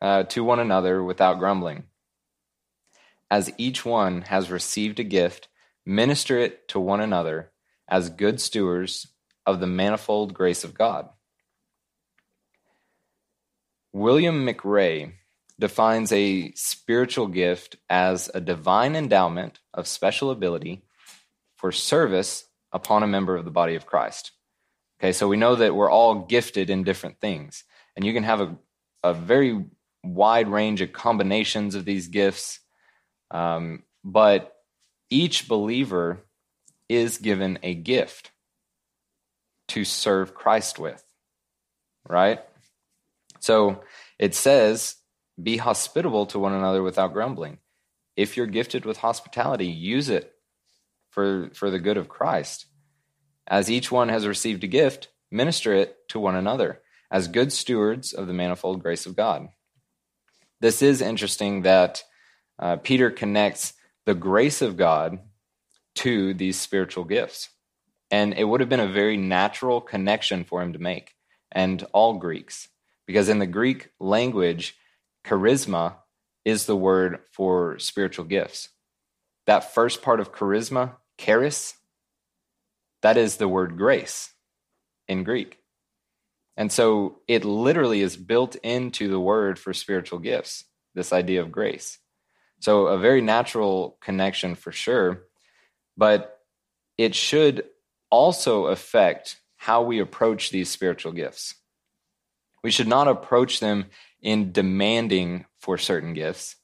uh, 0.01 0.25
to 0.25 0.45
one 0.45 0.61
another 0.61 1.03
without 1.03 1.39
grumbling. 1.39 1.85
As 3.31 3.53
each 3.59 3.85
one 3.85 4.23
has 4.23 4.51
received 4.51 5.01
a 5.01 5.05
gift, 5.05 5.49
minister 5.85 6.39
it 6.39 6.69
to 6.69 6.81
one 6.81 7.01
another 7.01 7.51
as 7.89 8.11
good 8.11 8.41
stewards 8.41 9.09
of 9.45 9.61
the 9.61 9.67
manifold 9.67 10.35
grace 10.35 10.65
of 10.65 10.75
God. 10.75 11.09
William 13.93 14.47
McRae 14.47 15.13
defines 15.59 16.13
a 16.13 16.53
spiritual 16.53 17.27
gift 17.27 17.77
as 17.89 18.31
a 18.35 18.41
divine 18.41 18.95
endowment 18.95 19.61
of 19.73 19.87
special 19.87 20.31
ability 20.31 20.83
for 21.57 21.73
service 21.73 22.45
upon 22.73 23.03
a 23.03 23.07
member 23.07 23.37
of 23.37 23.45
the 23.45 23.51
body 23.51 23.75
of 23.75 23.87
Christ. 23.87 24.33
Okay, 25.01 25.13
so 25.13 25.29
we 25.29 25.37
know 25.37 25.55
that 25.57 25.75
we're 25.75 25.91
all 25.91 26.27
gifted 26.27 26.71
in 26.71 26.85
different 26.85 27.21
things, 27.21 27.65
and 27.95 28.05
you 28.05 28.13
can 28.13 28.23
have 28.23 28.41
a, 28.41 28.57
a 29.03 29.15
very 29.15 29.65
wide 30.03 30.49
range 30.49 30.81
of 30.81 30.93
combinations 30.93 31.75
of 31.75 31.85
these 31.85 32.09
gifts, 32.09 32.61
um, 33.31 33.83
but 34.05 34.55
each 35.11 35.49
believer 35.49 36.21
is 36.89 37.19
given 37.19 37.59
a 37.63 37.75
gift 37.75 38.31
to 39.69 39.85
serve 39.85 40.35
Christ 40.35 40.79
with, 40.79 41.03
right? 42.09 42.41
So 43.41 43.83
it 44.19 44.35
says 44.35 44.97
be 45.41 45.59
hospitable 45.59 46.27
to 46.27 46.39
one 46.39 46.53
another 46.53 46.83
without 46.83 47.13
grumbling. 47.13 47.59
If 48.17 48.37
you're 48.37 48.47
gifted 48.47 48.85
with 48.85 48.99
hospitality, 48.99 49.67
use 49.67 50.09
it 50.09 50.33
for, 51.11 51.51
for 51.55 51.71
the 51.71 51.79
good 51.79 51.97
of 51.97 52.09
Christ. 52.09 52.67
As 53.47 53.71
each 53.71 53.93
one 53.93 54.09
has 54.09 54.27
received 54.27 54.65
a 54.65 54.69
gift, 54.69 55.09
minister 55.31 55.75
it 55.75 56.09
to 56.09 56.19
one 56.19 56.37
another 56.37 56.81
as 57.11 57.29
good 57.29 57.53
stewards 57.53 58.13
of 58.13 58.27
the 58.27 58.33
manifold 58.33 58.83
grace 58.83 59.07
of 59.07 59.17
God. 59.17 59.49
This 60.61 60.83
is 60.83 61.01
interesting 61.01 61.63
that 61.63 62.03
uh, 62.59 62.77
Peter 62.77 63.11
connects 63.11 63.75
the 64.07 64.15
grace 64.15 64.63
of 64.63 64.77
God 64.77 65.19
to 65.97 66.35
these 66.35 66.59
spiritual 66.61 67.05
gifts. 67.05 67.51
And 68.11 68.35
it 68.35 68.45
would 68.45 68.61
have 68.61 68.69
been 68.69 68.81
a 68.81 68.89
very 68.89 69.17
natural 69.17 69.81
connection 69.81 70.45
for 70.45 70.63
him 70.63 70.73
to 70.73 70.79
make, 70.79 71.15
and 71.51 71.85
all 71.93 72.15
Greeks, 72.15 72.69
because 73.07 73.29
in 73.29 73.39
the 73.39 73.47
Greek 73.47 73.91
language, 73.99 74.77
charisma 75.27 75.97
is 76.45 76.67
the 76.67 76.77
word 76.77 77.19
for 77.33 77.79
spiritual 77.79 78.25
gifts. 78.25 78.69
That 79.47 79.75
first 79.75 80.03
part 80.03 80.21
of 80.21 80.33
charisma, 80.33 80.97
charis, 81.19 81.75
that 83.03 83.17
is 83.17 83.37
the 83.37 83.49
word 83.49 83.77
grace 83.77 84.33
in 85.09 85.25
Greek. 85.25 85.59
And 86.57 86.73
so 86.73 87.19
it 87.29 87.45
literally 87.45 88.01
is 88.01 88.17
built 88.17 88.55
into 88.57 89.09
the 89.09 89.21
word 89.21 89.59
for 89.59 89.75
spiritual 89.75 90.19
gifts, 90.19 90.65
this 90.95 91.13
idea 91.13 91.43
of 91.43 91.53
grace. 91.53 91.99
So 92.61 92.87
a 92.87 92.99
very 92.99 93.21
natural 93.21 93.99
connection 94.01 94.55
for 94.55 94.73
sure, 94.73 95.25
but 95.97 96.39
it 96.97 97.15
should 97.15 97.65
also 98.11 98.67
affect 98.67 99.37
how 99.57 99.83
we 99.83 99.99
approach 99.99 100.51
these 100.51 100.71
spiritual 100.71 101.13
gifts. 101.13 101.55
We 102.63 102.71
should 102.71 102.89
not 102.89 103.09
approach 103.09 103.61
them 103.61 103.87
in 104.27 104.51
demanding 104.51 105.47
for 105.61 105.79
certain 105.79 106.13
gifts. 106.13 106.57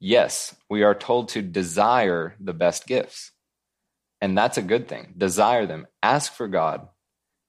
Yes, 0.00 0.56
we 0.70 0.82
are 0.82 0.94
told 0.94 1.28
to 1.28 1.42
desire 1.42 2.34
the 2.40 2.54
best 2.54 2.86
gifts. 2.86 3.32
And 4.22 4.36
that's 4.36 4.56
a 4.56 4.62
good 4.62 4.88
thing. 4.88 5.12
Desire 5.18 5.66
them. 5.66 5.86
Ask 6.02 6.32
for 6.32 6.48
God 6.48 6.88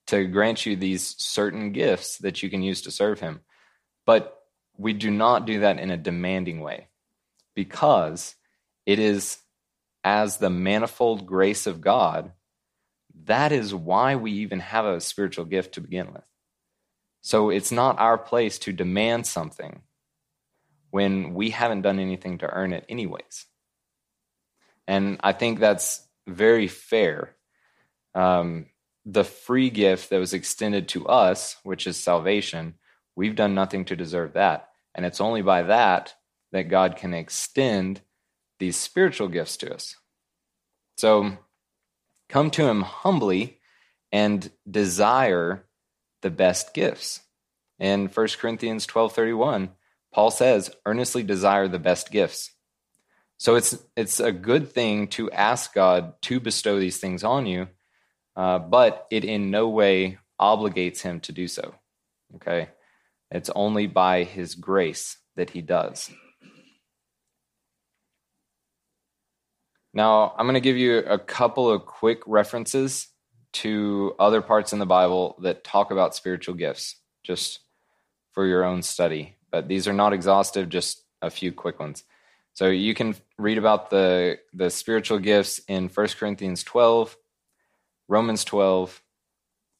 to 0.07 0.25
grant 0.25 0.65
you 0.65 0.75
these 0.75 1.15
certain 1.19 1.71
gifts 1.71 2.17
that 2.17 2.43
you 2.43 2.49
can 2.49 2.61
use 2.61 2.81
to 2.81 2.91
serve 2.91 3.21
Him. 3.21 3.39
But 4.05 4.37
we 4.77 4.91
do 4.91 5.09
not 5.09 5.45
do 5.45 5.61
that 5.61 5.79
in 5.79 5.89
a 5.89 5.95
demanding 5.95 6.59
way 6.59 6.89
because 7.55 8.35
it 8.85 8.99
is 8.99 9.37
as 10.03 10.35
the 10.35 10.49
manifold 10.49 11.25
grace 11.25 11.65
of 11.65 11.79
God. 11.79 12.33
That 13.23 13.53
is 13.53 13.73
why 13.73 14.17
we 14.17 14.33
even 14.33 14.59
have 14.59 14.83
a 14.83 14.99
spiritual 14.99 15.45
gift 15.45 15.75
to 15.75 15.81
begin 15.81 16.11
with. 16.11 16.23
So 17.21 17.49
it's 17.49 17.71
not 17.71 17.99
our 17.99 18.17
place 18.17 18.59
to 18.59 18.73
demand 18.73 19.27
something 19.27 19.81
when 20.91 21.33
we 21.33 21.51
haven't 21.51 21.81
done 21.81 21.99
anything 21.99 22.39
to 22.39 22.49
earn 22.49 22.73
it, 22.73 22.85
anyways. 22.89 23.45
And 24.87 25.19
I 25.21 25.33
think 25.33 25.59
that's 25.59 26.07
very 26.27 26.67
fair. 26.67 27.35
Um, 28.15 28.67
the 29.05 29.23
free 29.23 29.69
gift 29.69 30.09
that 30.09 30.19
was 30.19 30.33
extended 30.33 30.87
to 30.89 31.07
us, 31.07 31.57
which 31.63 31.85
is 31.87 31.97
salvation, 31.97 32.75
we've 33.15 33.35
done 33.35 33.53
nothing 33.53 33.85
to 33.85 33.95
deserve 33.95 34.33
that. 34.33 34.69
And 34.95 35.05
it's 35.05 35.21
only 35.21 35.41
by 35.41 35.63
that 35.63 36.15
that 36.51 36.69
God 36.69 36.95
can 36.95 37.13
extend 37.13 38.01
these 38.57 38.75
spiritual 38.75 39.27
gifts 39.27 39.57
to 39.57 39.73
us. 39.73 39.95
So 40.97 41.37
come 42.27 42.49
to 42.51 42.67
Him 42.67 42.81
humbly 42.81 43.59
and 44.11 44.49
desire 44.69 45.65
the 46.21 46.29
best 46.29 46.73
gifts. 46.73 47.21
In 47.79 48.07
1 48.07 48.37
Corinthians 48.39 48.85
12:31, 48.85 49.69
Paul 50.11 50.31
says, 50.31 50.75
"Earnestly 50.85 51.23
desire 51.23 51.67
the 51.67 51.79
best 51.79 52.11
gifts." 52.11 52.51
So 53.37 53.55
it's 53.55 53.77
it's 53.95 54.19
a 54.19 54.31
good 54.31 54.71
thing 54.71 55.07
to 55.09 55.31
ask 55.31 55.73
God 55.73 56.21
to 56.23 56.39
bestow 56.39 56.79
these 56.79 56.99
things 56.99 57.23
on 57.23 57.45
you, 57.45 57.69
uh, 58.35 58.59
but 58.59 59.07
it 59.09 59.23
in 59.23 59.49
no 59.49 59.69
way 59.69 60.17
obligates 60.39 61.01
him 61.01 61.19
to 61.21 61.31
do 61.31 61.47
so. 61.47 61.75
Okay, 62.35 62.69
it's 63.31 63.49
only 63.55 63.87
by 63.87 64.23
His 64.23 64.55
grace 64.55 65.17
that 65.35 65.51
He 65.51 65.61
does. 65.61 66.09
Now, 69.93 70.35
I'm 70.37 70.45
going 70.45 70.53
to 70.53 70.59
give 70.59 70.77
you 70.77 70.99
a 70.99 71.17
couple 71.17 71.71
of 71.71 71.85
quick 71.85 72.21
references 72.27 73.07
to 73.51 74.15
other 74.19 74.41
parts 74.41 74.73
in 74.73 74.79
the 74.79 74.85
Bible 74.85 75.35
that 75.41 75.63
talk 75.63 75.91
about 75.91 76.15
spiritual 76.15 76.55
gifts, 76.55 76.95
just 77.23 77.59
for 78.31 78.45
your 78.45 78.63
own 78.63 78.81
study. 78.81 79.37
But 79.51 79.67
these 79.67 79.87
are 79.87 79.93
not 79.93 80.13
exhaustive, 80.13 80.69
just 80.69 81.03
a 81.21 81.29
few 81.29 81.51
quick 81.51 81.79
ones. 81.79 82.03
So 82.53 82.67
you 82.67 82.93
can 82.93 83.15
read 83.37 83.57
about 83.57 83.89
the, 83.89 84.39
the 84.53 84.69
spiritual 84.69 85.19
gifts 85.19 85.59
in 85.67 85.89
1 85.89 86.07
Corinthians 86.19 86.63
12, 86.63 87.15
Romans 88.07 88.43
12, 88.43 89.01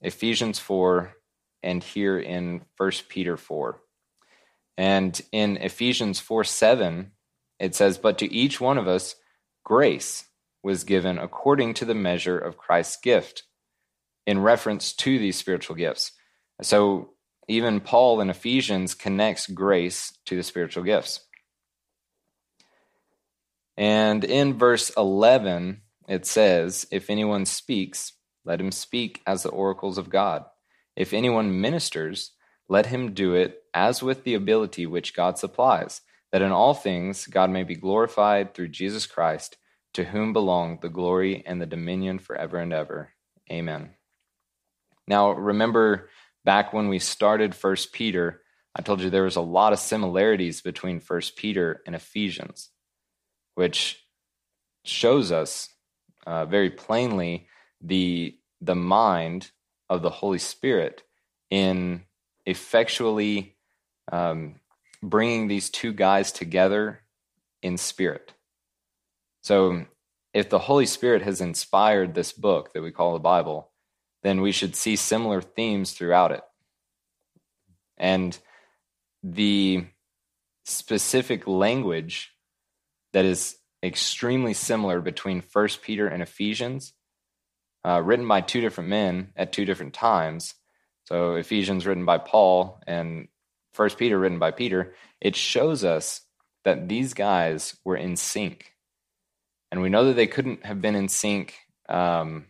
Ephesians 0.01 0.59
4, 0.59 1.13
and 1.61 1.83
here 1.83 2.19
in 2.19 2.61
1 2.77 2.91
Peter 3.09 3.37
4. 3.37 3.79
And 4.77 5.21
in 5.31 5.57
Ephesians 5.57 6.19
4 6.19 6.45
7, 6.45 7.11
it 7.59 7.75
says, 7.75 7.97
But 7.97 8.17
to 8.19 8.33
each 8.33 8.61
one 8.61 8.77
of 8.77 8.87
us, 8.87 9.15
grace 9.65 10.25
was 10.63 10.83
given 10.85 11.17
according 11.17 11.73
to 11.75 11.85
the 11.85 11.95
measure 11.95 12.37
of 12.37 12.57
Christ's 12.57 12.97
gift 12.97 13.43
in 14.29 14.37
reference 14.37 14.93
to 14.93 15.17
these 15.17 15.37
spiritual 15.37 15.75
gifts. 15.75 16.11
So 16.61 17.13
even 17.47 17.79
Paul 17.79 18.21
in 18.21 18.29
Ephesians 18.29 18.93
connects 18.93 19.47
grace 19.47 20.13
to 20.25 20.35
the 20.35 20.43
spiritual 20.43 20.83
gifts. 20.83 21.21
And 23.75 24.23
in 24.23 24.53
verse 24.53 24.91
11, 24.95 25.81
it 26.07 26.27
says, 26.27 26.85
If 26.91 27.09
anyone 27.09 27.47
speaks, 27.47 28.13
let 28.45 28.61
him 28.61 28.71
speak 28.71 29.23
as 29.25 29.41
the 29.41 29.49
oracles 29.49 29.97
of 29.97 30.11
God. 30.11 30.45
If 30.95 31.11
anyone 31.11 31.59
ministers, 31.59 32.33
let 32.67 32.85
him 32.85 33.15
do 33.15 33.33
it 33.33 33.63
as 33.73 34.03
with 34.03 34.25
the 34.25 34.35
ability 34.35 34.85
which 34.85 35.15
God 35.15 35.39
supplies, 35.39 36.01
that 36.31 36.43
in 36.43 36.51
all 36.51 36.75
things 36.75 37.25
God 37.25 37.49
may 37.49 37.63
be 37.63 37.75
glorified 37.75 38.53
through 38.53 38.67
Jesus 38.67 39.07
Christ, 39.07 39.57
to 39.93 40.03
whom 40.03 40.33
belong 40.33 40.77
the 40.83 40.89
glory 40.89 41.43
and 41.47 41.59
the 41.59 41.65
dominion 41.65 42.19
forever 42.19 42.59
and 42.59 42.71
ever. 42.71 43.13
Amen. 43.51 43.95
Now, 45.09 45.31
remember 45.31 46.09
back 46.45 46.71
when 46.71 46.87
we 46.87 46.99
started 46.99 47.55
First 47.55 47.93
Peter, 47.93 48.43
I 48.75 48.83
told 48.83 49.01
you 49.01 49.09
there 49.09 49.23
was 49.23 49.37
a 49.37 49.41
lot 49.41 49.73
of 49.73 49.79
similarities 49.79 50.61
between 50.61 50.99
First 50.99 51.35
Peter 51.35 51.81
and 51.87 51.95
Ephesians, 51.95 52.69
which 53.55 54.05
shows 54.85 55.31
us 55.31 55.69
uh, 56.27 56.45
very 56.45 56.69
plainly 56.69 57.47
the 57.81 58.37
the 58.61 58.75
mind 58.75 59.49
of 59.89 60.03
the 60.03 60.09
Holy 60.09 60.37
Spirit 60.37 61.01
in 61.49 62.03
effectually 62.45 63.55
um, 64.11 64.59
bringing 65.01 65.47
these 65.47 65.69
two 65.69 65.93
guys 65.93 66.31
together 66.31 67.01
in 67.63 67.77
spirit. 67.77 68.33
So, 69.41 69.85
if 70.33 70.49
the 70.49 70.59
Holy 70.59 70.85
Spirit 70.85 71.23
has 71.23 71.41
inspired 71.41 72.13
this 72.13 72.31
book 72.31 72.73
that 72.73 72.83
we 72.83 72.91
call 72.91 73.13
the 73.13 73.19
Bible, 73.19 73.68
then 74.23 74.41
we 74.41 74.51
should 74.51 74.75
see 74.75 74.95
similar 74.95 75.41
themes 75.41 75.93
throughout 75.93 76.31
it. 76.31 76.41
And 77.97 78.37
the 79.23 79.85
specific 80.65 81.47
language 81.47 82.31
that 83.13 83.25
is 83.25 83.57
extremely 83.83 84.53
similar 84.53 85.01
between 85.01 85.41
First 85.41 85.81
Peter 85.81 86.07
and 86.07 86.21
Ephesians, 86.21 86.93
uh, 87.85 88.01
written 88.03 88.27
by 88.27 88.41
two 88.41 88.61
different 88.61 88.89
men 88.89 89.31
at 89.35 89.51
two 89.51 89.65
different 89.65 89.93
times. 89.93 90.55
So 91.05 91.35
Ephesians 91.35 91.85
written 91.85 92.05
by 92.05 92.17
Paul 92.17 92.81
and 92.85 93.27
First 93.73 93.97
Peter 93.97 94.19
written 94.19 94.39
by 94.39 94.51
Peter. 94.51 94.93
It 95.21 95.35
shows 95.35 95.83
us 95.83 96.21
that 96.65 96.89
these 96.89 97.13
guys 97.13 97.77
were 97.85 97.95
in 97.95 98.15
sync, 98.15 98.73
and 99.71 99.81
we 99.81 99.89
know 99.89 100.05
that 100.05 100.15
they 100.15 100.27
couldn't 100.27 100.65
have 100.65 100.81
been 100.81 100.95
in 100.95 101.07
sync 101.07 101.55
um, 101.87 102.45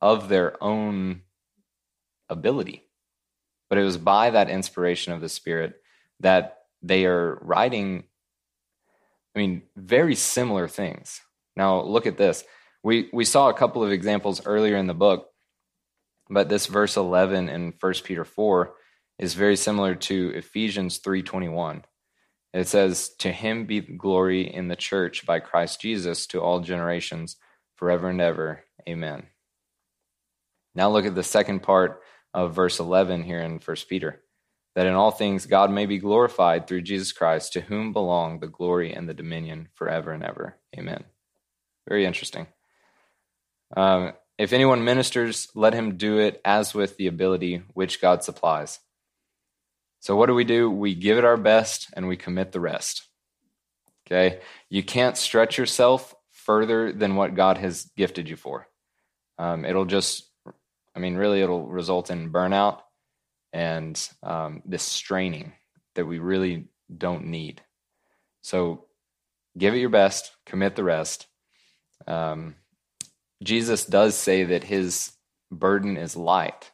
of 0.00 0.28
their 0.28 0.62
own 0.62 1.22
ability. 2.28 2.84
But 3.68 3.78
it 3.78 3.84
was 3.84 3.98
by 3.98 4.30
that 4.30 4.50
inspiration 4.50 5.12
of 5.12 5.20
the 5.20 5.28
Spirit 5.28 5.80
that 6.20 6.58
they 6.82 7.06
are 7.06 7.38
writing, 7.42 8.04
I 9.34 9.38
mean, 9.38 9.62
very 9.76 10.14
similar 10.14 10.68
things. 10.68 11.20
Now, 11.56 11.82
look 11.82 12.06
at 12.06 12.16
this. 12.16 12.44
We, 12.82 13.10
we 13.12 13.24
saw 13.24 13.48
a 13.48 13.54
couple 13.54 13.82
of 13.82 13.92
examples 13.92 14.46
earlier 14.46 14.76
in 14.76 14.86
the 14.86 14.94
book, 14.94 15.28
but 16.30 16.48
this 16.48 16.66
verse 16.66 16.96
11 16.96 17.48
in 17.48 17.74
1 17.78 17.94
Peter 18.04 18.24
4 18.24 18.74
is 19.18 19.34
very 19.34 19.56
similar 19.56 19.94
to 19.94 20.30
Ephesians 20.34 20.98
3:21. 20.98 21.84
It 22.54 22.68
says, 22.68 23.10
"To 23.16 23.32
him 23.32 23.66
be 23.66 23.80
glory 23.80 24.42
in 24.42 24.68
the 24.68 24.76
church 24.76 25.26
by 25.26 25.40
Christ 25.40 25.80
Jesus 25.80 26.26
to 26.28 26.40
all 26.40 26.60
generations, 26.60 27.36
forever 27.74 28.08
and 28.08 28.20
ever. 28.20 28.64
Amen." 28.88 29.26
Now 30.78 30.90
look 30.90 31.06
at 31.06 31.16
the 31.16 31.24
second 31.24 31.64
part 31.64 32.02
of 32.32 32.54
verse 32.54 32.78
11 32.78 33.24
here 33.24 33.40
in 33.40 33.58
1 33.58 33.76
Peter. 33.88 34.22
That 34.76 34.86
in 34.86 34.94
all 34.94 35.10
things 35.10 35.44
God 35.44 35.72
may 35.72 35.86
be 35.86 35.98
glorified 35.98 36.68
through 36.68 36.82
Jesus 36.82 37.10
Christ, 37.10 37.54
to 37.54 37.60
whom 37.60 37.92
belong 37.92 38.38
the 38.38 38.46
glory 38.46 38.92
and 38.92 39.08
the 39.08 39.12
dominion 39.12 39.70
forever 39.74 40.12
and 40.12 40.22
ever. 40.22 40.56
Amen. 40.78 41.02
Very 41.88 42.06
interesting. 42.06 42.46
Um, 43.76 44.12
if 44.38 44.52
anyone 44.52 44.84
ministers, 44.84 45.48
let 45.56 45.74
him 45.74 45.96
do 45.96 46.18
it 46.18 46.40
as 46.44 46.74
with 46.74 46.96
the 46.96 47.08
ability 47.08 47.62
which 47.74 48.00
God 48.00 48.22
supplies. 48.22 48.78
So, 49.98 50.14
what 50.14 50.26
do 50.26 50.34
we 50.34 50.44
do? 50.44 50.70
We 50.70 50.94
give 50.94 51.18
it 51.18 51.24
our 51.24 51.36
best 51.36 51.88
and 51.94 52.06
we 52.06 52.16
commit 52.16 52.52
the 52.52 52.60
rest. 52.60 53.02
Okay? 54.06 54.38
You 54.70 54.84
can't 54.84 55.16
stretch 55.16 55.58
yourself 55.58 56.14
further 56.30 56.92
than 56.92 57.16
what 57.16 57.34
God 57.34 57.58
has 57.58 57.90
gifted 57.96 58.28
you 58.28 58.36
for. 58.36 58.68
Um, 59.38 59.64
it'll 59.64 59.84
just 59.84 60.27
I 60.94 60.98
mean, 60.98 61.16
really, 61.16 61.42
it'll 61.42 61.66
result 61.66 62.10
in 62.10 62.32
burnout 62.32 62.80
and 63.52 64.08
um, 64.22 64.62
this 64.64 64.82
straining 64.82 65.52
that 65.94 66.06
we 66.06 66.18
really 66.18 66.68
don't 66.96 67.26
need. 67.26 67.62
So 68.42 68.86
give 69.56 69.74
it 69.74 69.78
your 69.78 69.90
best, 69.90 70.32
commit 70.46 70.76
the 70.76 70.84
rest. 70.84 71.26
Um, 72.06 72.56
Jesus 73.42 73.84
does 73.84 74.14
say 74.14 74.44
that 74.44 74.64
his 74.64 75.12
burden 75.50 75.96
is 75.96 76.16
light. 76.16 76.70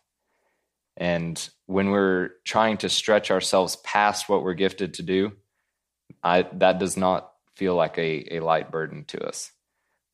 And 0.96 1.48
when 1.66 1.90
we're 1.90 2.30
trying 2.44 2.78
to 2.78 2.88
stretch 2.88 3.30
ourselves 3.30 3.76
past 3.76 4.28
what 4.28 4.42
we're 4.42 4.54
gifted 4.54 4.94
to 4.94 5.02
do, 5.02 5.32
I, 6.22 6.42
that 6.54 6.78
does 6.78 6.96
not 6.96 7.32
feel 7.56 7.74
like 7.74 7.98
a, 7.98 8.36
a 8.36 8.40
light 8.40 8.70
burden 8.70 9.04
to 9.06 9.26
us. 9.26 9.50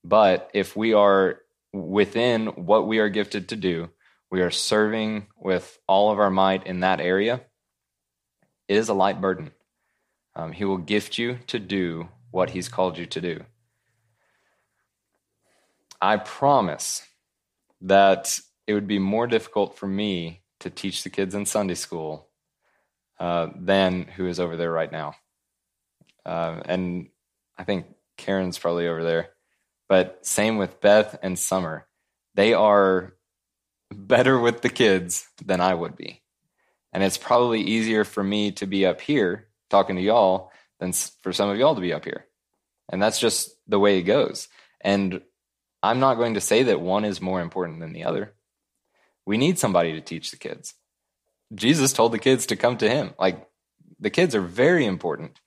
But 0.02 0.50
if 0.54 0.76
we 0.76 0.94
are 0.94 1.40
within 1.72 2.46
what 2.48 2.87
we 2.87 2.98
are 2.98 3.09
gifted 3.09 3.48
to 3.48 3.56
do, 3.56 3.90
we 4.30 4.42
are 4.42 4.50
serving 4.50 5.26
with 5.37 5.78
all 5.87 6.11
of 6.11 6.18
our 6.18 6.30
might 6.30 6.66
in 6.66 6.80
that 6.80 7.00
area, 7.00 7.40
it 8.68 8.76
is 8.76 8.88
a 8.88 8.94
light 8.94 9.20
burden. 9.20 9.50
Um, 10.37 10.52
he 10.52 10.64
will 10.64 10.78
gift 10.78 11.18
you 11.18 11.38
to 11.48 11.59
do 11.59 12.09
what 12.30 12.50
He's 12.50 12.68
called 12.68 12.98
you 12.98 13.06
to 13.06 13.20
do. 13.20 13.44
I 16.00 16.16
promise 16.16 17.02
that 17.83 18.38
it 18.66 18.74
would 18.74 18.87
be 18.87 18.98
more 18.98 19.26
difficult 19.26 19.76
for 19.76 19.87
me 19.87 20.42
to 20.61 20.70
teach 20.70 21.02
the 21.02 21.11
kids 21.11 21.35
in 21.35 21.46
Sunday 21.46 21.74
school 21.74 22.28
uh, 23.18 23.48
than 23.56 24.04
who 24.04 24.26
is 24.26 24.38
over 24.38 24.56
there 24.56 24.70
right 24.70 24.90
now. 24.90 25.14
Uh, 26.24 26.61
and 26.64 27.09
I 27.59 27.64
think 27.64 27.87
Karen's 28.16 28.59
probably 28.59 28.87
over 28.87 29.02
there. 29.02 29.30
But 29.90 30.24
same 30.24 30.57
with 30.57 30.81
Beth 30.81 31.18
and 31.20 31.37
Summer. 31.37 31.88
They 32.37 32.55
are 32.55 33.14
better 33.92 34.38
with 34.38 34.62
the 34.62 34.68
kids 34.68 35.26
than 35.44 35.61
I 35.61 35.74
would 35.74 35.96
be. 35.96 36.22
And 36.92 37.03
it's 37.03 37.18
probably 37.18 37.62
easier 37.62 38.05
for 38.05 38.22
me 38.22 38.53
to 38.53 38.66
be 38.68 38.87
up 38.87 39.00
here 39.00 39.48
talking 39.68 39.96
to 39.96 40.03
y'all 40.03 40.53
than 40.79 40.92
for 40.92 41.33
some 41.33 41.50
of 41.50 41.59
y'all 41.59 41.74
to 41.74 41.81
be 41.81 41.92
up 41.92 42.05
here. 42.05 42.26
And 42.88 43.03
that's 43.03 43.18
just 43.18 43.50
the 43.66 43.81
way 43.81 43.98
it 43.98 44.03
goes. 44.03 44.46
And 44.81 45.22
I'm 45.83 45.98
not 45.98 46.14
going 46.14 46.35
to 46.35 46.40
say 46.40 46.62
that 46.62 46.81
one 46.81 47.05
is 47.05 47.20
more 47.20 47.40
important 47.40 47.81
than 47.81 47.92
the 47.92 48.05
other. 48.05 48.35
We 49.26 49.38
need 49.38 49.59
somebody 49.59 49.92
to 49.94 50.00
teach 50.00 50.31
the 50.31 50.37
kids. 50.37 50.74
Jesus 51.53 51.92
told 51.92 52.12
the 52.12 52.18
kids 52.20 52.46
to 52.46 52.57
come 52.57 52.76
to 52.76 52.88
him. 52.88 53.12
Like 53.18 53.44
the 53.98 54.11
kids 54.11 54.37
are 54.37 54.40
very 54.40 54.87
important. 54.87 55.40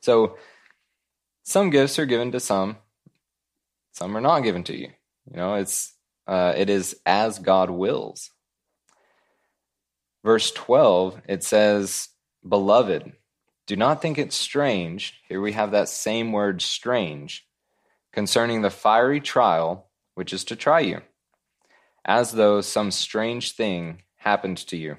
So 0.00 0.38
some 1.42 1.68
gifts 1.68 1.98
are 1.98 2.06
given 2.06 2.32
to 2.32 2.40
some, 2.40 2.78
some 4.00 4.16
are 4.16 4.22
not 4.22 4.40
given 4.40 4.64
to 4.64 4.76
you. 4.76 4.88
You 5.30 5.36
know, 5.36 5.54
it's 5.54 5.94
uh, 6.26 6.54
it 6.56 6.70
is 6.70 6.96
as 7.04 7.38
God 7.38 7.70
wills. 7.70 8.30
Verse 10.24 10.50
12, 10.52 11.20
it 11.28 11.44
says, 11.44 12.08
Beloved, 12.46 13.12
do 13.66 13.76
not 13.76 14.02
think 14.02 14.18
it 14.18 14.32
strange. 14.32 15.20
Here 15.28 15.40
we 15.40 15.52
have 15.52 15.70
that 15.70 15.88
same 15.88 16.32
word, 16.32 16.62
strange, 16.62 17.46
concerning 18.12 18.62
the 18.62 18.70
fiery 18.70 19.20
trial 19.20 19.90
which 20.14 20.32
is 20.32 20.44
to 20.44 20.56
try 20.56 20.80
you, 20.80 21.00
as 22.04 22.32
though 22.32 22.60
some 22.60 22.90
strange 22.90 23.52
thing 23.52 24.02
happened 24.16 24.58
to 24.58 24.76
you. 24.76 24.96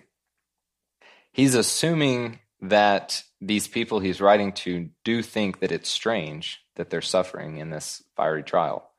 He's 1.31 1.53
assuming 1.53 2.39
that 2.61 3.23
these 3.39 3.67
people 3.67 3.99
he's 3.99 4.21
writing 4.21 4.51
to 4.53 4.89
do 5.03 5.21
think 5.21 5.59
that 5.59 5.71
it's 5.71 5.89
strange 5.89 6.63
that 6.75 6.89
they're 6.89 7.01
suffering 7.01 7.57
in 7.57 7.69
this 7.69 8.03
fiery 8.15 8.43
trial. 8.43 8.90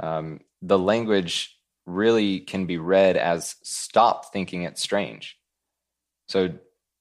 Um, 0.00 0.40
the 0.62 0.78
language 0.78 1.56
really 1.86 2.40
can 2.40 2.66
be 2.66 2.78
read 2.78 3.16
as 3.16 3.56
stop 3.62 4.32
thinking 4.32 4.62
it's 4.62 4.82
strange. 4.82 5.36
So 6.28 6.50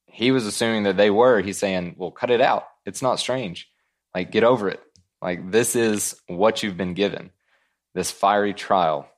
he 0.05 0.31
was 0.31 0.45
assuming 0.45 0.83
that 0.83 0.97
they 0.97 1.09
were. 1.09 1.41
He's 1.41 1.57
saying, 1.57 1.95
well, 1.97 2.11
cut 2.11 2.31
it 2.31 2.41
out. 2.41 2.65
It's 2.85 3.01
not 3.01 3.19
strange. 3.19 3.69
Like, 4.13 4.31
get 4.31 4.43
over 4.43 4.69
it. 4.69 4.81
Like, 5.21 5.51
this 5.51 5.75
is 5.75 6.15
what 6.27 6.63
you've 6.63 6.77
been 6.77 6.93
given 6.93 7.31
this 7.95 8.11
fiery 8.11 8.53
trial. 8.53 9.09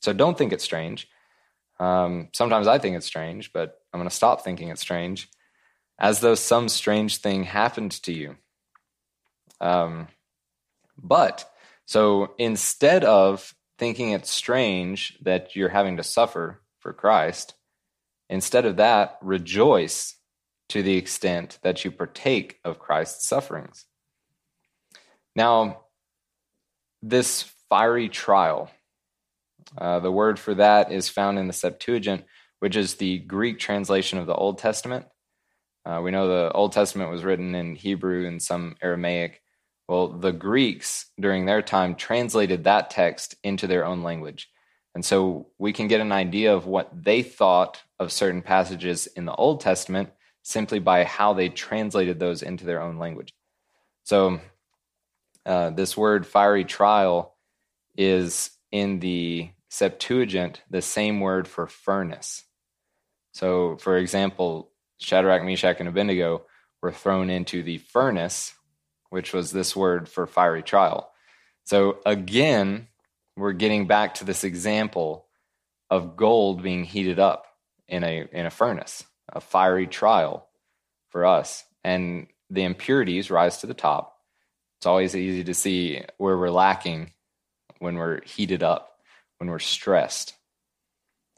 So 0.00 0.12
don't 0.12 0.38
think 0.38 0.52
it's 0.52 0.64
strange. 0.64 1.08
Um, 1.78 2.28
sometimes 2.32 2.66
I 2.66 2.78
think 2.78 2.96
it's 2.96 3.06
strange, 3.06 3.52
but 3.52 3.78
I'm 3.92 3.98
going 3.98 4.08
to 4.08 4.14
stop 4.14 4.42
thinking 4.42 4.68
it's 4.68 4.80
strange 4.80 5.28
as 5.98 6.20
though 6.20 6.34
some 6.34 6.68
strange 6.68 7.18
thing 7.18 7.44
happened 7.44 7.92
to 8.02 8.12
you. 8.12 8.36
Um, 9.60 10.08
but 10.96 11.50
so 11.90 12.34
instead 12.38 13.02
of 13.02 13.52
thinking 13.76 14.12
it's 14.12 14.30
strange 14.30 15.18
that 15.22 15.56
you're 15.56 15.68
having 15.68 15.96
to 15.96 16.04
suffer 16.04 16.62
for 16.78 16.92
Christ, 16.92 17.54
instead 18.28 18.64
of 18.64 18.76
that, 18.76 19.18
rejoice 19.20 20.14
to 20.68 20.84
the 20.84 20.96
extent 20.96 21.58
that 21.64 21.84
you 21.84 21.90
partake 21.90 22.60
of 22.64 22.78
Christ's 22.78 23.26
sufferings. 23.26 23.86
Now, 25.34 25.80
this 27.02 27.42
fiery 27.68 28.08
trial, 28.08 28.70
uh, 29.76 29.98
the 29.98 30.12
word 30.12 30.38
for 30.38 30.54
that 30.54 30.92
is 30.92 31.08
found 31.08 31.40
in 31.40 31.48
the 31.48 31.52
Septuagint, 31.52 32.22
which 32.60 32.76
is 32.76 32.94
the 32.94 33.18
Greek 33.18 33.58
translation 33.58 34.20
of 34.20 34.28
the 34.28 34.34
Old 34.36 34.58
Testament. 34.58 35.06
Uh, 35.84 36.00
we 36.04 36.12
know 36.12 36.28
the 36.28 36.52
Old 36.52 36.70
Testament 36.70 37.10
was 37.10 37.24
written 37.24 37.56
in 37.56 37.74
Hebrew 37.74 38.28
and 38.28 38.40
some 38.40 38.76
Aramaic. 38.80 39.42
Well, 39.90 40.06
the 40.06 40.30
Greeks 40.30 41.06
during 41.18 41.46
their 41.46 41.62
time 41.62 41.96
translated 41.96 42.62
that 42.62 42.90
text 42.90 43.34
into 43.42 43.66
their 43.66 43.84
own 43.84 44.04
language. 44.04 44.48
And 44.94 45.04
so 45.04 45.48
we 45.58 45.72
can 45.72 45.88
get 45.88 46.00
an 46.00 46.12
idea 46.12 46.54
of 46.54 46.64
what 46.64 46.90
they 46.94 47.24
thought 47.24 47.82
of 47.98 48.12
certain 48.12 48.40
passages 48.40 49.08
in 49.08 49.24
the 49.24 49.34
Old 49.34 49.60
Testament 49.60 50.10
simply 50.44 50.78
by 50.78 51.02
how 51.02 51.32
they 51.32 51.48
translated 51.48 52.20
those 52.20 52.44
into 52.44 52.64
their 52.64 52.80
own 52.80 52.98
language. 52.98 53.34
So, 54.04 54.40
uh, 55.44 55.70
this 55.70 55.96
word 55.96 56.24
fiery 56.24 56.64
trial 56.64 57.36
is 57.96 58.50
in 58.70 59.00
the 59.00 59.50
Septuagint 59.70 60.62
the 60.70 60.82
same 60.82 61.18
word 61.18 61.48
for 61.48 61.66
furnace. 61.66 62.44
So, 63.32 63.76
for 63.78 63.96
example, 63.96 64.70
Shadrach, 65.00 65.42
Meshach, 65.42 65.80
and 65.80 65.88
Abednego 65.88 66.42
were 66.80 66.92
thrown 66.92 67.28
into 67.28 67.64
the 67.64 67.78
furnace, 67.78 68.54
which 69.10 69.32
was 69.32 69.52
this 69.52 69.76
word 69.76 70.08
for 70.08 70.26
fiery 70.26 70.62
trial. 70.62 71.10
So, 71.64 71.98
again, 72.06 72.88
we're 73.36 73.52
getting 73.52 73.86
back 73.86 74.14
to 74.14 74.24
this 74.24 74.44
example 74.44 75.26
of 75.90 76.16
gold 76.16 76.62
being 76.62 76.84
heated 76.84 77.18
up 77.18 77.46
in 77.88 78.02
a 78.04 78.26
in 78.32 78.46
a 78.46 78.50
furnace 78.50 79.04
a 79.32 79.40
fiery 79.40 79.86
trial 79.86 80.48
for 81.10 81.26
us. 81.26 81.64
And 81.84 82.26
the 82.48 82.64
impurities 82.64 83.30
rise 83.30 83.58
to 83.58 83.66
the 83.66 83.74
top. 83.74 84.16
It's 84.78 84.86
always 84.86 85.14
easy 85.14 85.44
to 85.44 85.54
see 85.54 86.02
where 86.18 86.36
we're 86.36 86.50
lacking 86.50 87.12
when 87.78 87.96
we're 87.96 88.22
heated 88.22 88.62
up, 88.62 88.98
when 89.38 89.50
we're 89.50 89.58
stressed. 89.58 90.34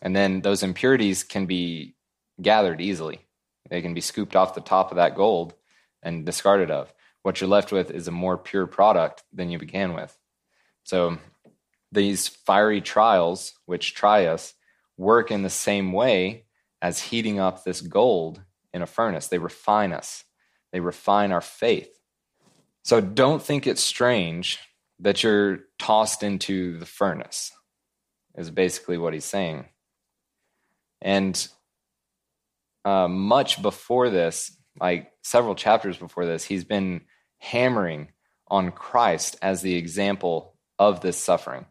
And 0.00 0.14
then 0.16 0.40
those 0.40 0.62
impurities 0.62 1.22
can 1.22 1.46
be 1.46 1.94
gathered 2.40 2.80
easily. 2.80 3.20
They 3.68 3.82
can 3.82 3.94
be 3.94 4.00
scooped 4.00 4.36
off 4.36 4.54
the 4.54 4.60
top 4.60 4.90
of 4.90 4.96
that 4.96 5.16
gold 5.16 5.54
and 6.02 6.26
discarded 6.26 6.70
of. 6.70 6.92
What 7.22 7.40
you're 7.40 7.48
left 7.50 7.72
with 7.72 7.90
is 7.90 8.08
a 8.08 8.12
more 8.12 8.36
pure 8.36 8.66
product 8.66 9.22
than 9.32 9.50
you 9.50 9.58
began 9.58 9.94
with. 9.94 10.16
So 10.84 11.18
these 11.92 12.28
fiery 12.28 12.80
trials, 12.80 13.54
which 13.66 13.94
try 13.94 14.26
us, 14.26 14.54
work 14.96 15.30
in 15.30 15.42
the 15.42 15.50
same 15.50 15.92
way 15.92 16.46
as 16.80 17.00
heating 17.00 17.38
up 17.38 17.62
this 17.62 17.80
gold 17.80 18.42
in 18.72 18.82
a 18.82 18.86
furnace. 18.86 19.28
They 19.28 19.38
refine 19.38 19.92
us, 19.92 20.24
they 20.72 20.80
refine 20.80 21.32
our 21.32 21.40
faith. 21.40 21.90
So 22.84 23.00
don't 23.00 23.42
think 23.42 23.66
it's 23.66 23.82
strange 23.82 24.58
that 24.98 25.22
you're 25.22 25.60
tossed 25.78 26.22
into 26.22 26.78
the 26.78 26.86
furnace, 26.86 27.52
is 28.36 28.50
basically 28.50 28.98
what 28.98 29.14
he's 29.14 29.24
saying. 29.24 29.66
And 31.00 31.48
uh, 32.84 33.08
much 33.08 33.62
before 33.62 34.10
this, 34.10 34.56
like 34.80 35.12
several 35.22 35.54
chapters 35.54 35.96
before 35.96 36.26
this, 36.26 36.44
he's 36.44 36.64
been 36.64 37.02
hammering 37.42 38.08
on 38.46 38.70
Christ 38.70 39.36
as 39.42 39.62
the 39.62 39.74
example 39.74 40.54
of 40.78 41.00
this 41.00 41.16
suffering. 41.18 41.66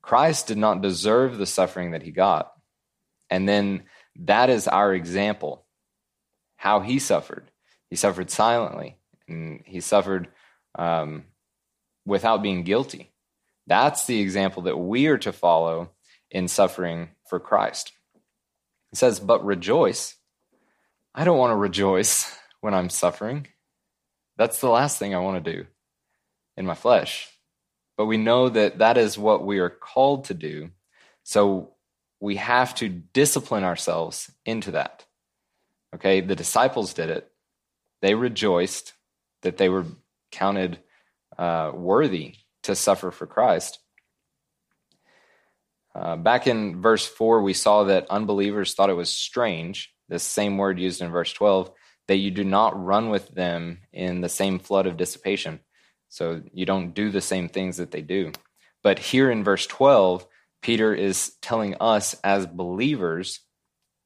Christ 0.00 0.46
did 0.46 0.56
not 0.56 0.80
deserve 0.80 1.36
the 1.36 1.46
suffering 1.46 1.90
that 1.90 2.02
he 2.02 2.10
got. 2.10 2.50
And 3.28 3.46
then 3.46 3.84
that 4.20 4.48
is 4.48 4.66
our 4.66 4.94
example, 4.94 5.66
how 6.56 6.80
he 6.80 6.98
suffered. 6.98 7.50
He 7.90 7.96
suffered 7.96 8.30
silently, 8.30 8.96
and 9.28 9.62
he 9.66 9.80
suffered 9.80 10.28
um, 10.76 11.24
without 12.06 12.42
being 12.42 12.64
guilty. 12.64 13.12
That's 13.66 14.06
the 14.06 14.20
example 14.20 14.62
that 14.62 14.78
we 14.78 15.08
are 15.08 15.18
to 15.18 15.32
follow 15.32 15.90
in 16.30 16.48
suffering 16.48 17.10
for 17.28 17.38
Christ. 17.38 17.92
It 18.92 18.98
says, 18.98 19.20
But 19.20 19.44
rejoice. 19.44 20.16
I 21.14 21.24
don't 21.24 21.38
want 21.38 21.50
to 21.50 21.56
rejoice 21.56 22.34
when 22.60 22.72
I'm 22.72 22.88
suffering. 22.88 23.46
That's 24.36 24.60
the 24.60 24.68
last 24.68 24.98
thing 24.98 25.14
I 25.14 25.20
want 25.20 25.44
to 25.44 25.52
do 25.52 25.66
in 26.56 26.66
my 26.66 26.74
flesh. 26.74 27.28
But 27.96 28.06
we 28.06 28.16
know 28.16 28.48
that 28.48 28.78
that 28.78 28.98
is 28.98 29.16
what 29.16 29.44
we 29.44 29.58
are 29.60 29.70
called 29.70 30.24
to 30.26 30.34
do. 30.34 30.70
So 31.22 31.74
we 32.20 32.36
have 32.36 32.74
to 32.76 32.88
discipline 32.88 33.64
ourselves 33.64 34.30
into 34.44 34.72
that. 34.72 35.04
Okay, 35.94 36.20
the 36.20 36.34
disciples 36.34 36.94
did 36.94 37.10
it. 37.10 37.30
They 38.02 38.14
rejoiced 38.14 38.92
that 39.42 39.56
they 39.56 39.68
were 39.68 39.86
counted 40.32 40.78
uh, 41.38 41.70
worthy 41.72 42.34
to 42.64 42.74
suffer 42.74 43.10
for 43.10 43.26
Christ. 43.26 43.78
Uh, 45.94 46.16
back 46.16 46.48
in 46.48 46.82
verse 46.82 47.06
4, 47.06 47.42
we 47.42 47.52
saw 47.52 47.84
that 47.84 48.10
unbelievers 48.10 48.74
thought 48.74 48.90
it 48.90 48.94
was 48.94 49.10
strange, 49.10 49.94
this 50.08 50.24
same 50.24 50.58
word 50.58 50.80
used 50.80 51.00
in 51.00 51.10
verse 51.10 51.32
12, 51.32 51.70
that 52.08 52.16
you 52.16 52.30
do 52.30 52.44
not 52.44 52.82
run 52.82 53.08
with 53.08 53.28
them 53.28 53.78
in 53.92 54.20
the 54.20 54.28
same 54.28 54.58
flood 54.58 54.86
of 54.86 54.96
dissipation. 54.96 55.60
So 56.08 56.42
you 56.52 56.66
don't 56.66 56.94
do 56.94 57.10
the 57.10 57.20
same 57.20 57.48
things 57.48 57.78
that 57.78 57.90
they 57.90 58.02
do. 58.02 58.32
But 58.82 58.98
here 58.98 59.30
in 59.30 59.42
verse 59.42 59.66
12, 59.66 60.26
Peter 60.62 60.94
is 60.94 61.32
telling 61.40 61.76
us 61.80 62.14
as 62.22 62.46
believers 62.46 63.40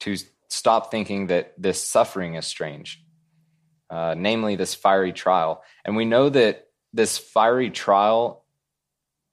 to 0.01 0.17
stop 0.49 0.91
thinking 0.91 1.27
that 1.27 1.53
this 1.59 1.85
suffering 1.85 2.35
is 2.37 2.47
strange, 2.47 3.05
uh, 3.91 4.15
namely 4.17 4.57
this 4.57 4.75
fiery 4.75 5.13
trial. 5.13 5.63
And 5.85 5.97
we 5.97 6.05
know 6.05 6.29
that 6.29 6.69
this 6.93 7.19
fiery 7.19 7.71
trial, 7.71 8.45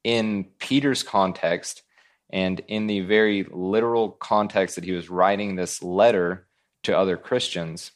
in 0.03 0.45
Peter's 0.59 1.03
context, 1.03 1.81
And 2.29 2.59
in 2.67 2.87
the 2.87 3.01
very 3.01 3.45
literal 3.49 4.09
context 4.09 4.75
that 4.75 4.83
he 4.83 4.91
was 4.91 5.09
writing 5.09 5.55
this 5.55 5.81
letter 5.81 6.47
to 6.83 6.97
other 6.97 7.17
Christians, 7.17 7.91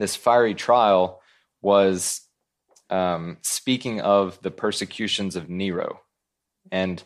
this 0.00 0.16
fiery 0.16 0.54
trial 0.54 1.20
was 1.60 2.22
um, 2.88 3.36
speaking 3.42 4.00
of 4.00 4.40
the 4.40 4.50
persecutions 4.50 5.36
of 5.36 5.50
Nero. 5.50 6.00
And 6.72 7.02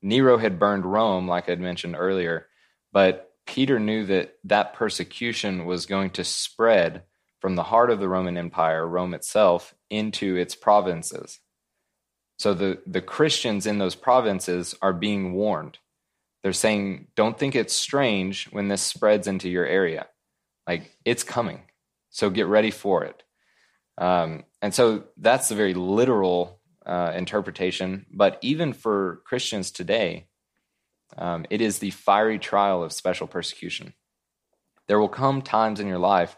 Nero 0.00 0.38
had 0.38 0.58
burned 0.58 0.86
Rome, 0.86 1.28
like 1.28 1.48
I'd 1.48 1.60
mentioned 1.60 1.94
earlier, 1.96 2.46
but 2.90 3.30
Peter 3.46 3.78
knew 3.78 4.06
that 4.06 4.34
that 4.44 4.72
persecution 4.72 5.66
was 5.66 5.84
going 5.84 6.10
to 6.10 6.24
spread 6.24 7.02
from 7.38 7.54
the 7.54 7.64
heart 7.64 7.90
of 7.90 8.00
the 8.00 8.08
Roman 8.08 8.38
Empire, 8.38 8.86
Rome 8.86 9.12
itself, 9.12 9.74
into 9.90 10.36
its 10.36 10.54
provinces. 10.54 11.40
So 12.38 12.54
the, 12.54 12.78
the 12.86 13.02
Christians 13.02 13.66
in 13.66 13.78
those 13.78 13.94
provinces 13.94 14.74
are 14.80 14.94
being 14.94 15.34
warned. 15.34 15.78
They're 16.42 16.52
saying, 16.54 17.08
don't 17.14 17.38
think 17.38 17.54
it's 17.54 17.76
strange 17.76 18.46
when 18.46 18.68
this 18.68 18.82
spreads 18.82 19.26
into 19.26 19.50
your 19.50 19.66
area. 19.66 20.06
Like, 20.66 20.96
it's 21.04 21.24
coming. 21.24 21.62
So 22.18 22.30
get 22.30 22.48
ready 22.48 22.72
for 22.72 23.04
it. 23.04 23.22
Um, 23.96 24.42
and 24.60 24.74
so 24.74 25.04
that's 25.18 25.48
the 25.48 25.54
very 25.54 25.72
literal 25.72 26.58
uh, 26.84 27.12
interpretation. 27.14 28.06
But 28.12 28.40
even 28.42 28.72
for 28.72 29.22
Christians 29.24 29.70
today, 29.70 30.26
um, 31.16 31.46
it 31.48 31.60
is 31.60 31.78
the 31.78 31.92
fiery 31.92 32.40
trial 32.40 32.82
of 32.82 32.92
special 32.92 33.28
persecution. 33.28 33.94
There 34.88 34.98
will 34.98 35.08
come 35.08 35.42
times 35.42 35.78
in 35.78 35.86
your 35.86 36.00
life 36.00 36.36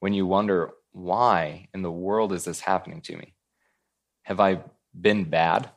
when 0.00 0.12
you 0.12 0.26
wonder, 0.26 0.72
why 0.90 1.68
in 1.72 1.80
the 1.80 1.90
world 1.90 2.34
is 2.34 2.44
this 2.44 2.60
happening 2.60 3.00
to 3.00 3.16
me? 3.16 3.32
Have 4.24 4.38
I 4.38 4.60
been 4.92 5.24
bad? 5.24 5.70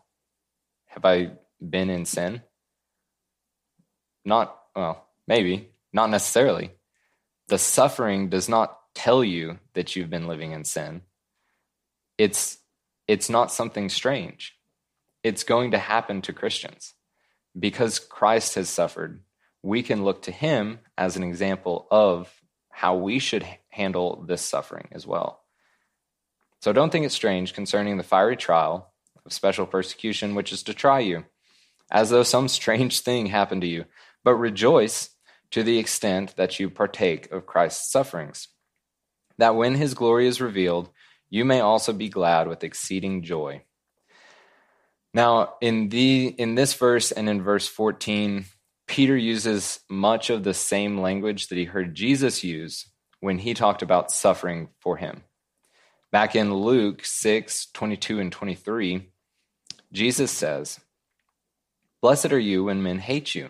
Have 0.87 1.05
I 1.05 1.31
been 1.61 1.89
in 1.89 2.03
sin? 2.03 2.41
Not, 4.25 4.53
well, 4.75 5.07
maybe, 5.29 5.69
not 5.93 6.09
necessarily. 6.09 6.71
The 7.47 7.57
suffering 7.57 8.27
does 8.27 8.49
not 8.49 8.77
tell 8.95 9.23
you 9.23 9.59
that 9.73 9.95
you've 9.95 10.09
been 10.09 10.27
living 10.27 10.51
in 10.51 10.63
sin. 10.63 11.01
It's 12.17 12.57
it's 13.07 13.29
not 13.29 13.51
something 13.51 13.89
strange. 13.89 14.57
It's 15.23 15.43
going 15.43 15.71
to 15.71 15.77
happen 15.77 16.21
to 16.23 16.33
Christians. 16.33 16.93
Because 17.57 17.99
Christ 17.99 18.55
has 18.55 18.67
suffered, 18.67 19.21
we 19.61 19.83
can 19.83 20.03
look 20.03 20.23
to 20.23 20.31
him 20.31 20.79
as 20.97 21.15
an 21.15 21.23
example 21.23 21.87
of 21.91 22.33
how 22.69 22.95
we 22.95 23.19
should 23.19 23.45
handle 23.69 24.23
this 24.27 24.41
suffering 24.41 24.87
as 24.91 25.05
well. 25.05 25.41
So 26.61 26.73
don't 26.73 26.91
think 26.91 27.05
it's 27.05 27.15
strange 27.15 27.53
concerning 27.53 27.97
the 27.97 28.03
fiery 28.03 28.35
trial 28.35 28.91
of 29.25 29.33
special 29.33 29.65
persecution, 29.65 30.35
which 30.35 30.51
is 30.51 30.63
to 30.63 30.73
try 30.73 30.99
you, 30.99 31.25
as 31.91 32.09
though 32.09 32.23
some 32.23 32.47
strange 32.47 33.01
thing 33.01 33.27
happened 33.27 33.61
to 33.61 33.67
you, 33.67 33.85
but 34.23 34.35
rejoice 34.35 35.11
to 35.51 35.63
the 35.63 35.77
extent 35.77 36.35
that 36.35 36.59
you 36.59 36.69
partake 36.69 37.31
of 37.31 37.45
Christ's 37.45 37.91
sufferings, 37.91 38.47
that 39.37 39.55
when 39.55 39.75
his 39.75 39.93
glory 39.93 40.27
is 40.27 40.41
revealed, 40.41 40.89
you 41.29 41.45
may 41.45 41.59
also 41.59 41.93
be 41.93 42.09
glad 42.09 42.47
with 42.47 42.63
exceeding 42.63 43.23
joy. 43.23 43.63
Now, 45.13 45.53
in 45.61 45.89
the 45.89 46.27
in 46.27 46.55
this 46.55 46.73
verse 46.73 47.11
and 47.11 47.29
in 47.29 47.41
verse 47.41 47.67
14, 47.67 48.45
Peter 48.87 49.15
uses 49.15 49.79
much 49.89 50.29
of 50.29 50.43
the 50.43 50.53
same 50.53 50.99
language 50.99 51.47
that 51.47 51.57
he 51.57 51.65
heard 51.65 51.95
Jesus 51.95 52.43
use 52.43 52.87
when 53.19 53.39
he 53.39 53.53
talked 53.53 53.81
about 53.81 54.11
suffering 54.11 54.69
for 54.79 54.97
him. 54.97 55.23
Back 56.11 56.35
in 56.35 56.53
Luke 56.53 57.03
6, 57.03 57.67
22 57.73 58.19
and 58.19 58.31
23, 58.31 59.09
Jesus 59.91 60.31
says, 60.31 60.79
Blessed 62.01 62.31
are 62.31 62.39
you 62.39 62.65
when 62.65 62.83
men 62.83 62.99
hate 62.99 63.33
you. 63.33 63.49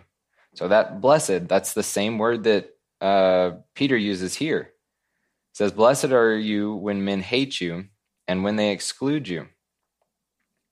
So 0.54 0.68
that 0.70 1.02
blessed, 1.02 1.48
that's 1.48 1.74
the 1.74 1.84
same 1.84 2.18
word 2.18 2.44
that 2.46 2.70
uh, 3.02 3.58
Peter 3.74 3.98
uses 3.98 4.36
here. 4.36 4.72
Says, 5.56 5.72
Blessed 5.72 6.12
are 6.12 6.38
you 6.38 6.76
when 6.76 7.06
men 7.06 7.22
hate 7.22 7.62
you 7.62 7.86
and 8.28 8.44
when 8.44 8.58
they 8.58 8.72
exclude 8.72 9.30
you 9.30 9.48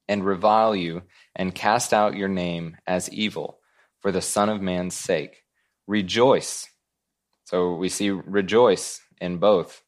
and 0.10 0.26
revile 0.26 0.76
you 0.76 1.04
and 1.34 1.56
cast 1.56 1.94
out 1.94 2.18
your 2.18 2.28
name 2.28 2.76
as 2.86 3.10
evil 3.10 3.60
for 4.02 4.12
the 4.12 4.22
Son 4.22 4.50
of 4.50 4.62
Man's 4.62 4.94
sake. 4.94 5.46
Rejoice. 5.88 6.68
So 7.46 7.76
we 7.76 7.88
see 7.88 8.10
rejoice 8.10 9.00
in 9.22 9.38
both. 9.38 9.82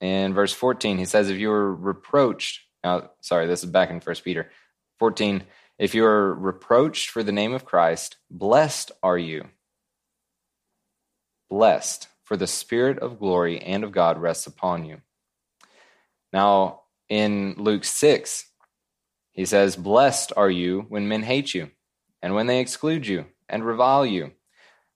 In 0.00 0.34
verse 0.34 0.52
14, 0.52 0.98
he 0.98 1.04
says, 1.04 1.30
If 1.30 1.38
you 1.38 1.52
are 1.52 1.72
reproached 1.72 2.62
now, 2.82 3.10
sorry, 3.20 3.46
this 3.46 3.62
is 3.62 3.70
back 3.70 3.90
in 3.90 4.00
First 4.00 4.24
Peter 4.24 4.50
14. 4.98 5.44
If 5.78 5.94
you 5.94 6.04
are 6.04 6.34
reproached 6.34 7.10
for 7.10 7.22
the 7.22 7.30
name 7.30 7.54
of 7.54 7.64
Christ, 7.64 8.16
blessed 8.28 8.90
are 9.04 9.18
you. 9.18 9.44
Blessed, 11.48 12.08
for 12.30 12.36
the 12.36 12.46
Spirit 12.46 13.00
of 13.00 13.18
glory 13.18 13.58
and 13.58 13.82
of 13.82 13.90
God 13.90 14.16
rests 14.16 14.46
upon 14.46 14.84
you. 14.84 14.98
Now, 16.32 16.82
in 17.08 17.56
Luke 17.58 17.82
6, 17.82 18.46
he 19.32 19.44
says, 19.44 19.74
Blessed 19.74 20.32
are 20.36 20.48
you 20.48 20.86
when 20.88 21.08
men 21.08 21.24
hate 21.24 21.52
you, 21.52 21.72
and 22.22 22.32
when 22.32 22.46
they 22.46 22.60
exclude 22.60 23.04
you 23.04 23.24
and 23.48 23.66
revile 23.66 24.06
you. 24.06 24.30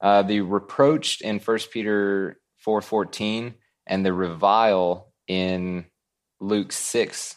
Uh, 0.01 0.23
the 0.23 0.43
reproached 0.43 1.23
in 1.23 1.41
1 1.41 1.59
Peter 1.73 2.39
4.14 2.65 3.55
and 3.89 4.07
the 4.07 4.13
revile 4.13 5.13
in 5.27 5.87
Luke 6.39 6.71
6 6.71 7.37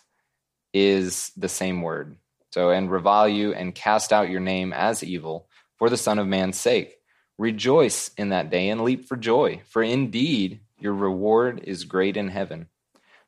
is 0.75 1.31
the 1.35 1.49
same 1.49 1.81
word. 1.81 2.17
So, 2.51 2.69
and 2.69 2.91
revile 2.91 3.27
you 3.27 3.55
and 3.55 3.73
cast 3.73 4.13
out 4.13 4.29
your 4.29 4.41
name 4.41 4.73
as 4.73 5.03
evil 5.03 5.49
for 5.79 5.89
the 5.89 5.97
Son 5.97 6.19
of 6.19 6.27
Man's 6.27 6.59
sake. 6.59 6.96
Rejoice 7.37 8.09
in 8.17 8.29
that 8.29 8.49
day 8.49 8.69
and 8.69 8.81
leap 8.81 9.07
for 9.07 9.15
joy, 9.15 9.61
for 9.67 9.83
indeed 9.83 10.61
your 10.79 10.93
reward 10.93 11.61
is 11.63 11.83
great 11.83 12.17
in 12.17 12.29
heaven. 12.29 12.67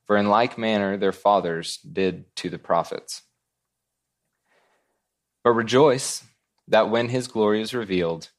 For 0.06 0.18
in 0.18 0.30
like 0.30 0.58
manner 0.58 0.98
their 0.98 1.12
fathers 1.12 1.78
did 1.78 2.36
to 2.38 2.50
the 2.50 2.58
prophets. 2.58 3.22
But 5.44 5.52
rejoice 5.52 6.24
that 6.68 6.90
when 6.90 7.10
his 7.10 7.28
glory 7.28 7.62
is 7.62 7.74
revealed, 7.74 8.30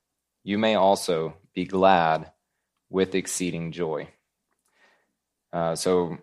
you 0.42 0.58
may 0.58 0.74
also 0.74 1.36
be 1.54 1.64
glad 1.64 2.32
with 2.88 3.14
exceeding 3.14 3.72
joy. 3.72 4.08
Uh, 5.52 5.74
so 5.76 6.18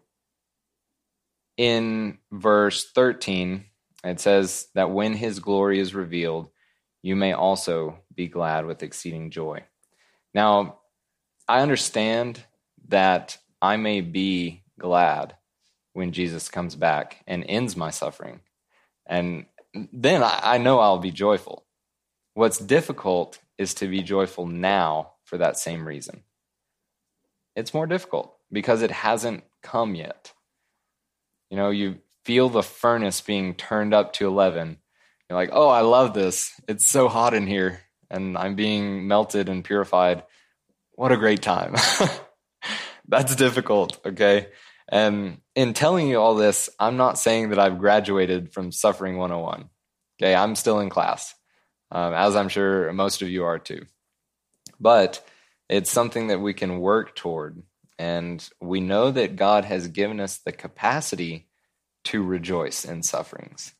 in 1.57 2.17
verse 2.31 2.89
13, 2.91 3.65
it 4.03 4.19
says 4.19 4.67
that 4.75 4.91
when 4.91 5.13
his 5.13 5.39
glory 5.39 5.79
is 5.79 5.95
revealed, 5.95 6.49
you 7.01 7.15
may 7.15 7.33
also 7.33 7.99
be 8.13 8.27
glad 8.27 8.65
with 8.65 8.83
exceeding 8.83 9.31
joy. 9.31 9.63
Now, 10.33 10.79
I 11.47 11.61
understand 11.61 12.43
that 12.89 13.37
I 13.61 13.77
may 13.77 14.01
be 14.01 14.63
glad 14.79 15.35
when 15.93 16.11
Jesus 16.11 16.49
comes 16.49 16.75
back 16.75 17.23
and 17.25 17.43
ends 17.47 17.75
my 17.75 17.89
suffering. 17.89 18.41
And 19.05 19.45
then 19.73 20.21
I, 20.23 20.57
know 20.57 20.79
I'll 20.79 20.99
be 20.99 21.11
joyful. 21.11 21.65
What's 22.33 22.59
difficult 22.59 23.39
is 23.57 23.73
to 23.75 23.87
be 23.87 24.01
joyful 24.01 24.45
now 24.45 25.13
for 25.23 25.37
that 25.37 25.57
same 25.57 25.87
reason. 25.87 26.23
It's 27.55 27.73
more 27.73 27.87
difficult 27.87 28.37
because 28.51 28.81
it 28.81 28.91
hasn't 28.91 29.43
come 29.63 29.95
yet. 29.95 30.33
You 31.49 31.57
know, 31.57 31.69
you 31.69 31.97
feel 32.25 32.49
the 32.49 32.63
furnace 32.63 33.21
being 33.21 33.55
turned 33.55 33.93
up 33.93 34.13
to 34.13 34.27
11. 34.27 34.77
You're 35.29 35.37
like, 35.37 35.49
oh, 35.51 35.67
I 35.67 35.81
love 35.81 36.13
this. 36.13 36.53
It's 36.67 36.87
so 36.87 37.07
hot 37.07 37.33
in 37.33 37.47
here 37.47 37.81
and 38.09 38.37
I'm 38.37 38.55
being 38.55 39.07
melted 39.07 39.49
and 39.49 39.63
purified. 39.63 40.23
What 40.93 41.11
a 41.11 41.17
great 41.17 41.41
time. 41.41 41.75
That's 43.07 43.35
difficult, 43.35 43.99
okay? 44.05 44.47
And 44.89 45.39
in 45.55 45.73
telling 45.73 46.07
you 46.07 46.19
all 46.19 46.35
this, 46.35 46.69
I'm 46.79 46.97
not 46.97 47.19
saying 47.19 47.49
that 47.49 47.59
I've 47.59 47.79
graduated 47.79 48.53
from 48.53 48.71
Suffering 48.71 49.17
101. 49.17 49.69
Okay, 50.19 50.33
I'm 50.33 50.55
still 50.55 50.79
in 50.79 50.89
class, 50.89 51.35
um, 51.91 52.13
as 52.13 52.35
I'm 52.35 52.49
sure 52.49 52.91
most 52.93 53.21
of 53.21 53.29
you 53.29 53.43
are 53.43 53.59
too. 53.59 53.85
But 54.79 55.23
it's 55.69 55.91
something 55.91 56.27
that 56.27 56.39
we 56.39 56.53
can 56.53 56.79
work 56.79 57.15
toward 57.15 57.61
and 57.99 58.47
we 58.61 58.79
know 58.79 59.11
that 59.11 59.35
God 59.35 59.65
has 59.65 59.87
given 59.87 60.19
us 60.19 60.37
the 60.37 60.51
capacity 60.51 61.47
to 62.05 62.23
rejoice 62.23 62.85
in 62.85 63.03
sufferings. 63.03 63.73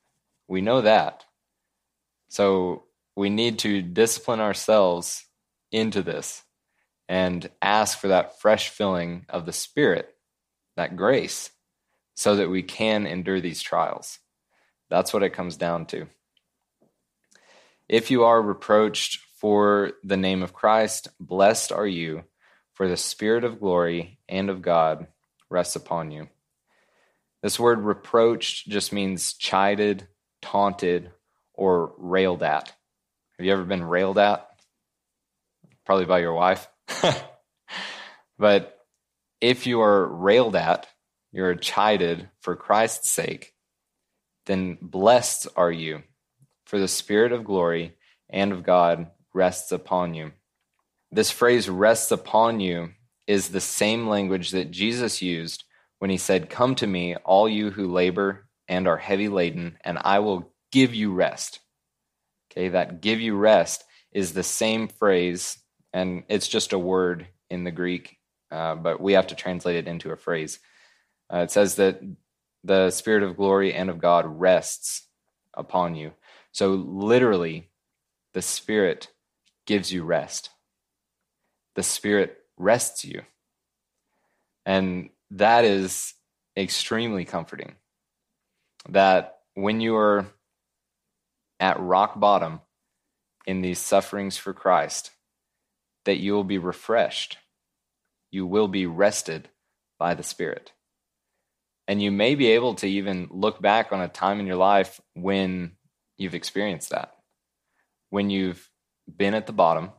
We 0.47 0.61
know 0.61 0.81
that. 0.81 1.23
So 2.30 2.84
we 3.15 3.30
need 3.30 3.59
to 3.59 3.82
discipline 3.82 4.39
ourselves 4.39 5.25
into 5.71 6.01
this 6.01 6.43
and 7.09 7.49
ask 7.61 7.97
for 7.97 8.09
that 8.09 8.39
fresh 8.39 8.69
filling 8.69 9.25
of 9.30 9.45
the 9.45 9.53
Spirit, 9.53 10.13
that 10.75 10.95
grace, 10.95 11.49
so 12.15 12.36
that 12.36 12.49
we 12.49 12.63
can 12.63 13.07
endure 13.07 13.39
these 13.39 13.61
trials. 13.61 14.19
That's 14.89 15.13
what 15.13 15.23
it 15.23 15.34
comes 15.34 15.57
down 15.57 15.86
to. 15.88 16.07
If 17.88 18.11
you 18.11 18.25
are 18.25 18.41
reproached 18.41 19.19
for 19.38 19.93
the 20.03 20.17
name 20.17 20.43
of 20.43 20.53
Christ, 20.53 21.09
blessed 21.19 21.71
are 21.71 21.88
you 21.88 22.23
for 22.73 22.88
the 22.88 22.97
Spirit 22.97 23.43
of 23.43 23.59
glory 23.59 24.19
and 24.28 24.49
of 24.49 24.61
God 24.61 25.07
rests 25.49 25.75
upon 25.75 26.11
you. 26.11 26.28
This 27.41 27.59
word 27.59 27.80
reproached 27.80 28.67
just 28.67 28.91
means 28.91 29.34
chided, 29.34 30.07
taunted, 30.41 31.11
or 31.58 31.93
railed 31.97 32.43
at. 32.43 32.74
Have 33.38 33.45
you 33.45 33.51
ever 33.51 33.66
been 33.66 33.84
railed 33.84 34.18
at? 34.18 34.47
Probably 35.86 36.05
by 36.05 36.20
your 36.20 36.34
wife. 36.34 36.68
but 38.39 38.78
if 39.41 39.68
you 39.68 39.82
are 39.82 40.08
railed 40.08 40.55
at, 40.55 40.88
you're 41.32 41.55
chided 41.55 42.30
for 42.39 42.55
Christ's 42.55 43.10
sake, 43.10 43.53
then 44.45 44.78
blessed 44.82 45.47
are 45.55 45.72
you, 45.72 46.03
for 46.66 46.80
the 46.80 46.88
Spirit 46.88 47.32
of 47.32 47.43
glory 47.43 47.95
and 48.30 48.51
of 48.51 48.64
God 48.64 49.08
rests 49.34 49.72
upon 49.72 50.14
you. 50.14 50.32
This 51.12 51.32
phrase 51.32 51.70
rests 51.70 52.12
upon 52.12 52.60
you 52.60 52.91
is 53.28 53.49
the 53.49 53.62
same 53.62 54.08
language 54.08 54.51
that 54.51 54.72
Jesus 54.72 55.22
used 55.22 55.64
when 55.99 56.10
he 56.10 56.18
said, 56.18 56.49
Come 56.49 56.76
to 56.76 56.88
me, 56.88 57.16
all 57.18 57.47
you 57.47 57.72
who 57.72 57.91
labor 57.91 58.47
and 58.68 58.88
are 58.88 58.97
heavy 58.97 59.30
laden, 59.30 59.78
and 59.84 59.97
I 60.01 60.20
will 60.20 60.51
give 60.72 60.93
you 60.93 61.13
rest. 61.13 61.59
Okay, 62.51 62.70
that 62.70 63.01
give 63.01 63.20
you 63.20 63.36
rest 63.36 63.84
is 64.11 64.34
the 64.34 64.43
same 64.43 64.88
phrase, 64.88 65.59
and 65.93 66.24
it's 66.28 66.47
just 66.47 66.74
a 66.74 66.80
word 66.80 67.28
in 67.49 67.63
the 67.63 67.72
Greek, 67.72 68.18
uh, 68.51 68.76
but 68.76 68.99
we 68.99 69.13
have 69.13 69.28
to 69.28 69.36
translate 69.36 69.76
it 69.76 69.88
into 69.88 70.11
a 70.11 70.18
phrase. 70.18 70.59
Uh, 71.32 71.39
it 71.39 71.51
says 71.51 71.76
that 71.76 72.01
the 72.63 72.89
Spirit 72.89 73.24
of 73.24 73.38
glory 73.38 73.74
and 73.74 73.89
of 73.89 73.99
God 73.99 74.26
rests 74.26 75.07
upon 75.53 75.95
you. 75.95 76.13
So, 76.51 76.72
literally, 76.72 77.70
the 78.34 78.41
Spirit 78.41 79.09
gives 79.65 79.91
you 79.91 80.03
rest. 80.03 80.49
The 81.76 81.84
Spirit 81.84 82.38
rests 82.57 83.05
you. 83.05 83.22
And 84.65 85.09
that 85.32 85.63
is 85.65 86.13
extremely 86.57 87.26
comforting. 87.26 87.76
That 88.89 89.39
when 89.53 89.82
you 89.82 89.95
are 89.95 90.26
at 91.60 91.80
rock 91.80 92.20
bottom 92.20 92.62
in 93.45 93.62
these 93.62 93.80
sufferings 93.80 94.38
for 94.38 94.53
Christ, 94.53 95.12
that 96.05 96.18
you 96.18 96.34
will 96.34 96.43
be 96.43 96.58
refreshed. 96.58 97.38
You 98.32 98.45
will 98.45 98.68
be 98.68 98.86
rested 98.86 99.49
by 99.97 100.14
the 100.14 100.24
Spirit. 100.24 100.74
And 101.88 102.01
you 102.01 102.12
may 102.12 102.36
be 102.36 102.47
able 102.47 102.76
to 102.76 102.88
even 102.88 103.28
look 103.32 103.62
back 103.62 103.91
on 103.91 104.01
a 104.01 104.10
time 104.10 104.39
in 104.39 104.47
your 104.47 104.58
life 104.58 104.99
when 105.14 105.72
you've 106.18 106.36
experienced 106.36 106.89
that. 106.89 107.14
When 108.10 108.30
you've 108.30 108.70
been 109.16 109.34
at 109.34 109.47
the 109.47 109.53
bottom, 109.53 109.91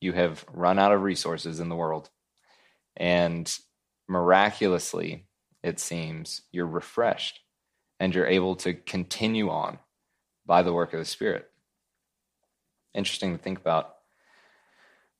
you 0.00 0.12
have 0.12 0.44
run 0.52 0.78
out 0.78 0.92
of 0.92 1.02
resources 1.02 1.58
in 1.58 1.68
the 1.68 1.76
world, 1.76 2.10
and 2.96 3.52
miraculously, 4.08 5.26
it 5.62 5.80
seems, 5.80 6.42
you're 6.52 6.66
refreshed 6.66 7.40
and 7.98 8.14
you're 8.14 8.26
able 8.26 8.56
to 8.56 8.74
continue 8.74 9.50
on 9.50 9.78
by 10.46 10.62
the 10.62 10.72
work 10.72 10.92
of 10.92 11.00
the 11.00 11.04
Spirit. 11.04 11.50
Interesting 12.94 13.36
to 13.36 13.42
think 13.42 13.58
about. 13.58 13.94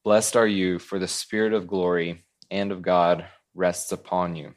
Blessed 0.04 0.36
are 0.36 0.46
you, 0.46 0.78
for 0.78 0.98
the 0.98 1.08
Spirit 1.08 1.52
of 1.52 1.66
glory 1.66 2.24
and 2.50 2.70
of 2.70 2.80
God 2.80 3.26
rests 3.54 3.90
upon 3.92 4.36
you. 4.36 4.54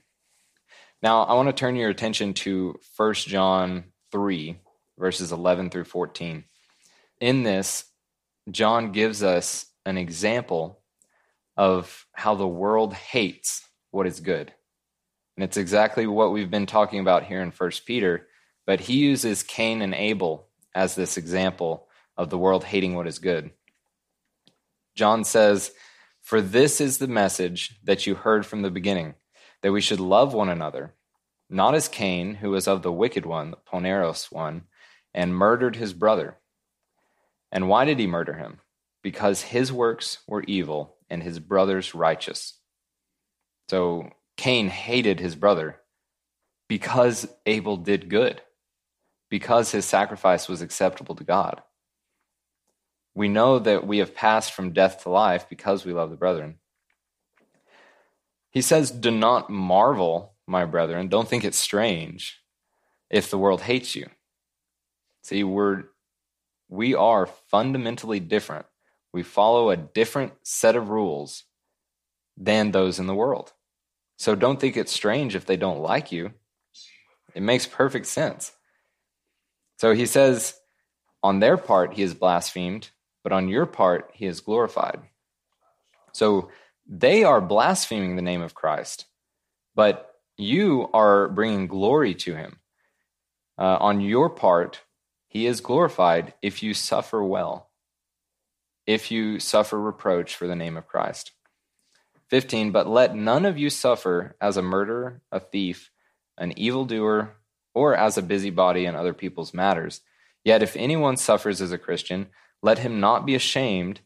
Now, 1.01 1.24
I 1.24 1.34
want 1.34 1.47
to 1.47 1.53
turn 1.53 1.76
your 1.76 1.89
attention 1.89 2.34
to 2.36 2.80
1 2.97 3.13
John 3.15 3.86
3, 4.11 4.59
verses 4.97 5.32
11 5.32 5.70
through 5.70 5.86
14. 5.86 6.43
In 7.22 7.43
this, 7.43 7.86
John 8.51 8.91
gives 8.91 9.24
us 9.24 9.65
an 9.86 9.97
example 9.97 10.82
of 11.57 12.05
how 12.13 12.36
the 12.36 12.47
world 12.47 12.93
hates 12.93 13.67
what 13.91 14.07
is 14.07 14.20
good. 14.20 14.53
And 15.36 15.43
it's 15.43 15.57
exactly 15.57 16.05
what 16.05 16.32
we've 16.32 16.51
been 16.51 16.65
talking 16.65 16.99
about 16.99 17.24
here 17.24 17.41
in 17.41 17.51
1 17.51 17.72
Peter, 17.86 18.28
but 18.67 18.82
he 18.82 18.97
uses 18.97 19.41
Cain 19.41 19.82
and 19.82 19.95
Abel 19.95 20.49
as 20.80 20.96
this 20.96 21.18
example 21.18 21.90
of 22.16 22.30
the 22.30 22.38
world 22.38 22.64
hating 22.64 22.96
what 22.96 23.06
is 23.06 23.20
good. 23.20 23.52
John 24.96 25.26
says, 25.26 25.72
For 26.22 26.40
this 26.40 26.80
is 26.80 26.98
the 26.98 27.08
message 27.08 27.78
that 27.84 28.08
you 28.08 28.16
heard 28.16 28.46
from 28.46 28.62
the 28.62 28.72
beginning, 28.72 29.16
that 29.62 29.74
we 29.74 29.82
should 29.82 30.00
love 30.00 30.34
one 30.34 30.48
another, 30.48 30.94
not 31.50 31.76
as 31.76 31.90
Cain, 31.90 32.36
who 32.36 32.52
was 32.52 32.66
of 32.66 32.82
the 32.82 32.94
wicked 32.94 33.26
one, 33.26 33.52
the 33.52 33.58
Poneros 33.58 34.32
one, 34.32 34.64
and 35.14 35.36
murdered 35.36 35.76
his 35.76 35.92
brother. 35.92 36.38
And 37.52 37.68
why 37.68 37.84
did 37.84 38.00
he 38.00 38.08
murder 38.08 38.36
him? 38.36 38.62
Because 39.04 39.42
his 39.42 39.74
works 39.74 40.20
were 40.28 40.44
evil 40.44 40.96
and 41.10 41.22
his 41.22 41.40
brother's 41.40 41.94
righteous. 41.94 42.58
So 43.70 44.12
Cain 44.38 44.70
hated 44.70 45.20
his 45.20 45.36
brother 45.36 45.82
because 46.70 47.28
Abel 47.46 47.76
did 47.76 48.10
good 48.10 48.42
because 49.30 49.72
his 49.72 49.86
sacrifice 49.86 50.48
was 50.48 50.62
acceptable 50.62 51.16
to 51.16 51.24
God. 51.24 51.62
We 53.14 53.28
know 53.28 53.60
that 53.60 53.86
we 53.86 54.00
have 54.00 54.16
passed 54.16 54.54
from 54.54 54.72
death 54.72 55.04
to 55.04 55.10
life 55.10 55.48
because 55.50 55.86
we 55.86 55.94
love 55.94 56.10
the 56.10 56.16
brethren. 56.16 56.56
He 58.50 58.62
says, 58.62 58.92
Do 58.92 59.12
not 59.12 59.50
marvel, 59.50 60.34
my 60.48 60.66
brethren. 60.66 61.08
Don't 61.08 61.28
think 61.28 61.44
it 61.44 61.54
strange 61.54 62.42
if 63.10 63.30
the 63.30 63.38
world 63.38 63.62
hates 63.62 63.96
you. 63.96 64.10
See, 65.22 65.44
we're, 65.44 65.84
we 66.68 66.96
are 66.96 67.26
fundamentally 67.26 68.20
different. 68.20 68.66
We 69.12 69.24
follow 69.24 69.70
a 69.70 69.78
different 69.78 70.34
set 70.44 70.76
of 70.76 70.90
rules 70.90 71.44
than 72.38 72.72
those 72.72 73.00
in 73.00 73.08
the 73.08 73.16
world. 73.16 73.54
So 74.18 74.36
don't 74.36 74.60
think 74.60 74.78
it's 74.78 74.92
strange 74.92 75.36
if 75.36 75.46
they 75.46 75.58
don't 75.58 75.80
like 75.80 76.12
you. 76.12 76.32
It 77.36 77.44
makes 77.44 77.66
perfect 77.66 78.06
sense. 78.06 78.52
So 79.80 79.94
he 79.94 80.08
says, 80.08 80.56
on 81.24 81.40
their 81.40 81.56
part, 81.56 81.94
he 81.94 82.04
is 82.04 82.14
blasphemed, 82.14 82.90
but 83.24 83.32
on 83.32 83.48
your 83.48 83.66
part, 83.66 84.12
he 84.14 84.26
is 84.26 84.42
glorified. 84.42 85.00
So 86.12 86.50
they 86.86 87.24
are 87.24 87.40
blaspheming 87.40 88.18
the 88.18 88.22
name 88.22 88.42
of 88.42 88.54
Christ, 88.54 89.06
but 89.76 90.16
you 90.38 90.90
are 90.94 91.30
bringing 91.30 91.68
glory 91.68 92.14
to 92.16 92.36
him. 92.36 92.60
Uh, 93.58 93.78
on 93.80 94.02
your 94.02 94.30
part, 94.30 94.82
he 95.28 95.46
is 95.46 95.62
glorified 95.62 96.34
if 96.42 96.62
you 96.62 96.74
suffer 96.74 97.24
well, 97.24 97.70
if 98.86 99.12
you 99.12 99.40
suffer 99.40 99.80
reproach 99.80 100.36
for 100.36 100.46
the 100.46 100.58
name 100.58 100.76
of 100.76 100.88
Christ. 100.88 101.32
15, 102.32 102.72
but 102.72 102.86
let 102.86 103.16
none 103.16 103.46
of 103.46 103.58
you 103.58 103.70
suffer 103.70 104.36
as 104.42 104.58
a 104.58 104.62
murderer, 104.62 105.22
a 105.32 105.40
thief, 105.40 105.90
an 106.38 106.52
evildoer, 106.60 107.38
or 107.80 107.96
as 107.96 108.18
a 108.18 108.22
busybody 108.22 108.86
in 108.86 108.94
other 108.94 109.14
people's 109.14 109.54
matters. 109.54 110.02
Yet 110.44 110.62
if 110.62 110.76
anyone 110.76 111.16
suffers 111.16 111.62
as 111.62 111.72
a 111.72 111.78
Christian, 111.78 112.28
let 112.62 112.80
him 112.80 113.00
not 113.00 113.26
be 113.26 113.36
ashamed, 113.36 114.02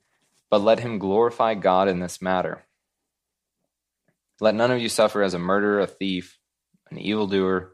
but 0.52 0.62
let 0.62 0.82
him 0.82 1.00
glorify 1.00 1.56
God 1.56 1.88
in 1.88 2.00
this 2.00 2.22
matter. 2.22 2.66
Let 4.40 4.54
none 4.54 4.70
of 4.70 4.80
you 4.80 4.90
suffer 4.90 5.24
as 5.24 5.34
a 5.34 5.40
murderer, 5.40 5.80
a 5.80 5.88
thief, 5.88 6.38
an 6.92 7.00
evildoer, 7.00 7.74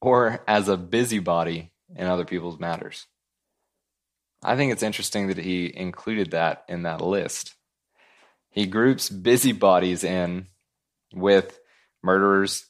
or 0.00 0.44
as 0.46 0.68
a 0.68 0.76
busybody 0.76 1.72
in 1.96 2.06
other 2.06 2.24
people's 2.24 2.60
matters. 2.60 3.06
I 4.40 4.54
think 4.54 4.70
it's 4.70 4.84
interesting 4.84 5.26
that 5.26 5.38
he 5.38 5.72
included 5.76 6.30
that 6.30 6.64
in 6.68 6.84
that 6.84 7.00
list. 7.00 7.56
He 8.50 8.66
groups 8.66 9.08
busybodies 9.08 10.04
in 10.04 10.46
with 11.12 11.58
murderers, 12.04 12.66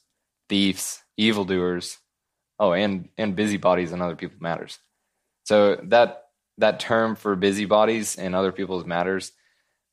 thieves, 0.49 1.03
evildoers, 1.15 1.99
Oh, 2.57 2.73
and 2.73 3.09
and 3.17 3.35
busybodies 3.35 3.91
and 3.91 4.01
other 4.01 4.15
people's 4.15 4.41
matters. 4.41 4.79
So 5.43 5.75
that 5.83 6.23
that 6.57 6.79
term 6.79 7.15
for 7.15 7.35
busybodies 7.35 8.15
and 8.17 8.33
other 8.33 8.51
people's 8.51 8.85
matters 8.85 9.31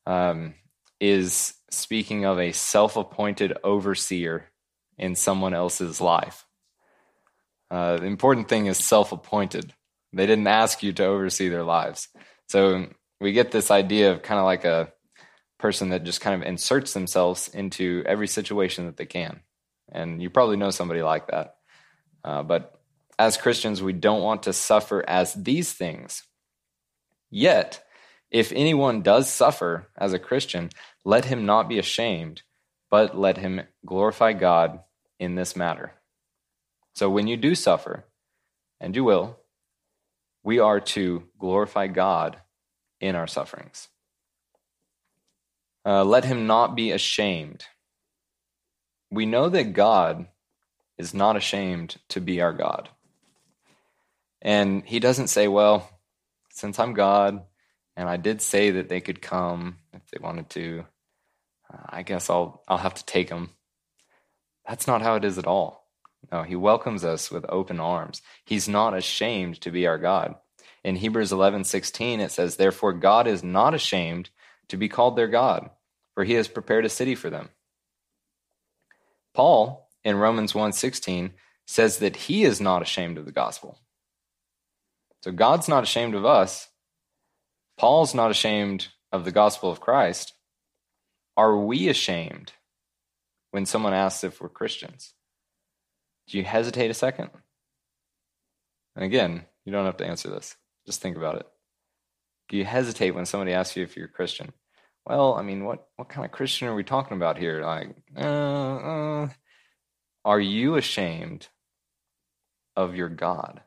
um, 0.05 0.55
is 0.99 1.53
speaking 1.69 2.25
of 2.25 2.39
a 2.39 2.53
self-appointed 2.53 3.57
overseer 3.63 4.45
in 4.97 5.15
someone 5.15 5.53
else's 5.53 5.99
life. 5.99 6.45
Uh, 7.69 7.97
the 7.97 8.05
important 8.05 8.47
thing 8.47 8.67
is 8.67 8.77
self-appointed. 8.77 9.73
They 10.13 10.25
didn't 10.25 10.47
ask 10.47 10.83
you 10.83 10.93
to 10.93 11.05
oversee 11.05 11.49
their 11.49 11.63
lives. 11.63 12.07
So 12.47 12.87
we 13.19 13.33
get 13.33 13.51
this 13.51 13.71
idea 13.71 14.11
of 14.11 14.21
kind 14.21 14.39
of 14.39 14.45
like 14.45 14.63
a 14.63 14.93
person 15.59 15.89
that 15.89 16.03
just 16.03 16.21
kind 16.21 16.41
of 16.41 16.47
inserts 16.47 16.93
themselves 16.93 17.47
into 17.49 18.03
every 18.05 18.27
situation 18.27 18.85
that 18.85 18.97
they 18.97 19.05
can. 19.05 19.41
And 19.91 20.21
you 20.21 20.29
probably 20.29 20.57
know 20.57 20.69
somebody 20.69 21.01
like 21.01 21.27
that. 21.27 21.55
Uh, 22.23 22.43
but 22.43 22.79
as 23.19 23.37
Christians, 23.37 23.81
we 23.81 23.93
don't 23.93 24.21
want 24.21 24.43
to 24.43 24.53
suffer 24.53 25.03
as 25.07 25.33
these 25.33 25.71
things. 25.71 26.23
Yet, 27.29 27.83
if 28.31 28.51
anyone 28.51 29.01
does 29.01 29.29
suffer 29.29 29.87
as 29.97 30.13
a 30.13 30.19
Christian, 30.19 30.69
let 31.05 31.25
him 31.25 31.45
not 31.45 31.69
be 31.69 31.79
ashamed, 31.79 32.41
but 32.89 33.17
let 33.17 33.37
him 33.37 33.61
glorify 33.85 34.33
God 34.33 34.79
in 35.19 35.35
this 35.35 35.55
matter. 35.55 35.93
So 36.95 37.09
when 37.09 37.27
you 37.27 37.37
do 37.37 37.55
suffer, 37.55 38.05
and 38.79 38.95
you 38.95 39.03
will, 39.03 39.37
we 40.43 40.59
are 40.59 40.79
to 40.79 41.23
glorify 41.39 41.87
God 41.87 42.37
in 42.99 43.15
our 43.15 43.27
sufferings. 43.27 43.87
Uh, 45.85 46.03
let 46.03 46.25
him 46.25 46.47
not 46.47 46.75
be 46.75 46.91
ashamed. 46.91 47.65
We 49.09 49.25
know 49.25 49.49
that 49.49 49.73
God 49.73 50.27
is 51.03 51.13
not 51.13 51.35
ashamed 51.35 51.97
to 52.07 52.21
be 52.21 52.39
our 52.39 52.53
God. 52.53 52.87
And 54.41 54.83
he 54.85 54.99
doesn't 54.99 55.27
say, 55.27 55.49
well, 55.49 55.89
since 56.49 56.79
I'm 56.79 56.93
God 56.93 57.43
and 57.97 58.07
I 58.07 58.15
did 58.15 58.41
say 58.41 58.71
that 58.71 58.87
they 58.87 59.01
could 59.01 59.21
come 59.21 59.77
if 59.91 60.01
they 60.09 60.19
wanted 60.21 60.49
to, 60.51 60.85
uh, 61.71 61.83
I 61.89 62.03
guess 62.03 62.29
I'll 62.29 62.63
I'll 62.67 62.77
have 62.77 62.95
to 62.95 63.05
take 63.05 63.29
them. 63.29 63.49
That's 64.65 64.87
not 64.87 65.01
how 65.01 65.15
it 65.15 65.25
is 65.25 65.37
at 65.37 65.45
all. 65.45 65.89
No, 66.31 66.43
he 66.43 66.55
welcomes 66.55 67.03
us 67.03 67.29
with 67.29 67.45
open 67.49 67.81
arms. 67.81 68.21
He's 68.45 68.69
not 68.69 68.95
ashamed 68.95 69.59
to 69.61 69.71
be 69.71 69.85
our 69.85 69.97
God. 69.97 70.35
In 70.85 70.95
Hebrews 70.95 71.31
11:16 71.33 72.21
it 72.21 72.31
says, 72.31 72.55
"Therefore 72.55 72.93
God 72.93 73.27
is 73.27 73.43
not 73.43 73.73
ashamed 73.73 74.29
to 74.69 74.77
be 74.77 74.87
called 74.87 75.17
their 75.17 75.27
God, 75.27 75.69
for 76.13 76.23
he 76.23 76.33
has 76.33 76.47
prepared 76.47 76.85
a 76.85 76.89
city 76.89 77.13
for 77.13 77.29
them." 77.29 77.49
Paul 79.33 79.82
in 80.03 80.17
Romans 80.17 80.53
1:16 80.53 81.33
says 81.65 81.99
that 81.99 82.15
he 82.15 82.43
is 82.43 82.59
not 82.59 82.81
ashamed 82.81 83.17
of 83.17 83.25
the 83.25 83.31
gospel. 83.31 83.79
So 85.21 85.31
God's 85.31 85.67
not 85.67 85.83
ashamed 85.83 86.15
of 86.15 86.25
us. 86.25 86.67
Paul's 87.77 88.13
not 88.13 88.31
ashamed 88.31 88.87
of 89.11 89.25
the 89.25 89.31
gospel 89.31 89.71
of 89.71 89.79
Christ. 89.79 90.33
Are 91.37 91.57
we 91.57 91.87
ashamed 91.87 92.51
when 93.51 93.65
someone 93.65 93.93
asks 93.93 94.23
if 94.23 94.41
we're 94.41 94.49
Christians? 94.49 95.13
Do 96.27 96.37
you 96.37 96.43
hesitate 96.43 96.91
a 96.91 96.93
second? 96.93 97.29
And 98.95 99.05
again, 99.05 99.45
you 99.65 99.71
don't 99.71 99.85
have 99.85 99.97
to 99.97 100.05
answer 100.05 100.29
this. 100.29 100.55
Just 100.85 101.01
think 101.01 101.17
about 101.17 101.37
it. 101.37 101.47
Do 102.49 102.57
you 102.57 102.65
hesitate 102.65 103.11
when 103.11 103.25
somebody 103.25 103.53
asks 103.53 103.75
you 103.75 103.83
if 103.83 103.95
you're 103.95 104.05
a 104.05 104.09
Christian? 104.09 104.51
Well, 105.05 105.33
I 105.33 105.41
mean, 105.41 105.65
what, 105.65 105.87
what 105.95 106.09
kind 106.09 106.25
of 106.25 106.31
Christian 106.31 106.67
are 106.67 106.75
we 106.75 106.83
talking 106.83 107.17
about 107.17 107.37
here? 107.37 107.63
Like, 107.63 107.95
uh, 108.15 108.21
uh, 108.21 109.29
are 110.25 110.39
you 110.39 110.75
ashamed 110.75 111.47
of 112.75 112.95
your 112.95 113.09
God? 113.09 113.61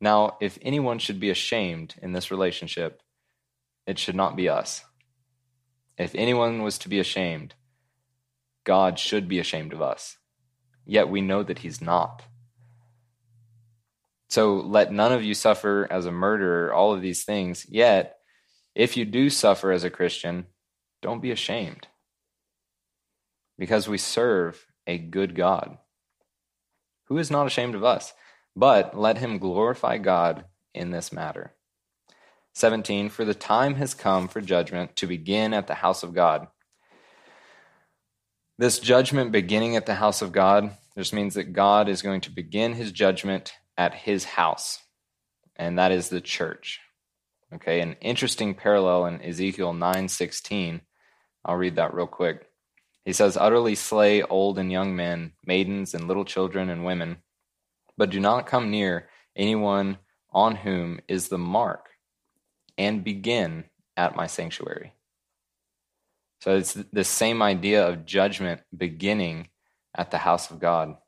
Now, 0.00 0.36
if 0.40 0.58
anyone 0.62 0.98
should 0.98 1.18
be 1.18 1.30
ashamed 1.30 1.96
in 2.00 2.12
this 2.12 2.30
relationship, 2.30 3.02
it 3.86 3.98
should 3.98 4.14
not 4.14 4.36
be 4.36 4.48
us. 4.48 4.84
If 5.96 6.14
anyone 6.14 6.62
was 6.62 6.78
to 6.78 6.88
be 6.88 7.00
ashamed, 7.00 7.54
God 8.64 8.98
should 8.98 9.28
be 9.28 9.40
ashamed 9.40 9.72
of 9.72 9.82
us. 9.82 10.18
Yet 10.86 11.08
we 11.08 11.20
know 11.20 11.42
that 11.42 11.60
he's 11.60 11.82
not. 11.82 12.22
So 14.30 14.56
let 14.56 14.92
none 14.92 15.12
of 15.12 15.24
you 15.24 15.34
suffer 15.34 15.88
as 15.90 16.06
a 16.06 16.12
murderer, 16.12 16.72
all 16.72 16.92
of 16.92 17.02
these 17.02 17.24
things. 17.24 17.66
Yet, 17.68 18.18
if 18.74 18.96
you 18.96 19.04
do 19.04 19.30
suffer 19.30 19.72
as 19.72 19.84
a 19.84 19.90
Christian, 19.90 20.46
don't 21.02 21.22
be 21.22 21.30
ashamed. 21.30 21.88
Because 23.58 23.88
we 23.88 23.98
serve 23.98 24.67
a 24.88 24.98
good 24.98 25.36
God 25.36 25.78
who 27.04 27.18
is 27.18 27.30
not 27.30 27.46
ashamed 27.46 27.76
of 27.76 27.84
us, 27.84 28.12
but 28.56 28.98
let 28.98 29.18
him 29.18 29.38
glorify 29.38 29.98
God 29.98 30.46
in 30.74 30.90
this 30.90 31.12
matter. 31.12 31.54
17 32.54 33.08
For 33.08 33.24
the 33.24 33.34
time 33.34 33.76
has 33.76 33.94
come 33.94 34.26
for 34.26 34.40
judgment 34.40 34.96
to 34.96 35.06
begin 35.06 35.54
at 35.54 35.68
the 35.68 35.74
house 35.74 36.02
of 36.02 36.14
God. 36.14 36.48
This 38.58 38.80
judgment 38.80 39.30
beginning 39.30 39.76
at 39.76 39.86
the 39.86 39.94
house 39.94 40.20
of 40.22 40.32
God 40.32 40.72
just 40.96 41.14
means 41.14 41.34
that 41.34 41.52
God 41.52 41.88
is 41.88 42.02
going 42.02 42.22
to 42.22 42.30
begin 42.30 42.74
his 42.74 42.90
judgment 42.90 43.52
at 43.76 43.94
his 43.94 44.24
house, 44.24 44.82
and 45.54 45.78
that 45.78 45.92
is 45.92 46.08
the 46.08 46.20
church. 46.20 46.80
Okay, 47.54 47.80
an 47.80 47.96
interesting 48.00 48.54
parallel 48.54 49.06
in 49.06 49.22
Ezekiel 49.22 49.72
9:16. 49.72 50.80
I'll 51.44 51.56
read 51.56 51.76
that 51.76 51.94
real 51.94 52.08
quick. 52.08 52.48
He 53.08 53.14
says, 53.14 53.38
"Utterly 53.38 53.74
slay 53.74 54.22
old 54.22 54.58
and 54.58 54.70
young 54.70 54.94
men, 54.94 55.32
maidens 55.42 55.94
and 55.94 56.06
little 56.06 56.26
children 56.26 56.68
and 56.68 56.84
women, 56.84 57.22
but 57.96 58.10
do 58.10 58.20
not 58.20 58.46
come 58.46 58.70
near 58.70 59.08
anyone 59.34 59.96
on 60.28 60.56
whom 60.56 61.00
is 61.08 61.28
the 61.28 61.38
mark, 61.38 61.88
and 62.76 63.02
begin 63.02 63.70
at 63.96 64.14
my 64.14 64.26
sanctuary." 64.26 64.92
So 66.42 66.54
it's 66.54 66.74
the 66.74 67.02
same 67.02 67.40
idea 67.40 67.88
of 67.88 68.04
judgment 68.04 68.60
beginning 68.76 69.48
at 69.94 70.10
the 70.10 70.18
house 70.18 70.50
of 70.50 70.60
God. 70.60 70.98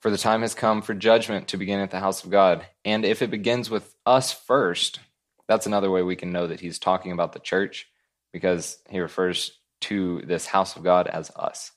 For 0.00 0.10
the 0.10 0.16
time 0.16 0.40
has 0.40 0.54
come 0.54 0.80
for 0.80 0.94
judgment 0.94 1.48
to 1.48 1.58
begin 1.58 1.78
at 1.78 1.90
the 1.90 2.00
house 2.00 2.24
of 2.24 2.30
God. 2.30 2.66
And 2.86 3.04
if 3.04 3.20
it 3.20 3.30
begins 3.30 3.68
with 3.68 3.94
us 4.06 4.32
first, 4.32 5.00
that's 5.46 5.66
another 5.66 5.90
way 5.90 6.00
we 6.00 6.16
can 6.16 6.32
know 6.32 6.46
that 6.46 6.60
he's 6.60 6.78
talking 6.78 7.12
about 7.12 7.34
the 7.34 7.38
church 7.38 7.92
because 8.32 8.82
he 8.88 8.98
refers 8.98 9.57
to 9.82 10.22
this 10.22 10.46
house 10.46 10.76
of 10.76 10.82
God 10.82 11.06
as 11.06 11.30
us. 11.36 11.72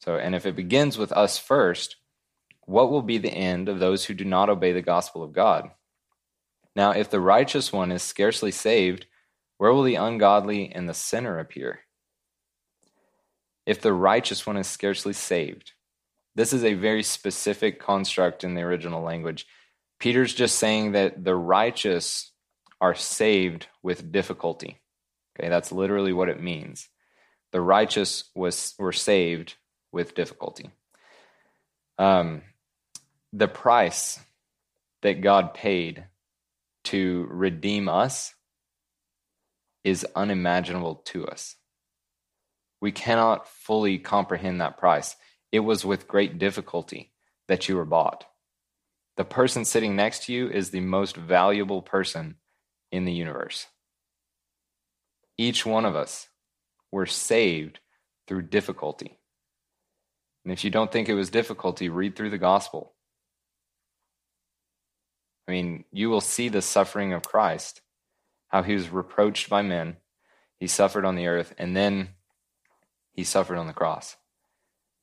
So, 0.00 0.16
and 0.16 0.34
if 0.34 0.46
it 0.46 0.56
begins 0.56 0.96
with 0.96 1.12
us 1.12 1.38
first, 1.38 1.96
what 2.66 2.90
will 2.90 3.02
be 3.02 3.18
the 3.18 3.32
end 3.32 3.68
of 3.68 3.78
those 3.78 4.04
who 4.04 4.14
do 4.14 4.24
not 4.24 4.50
obey 4.50 4.72
the 4.72 4.82
gospel 4.82 5.22
of 5.22 5.32
God? 5.32 5.70
Now, 6.76 6.92
if 6.92 7.10
the 7.10 7.20
righteous 7.20 7.72
one 7.72 7.90
is 7.90 8.02
scarcely 8.02 8.50
saved, 8.50 9.06
where 9.56 9.72
will 9.72 9.82
the 9.82 9.96
ungodly 9.96 10.70
and 10.72 10.88
the 10.88 10.94
sinner 10.94 11.38
appear? 11.38 11.80
If 13.66 13.80
the 13.80 13.92
righteous 13.92 14.46
one 14.46 14.56
is 14.56 14.66
scarcely 14.66 15.12
saved, 15.12 15.72
this 16.34 16.52
is 16.52 16.62
a 16.62 16.74
very 16.74 17.02
specific 17.02 17.80
construct 17.80 18.44
in 18.44 18.54
the 18.54 18.62
original 18.62 19.02
language. 19.02 19.46
Peter's 19.98 20.32
just 20.32 20.56
saying 20.56 20.92
that 20.92 21.24
the 21.24 21.34
righteous 21.34 22.30
are 22.80 22.94
saved 22.94 23.66
with 23.82 24.12
difficulty. 24.12 24.80
Okay, 25.38 25.48
that's 25.48 25.72
literally 25.72 26.12
what 26.12 26.28
it 26.28 26.40
means. 26.40 26.88
The 27.52 27.60
righteous 27.60 28.24
was 28.34 28.74
were 28.78 28.92
saved 28.92 29.54
with 29.92 30.14
difficulty. 30.14 30.70
Um, 31.98 32.42
the 33.32 33.48
price 33.48 34.20
that 35.02 35.20
God 35.20 35.54
paid 35.54 36.04
to 36.84 37.26
redeem 37.30 37.88
us 37.88 38.34
is 39.84 40.06
unimaginable 40.14 40.96
to 41.06 41.26
us. 41.26 41.56
We 42.80 42.92
cannot 42.92 43.48
fully 43.48 43.98
comprehend 43.98 44.60
that 44.60 44.78
price. 44.78 45.16
It 45.50 45.60
was 45.60 45.84
with 45.84 46.08
great 46.08 46.38
difficulty 46.38 47.12
that 47.48 47.68
you 47.68 47.76
were 47.76 47.84
bought. 47.84 48.24
The 49.16 49.24
person 49.24 49.64
sitting 49.64 49.96
next 49.96 50.24
to 50.24 50.32
you 50.32 50.48
is 50.48 50.70
the 50.70 50.80
most 50.80 51.16
valuable 51.16 51.82
person 51.82 52.36
in 52.92 53.04
the 53.04 53.12
universe. 53.12 53.66
Each 55.36 55.66
one 55.66 55.84
of 55.84 55.96
us 55.96 56.27
were 56.90 57.06
saved 57.06 57.80
through 58.26 58.42
difficulty. 58.42 59.18
And 60.44 60.52
if 60.52 60.64
you 60.64 60.70
don't 60.70 60.90
think 60.90 61.08
it 61.08 61.14
was 61.14 61.30
difficulty, 61.30 61.88
read 61.88 62.16
through 62.16 62.30
the 62.30 62.38
gospel. 62.38 62.94
I 65.46 65.52
mean, 65.52 65.84
you 65.92 66.10
will 66.10 66.20
see 66.20 66.48
the 66.48 66.62
suffering 66.62 67.12
of 67.12 67.22
Christ, 67.22 67.80
how 68.48 68.62
he 68.62 68.74
was 68.74 68.90
reproached 68.90 69.48
by 69.48 69.62
men, 69.62 69.96
he 70.60 70.66
suffered 70.66 71.04
on 71.04 71.16
the 71.16 71.26
earth, 71.26 71.54
and 71.58 71.76
then 71.76 72.10
he 73.12 73.24
suffered 73.24 73.56
on 73.56 73.66
the 73.66 73.72
cross. 73.72 74.16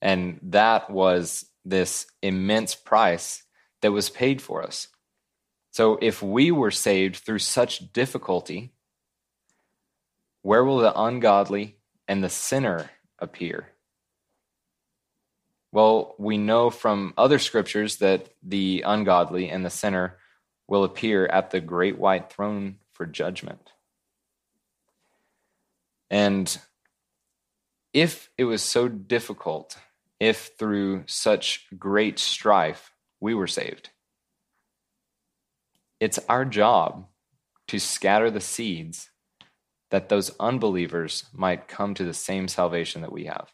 And 0.02 0.40
that 0.44 0.90
was 0.90 1.46
this 1.64 2.06
immense 2.22 2.76
price 2.76 3.44
that 3.82 3.92
was 3.92 4.10
paid 4.10 4.42
for 4.42 4.64
us. 4.64 4.88
So 5.72 5.98
if 6.02 6.22
we 6.22 6.52
were 6.52 6.72
saved 6.72 7.18
through 7.18 7.40
such 7.40 7.92
difficulty, 7.92 8.74
where 10.42 10.64
will 10.64 10.78
the 10.78 10.98
ungodly 11.00 11.75
and 12.08 12.24
the 12.24 12.30
sinner 12.30 12.90
appear? 13.20 13.68
Well, 15.72 16.16
we 16.18 16.38
know 16.38 16.70
from 16.70 17.14
other 17.18 17.40
scriptures 17.40 17.98
that 17.98 18.30
the 18.42 18.84
ungodly 18.86 19.50
and 19.50 19.66
the 19.66 19.70
sinner 19.70 20.18
will 20.68 20.84
appear 20.84 21.26
at 21.26 21.52
the 21.52 21.60
great 21.60 21.98
white 21.98 22.32
throne 22.32 22.78
for 22.94 23.06
judgment. 23.06 23.72
And 26.10 26.58
if 27.94 28.30
it 28.38 28.46
was 28.46 28.62
so 28.62 28.88
difficult 28.88 29.78
if 30.20 30.52
through 30.58 31.04
such 31.08 31.68
great 31.78 32.20
strife 32.20 32.92
we 33.20 33.34
were 33.34 33.48
saved. 33.48 33.90
It's 36.00 36.20
our 36.30 36.46
job 36.46 37.08
to 37.68 37.80
scatter 37.80 38.30
the 38.30 38.42
seeds 38.42 39.10
that 39.92 40.10
those 40.10 40.36
unbelievers 40.40 41.26
might 41.34 41.68
come 41.68 41.94
to 41.94 42.04
the 42.04 42.14
same 42.14 42.48
salvation 42.48 43.02
that 43.02 43.12
we 43.12 43.26
have. 43.26 43.52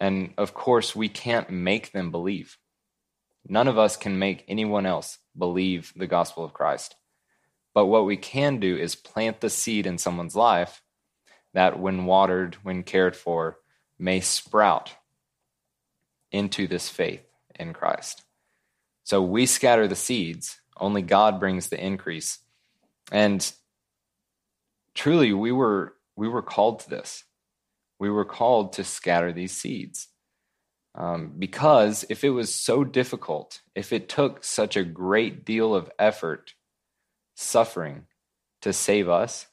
And 0.00 0.34
of 0.36 0.54
course, 0.54 0.94
we 0.94 1.08
can't 1.08 1.50
make 1.50 1.92
them 1.92 2.10
believe. 2.10 2.58
None 3.48 3.68
of 3.68 3.78
us 3.78 3.96
can 3.96 4.18
make 4.18 4.44
anyone 4.48 4.86
else 4.86 5.18
believe 5.36 5.92
the 5.96 6.06
gospel 6.06 6.44
of 6.44 6.52
Christ. 6.52 6.94
But 7.74 7.86
what 7.86 8.06
we 8.06 8.16
can 8.16 8.58
do 8.58 8.76
is 8.76 8.94
plant 8.94 9.40
the 9.40 9.50
seed 9.50 9.86
in 9.86 9.98
someone's 9.98 10.36
life 10.36 10.82
that, 11.54 11.78
when 11.78 12.06
watered, 12.06 12.56
when 12.62 12.82
cared 12.82 13.16
for, 13.16 13.58
may 13.98 14.20
sprout 14.20 14.92
into 16.30 16.66
this 16.66 16.88
faith 16.88 17.22
in 17.58 17.72
Christ. 17.72 18.22
So 19.04 19.22
we 19.22 19.46
scatter 19.46 19.86
the 19.86 19.94
seeds, 19.94 20.60
only 20.78 21.02
God 21.02 21.38
brings 21.38 21.68
the 21.68 21.82
increase. 21.82 22.38
And 23.12 23.50
truly 24.96 25.32
we 25.32 25.52
were 25.52 25.94
we 26.16 26.26
were 26.26 26.42
called 26.42 26.80
to 26.80 26.90
this. 26.90 27.24
We 28.00 28.10
were 28.10 28.24
called 28.24 28.72
to 28.74 28.84
scatter 28.84 29.32
these 29.32 29.56
seeds. 29.56 30.08
Um, 30.94 31.34
because 31.38 32.06
if 32.08 32.24
it 32.24 32.30
was 32.30 32.54
so 32.54 32.82
difficult, 32.82 33.60
if 33.74 33.92
it 33.92 34.08
took 34.08 34.42
such 34.42 34.76
a 34.76 34.84
great 34.84 35.44
deal 35.44 35.74
of 35.74 35.90
effort, 35.98 36.54
suffering 37.34 38.06
to 38.62 38.72
save 38.72 39.08
us, 39.08 39.46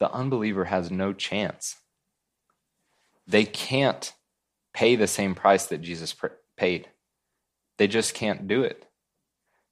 the 0.00 0.10
unbeliever 0.10 0.64
has 0.64 0.90
no 0.90 1.12
chance. 1.12 1.76
They 3.24 3.44
can't 3.44 4.12
pay 4.74 4.96
the 4.96 5.06
same 5.06 5.36
price 5.36 5.66
that 5.66 5.80
Jesus 5.80 6.14
paid. 6.56 6.88
They 7.78 7.86
just 7.86 8.14
can't 8.14 8.48
do 8.48 8.64
it. 8.64 8.84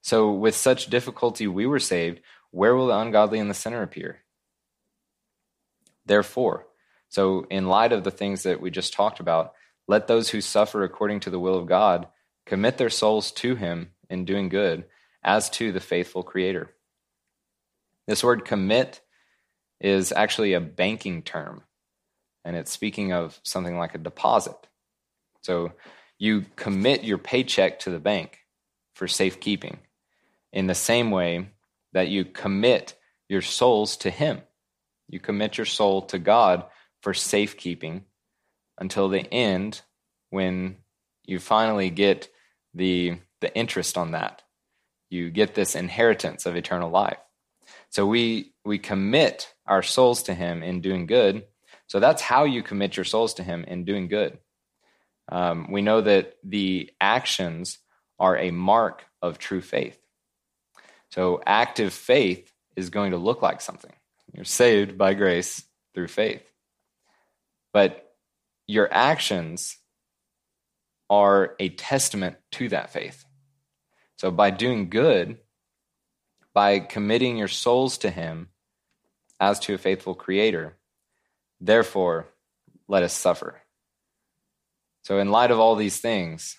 So, 0.03 0.31
with 0.33 0.55
such 0.55 0.87
difficulty 0.87 1.49
we 1.49 1.67
were 1.67 1.81
saved, 1.81 2.21
where 2.53 2.77
will 2.77 2.87
the 2.87 2.97
ungodly 2.97 3.41
and 3.41 3.51
the 3.51 3.55
sinner 3.55 3.83
appear? 3.83 4.21
Therefore, 6.11 6.67
so 7.09 7.47
in 7.51 7.69
light 7.69 7.93
of 7.93 8.03
the 8.03 8.11
things 8.11 8.43
that 8.43 8.61
we 8.61 8.73
just 8.73 8.93
talked 8.93 9.21
about, 9.21 9.53
let 9.87 10.09
those 10.09 10.29
who 10.29 10.41
suffer 10.41 10.83
according 10.83 11.21
to 11.21 11.31
the 11.31 11.39
will 11.39 11.55
of 11.55 11.69
God 11.69 12.09
commit 12.47 12.79
their 12.79 12.91
souls 12.91 13.31
to 13.31 13.55
Him 13.55 13.93
in 14.09 14.25
doing 14.25 14.49
good, 14.49 14.87
as 15.23 15.49
to 15.51 15.71
the 15.71 15.79
faithful 15.79 16.25
Creator. 16.25 16.75
This 18.09 18.25
word 18.25 18.45
commit 18.45 19.01
is 19.81 20.11
actually 20.11 20.55
a 20.55 20.61
banking 20.61 21.23
term, 21.23 21.63
and 22.45 22.57
it's 22.57 22.73
speaking 22.73 23.13
of 23.13 23.39
something 23.45 23.79
like 23.79 23.95
a 23.95 23.99
deposit. 23.99 24.67
So 25.43 25.75
you 26.19 26.45
commit 26.57 27.05
your 27.05 27.19
paycheck 27.19 27.79
to 27.81 27.91
the 27.91 28.01
bank 28.01 28.41
for 28.95 29.07
safekeeping 29.07 29.79
in 30.53 30.67
the 30.67 30.75
same 30.75 31.13
way 31.13 31.51
that 31.93 32.09
you 32.09 32.25
commit 32.25 32.99
your 33.29 33.43
souls 33.43 33.97
to 33.99 34.11
Him. 34.11 34.41
You 35.11 35.19
commit 35.19 35.59
your 35.59 35.67
soul 35.67 36.03
to 36.03 36.21
God 36.21 36.65
for 37.03 37.13
safekeeping 37.13 38.05
until 38.79 39.09
the 39.09 39.27
end 39.33 39.83
when 40.31 40.77
you 41.25 41.41
finally 41.41 41.91
get 41.91 42.31
the, 42.75 43.19
the 43.41 43.55
interest 43.57 43.99
on 43.99 44.13
that. 44.13 44.43
You 45.11 45.31
get 45.31 45.55
this 45.55 45.75
inheritance 45.75 46.47
of 46.47 46.55
eternal 46.55 46.91
life. 46.91 47.19
So 47.89 48.07
we, 48.07 48.53
we 48.65 48.79
commit 48.79 49.53
our 49.67 49.83
souls 49.83 50.23
to 50.25 50.35
Him 50.35 50.63
in 50.63 50.81
doing 50.81 51.07
good. 51.07 51.45
So 51.89 51.99
that's 51.99 52.23
how 52.23 52.45
you 52.45 52.63
commit 52.63 52.97
your 52.97 53.05
souls 53.05 53.35
to 53.35 53.43
Him 53.43 53.65
in 53.65 53.85
doing 53.85 54.07
good. 54.07 54.39
Um, 55.29 55.73
we 55.73 55.83
know 55.83 56.01
that 56.03 56.35
the 56.45 56.91
actions 57.01 57.79
are 58.21 58.39
a 58.39 58.53
mark 58.53 59.05
of 59.21 59.39
true 59.39 59.61
faith. 59.61 59.99
So 61.11 61.43
active 61.45 61.93
faith 61.93 62.53
is 62.77 62.91
going 62.91 63.11
to 63.11 63.17
look 63.17 63.43
like 63.43 63.61
something. 63.61 63.93
You're 64.33 64.45
saved 64.45 64.97
by 64.97 65.15
grace 65.15 65.65
through 65.95 66.09
faith. 66.09 66.43
But 67.73 68.15
your 68.67 68.93
actions 68.93 69.77
are 71.09 71.57
a 71.59 71.69
testament 71.71 72.37
to 72.53 72.69
that 72.69 72.93
faith. 72.93 73.25
So 74.17 74.31
by 74.31 74.51
doing 74.51 74.91
good, 74.91 75.39
by 76.55 76.79
committing 76.79 77.37
your 77.37 77.49
souls 77.49 77.99
to 77.99 78.11
Him 78.11 78.49
as 79.41 79.59
to 79.61 79.75
a 79.75 79.79
faithful 79.79 80.15
Creator, 80.15 80.77
therefore 81.61 82.29
let 82.87 83.03
us 83.03 83.13
suffer. 83.13 83.61
So, 85.03 85.19
in 85.19 85.31
light 85.31 85.51
of 85.51 85.59
all 85.59 85.77
these 85.77 85.99
things, 85.99 86.59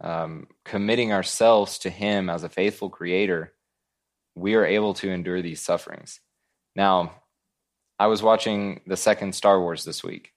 um, 0.00 0.48
committing 0.64 1.12
ourselves 1.12 1.78
to 1.80 1.90
Him 1.90 2.28
as 2.28 2.42
a 2.42 2.48
faithful 2.48 2.90
Creator 2.90 3.54
we 4.34 4.54
are 4.54 4.64
able 4.64 4.94
to 4.94 5.10
endure 5.10 5.42
these 5.42 5.60
sufferings. 5.60 6.20
Now, 6.78 7.10
I 7.98 8.06
was 8.06 8.22
watching 8.22 8.82
the 8.86 8.96
second 8.96 9.34
Star 9.34 9.60
Wars 9.60 9.84
this 9.84 10.04
week, 10.04 10.32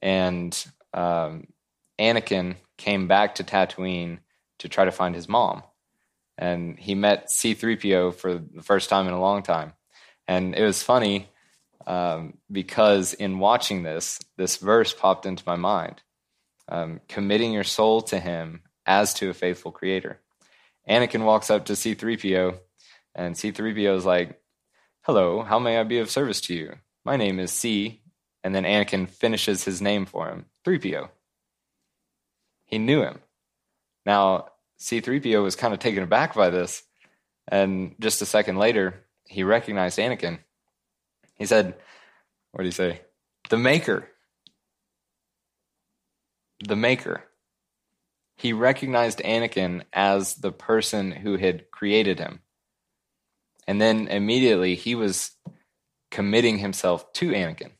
and 0.00 0.52
um, 0.94 1.46
Anakin 2.00 2.56
came 2.78 3.06
back 3.06 3.34
to 3.34 3.44
Tatooine 3.44 4.20
to 4.60 4.70
try 4.70 4.86
to 4.86 4.90
find 4.90 5.14
his 5.14 5.28
mom. 5.28 5.62
And 6.38 6.78
he 6.78 6.94
met 6.94 7.28
C3PO 7.28 8.14
for 8.14 8.38
the 8.38 8.62
first 8.62 8.88
time 8.88 9.08
in 9.08 9.12
a 9.12 9.20
long 9.20 9.42
time. 9.42 9.74
And 10.26 10.54
it 10.54 10.64
was 10.64 10.82
funny 10.82 11.28
um, 11.86 12.38
because 12.50 13.12
in 13.12 13.38
watching 13.38 13.82
this, 13.82 14.20
this 14.38 14.56
verse 14.56 14.94
popped 14.94 15.26
into 15.26 15.42
my 15.46 15.56
mind 15.56 16.00
um, 16.68 17.02
committing 17.08 17.52
your 17.52 17.64
soul 17.64 18.00
to 18.02 18.18
him 18.18 18.62
as 18.86 19.12
to 19.14 19.28
a 19.28 19.34
faithful 19.34 19.72
creator. 19.72 20.18
Anakin 20.88 21.24
walks 21.24 21.50
up 21.50 21.66
to 21.66 21.74
C3PO 21.74 22.56
and 23.14 23.34
C3PO 23.34 23.96
is 23.96 24.06
like, 24.06 24.40
Hello, 25.08 25.40
how 25.40 25.58
may 25.58 25.78
I 25.78 25.84
be 25.84 26.00
of 26.00 26.10
service 26.10 26.38
to 26.42 26.54
you? 26.54 26.74
My 27.02 27.16
name 27.16 27.40
is 27.40 27.50
C. 27.50 28.02
And 28.44 28.54
then 28.54 28.64
Anakin 28.64 29.08
finishes 29.08 29.64
his 29.64 29.80
name 29.80 30.04
for 30.04 30.28
him 30.28 30.44
3PO. 30.66 31.08
He 32.66 32.76
knew 32.76 33.00
him. 33.00 33.20
Now, 34.04 34.48
C3PO 34.78 35.42
was 35.42 35.56
kind 35.56 35.72
of 35.72 35.80
taken 35.80 36.02
aback 36.02 36.34
by 36.34 36.50
this. 36.50 36.82
And 37.50 37.94
just 37.98 38.20
a 38.20 38.26
second 38.26 38.58
later, 38.58 39.02
he 39.24 39.44
recognized 39.44 39.98
Anakin. 39.98 40.40
He 41.36 41.46
said, 41.46 41.74
What 42.52 42.64
do 42.64 42.66
you 42.66 42.72
say? 42.72 43.00
The 43.48 43.56
Maker. 43.56 44.10
The 46.62 46.76
Maker. 46.76 47.24
He 48.36 48.52
recognized 48.52 49.20
Anakin 49.20 49.84
as 49.90 50.34
the 50.34 50.52
person 50.52 51.12
who 51.12 51.38
had 51.38 51.70
created 51.70 52.18
him. 52.18 52.40
And 53.68 53.78
then 53.78 54.08
immediately 54.08 54.74
he 54.74 54.94
was 54.94 55.32
committing 56.10 56.56
himself 56.58 57.12
to 57.12 57.30
Anakin. 57.30 57.72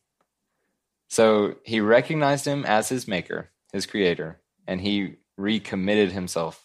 So 1.09 1.57
he 1.65 1.81
recognized 1.81 2.45
him 2.45 2.67
as 2.67 2.91
his 2.91 3.09
maker, 3.09 3.49
his 3.73 3.87
creator, 3.87 4.39
and 4.67 4.83
he 4.83 5.17
recommitted 5.39 6.13
himself 6.13 6.63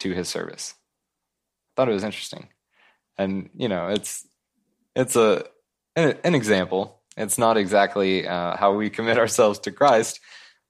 to 0.00 0.12
his 0.12 0.28
service. 0.28 0.74
I 0.76 1.70
thought 1.76 1.88
it 1.88 1.94
was 1.94 2.02
interesting. 2.02 2.48
And 3.16 3.50
you 3.54 3.68
know, 3.68 3.88
it's 3.88 4.26
it's 4.96 5.14
a 5.14 5.44
an, 5.94 6.18
an 6.24 6.34
example. 6.34 7.00
It's 7.16 7.38
not 7.38 7.56
exactly 7.56 8.26
uh, 8.26 8.56
how 8.56 8.74
we 8.74 8.90
commit 8.90 9.18
ourselves 9.18 9.60
to 9.60 9.72
Christ, 9.72 10.18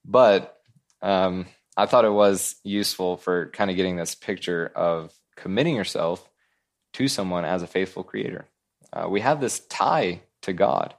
but 0.05 0.59
um, 1.01 1.47
I 1.75 1.87
thought 1.87 2.05
it 2.05 2.13
was 2.13 2.57
useful 2.65 3.17
for 3.17 3.51
kind 3.51 3.71
of 3.71 3.77
getting 3.77 3.97
this 3.97 4.15
picture 4.15 4.71
of 4.75 5.11
committing 5.37 5.75
yourself 5.75 6.29
to 6.95 7.09
someone 7.09 7.45
as 7.45 7.63
a 7.63 7.67
faithful 7.67 8.03
creator. 8.03 8.47
Uh, 8.93 9.07
we 9.09 9.21
have 9.21 9.41
this 9.41 9.61
tie 9.61 10.23
to 10.43 10.53
God. 10.53 10.95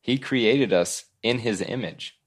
He 0.00 0.18
created 0.18 0.72
us 0.72 1.04
in 1.22 1.38
his 1.38 1.60
image. 1.60 2.18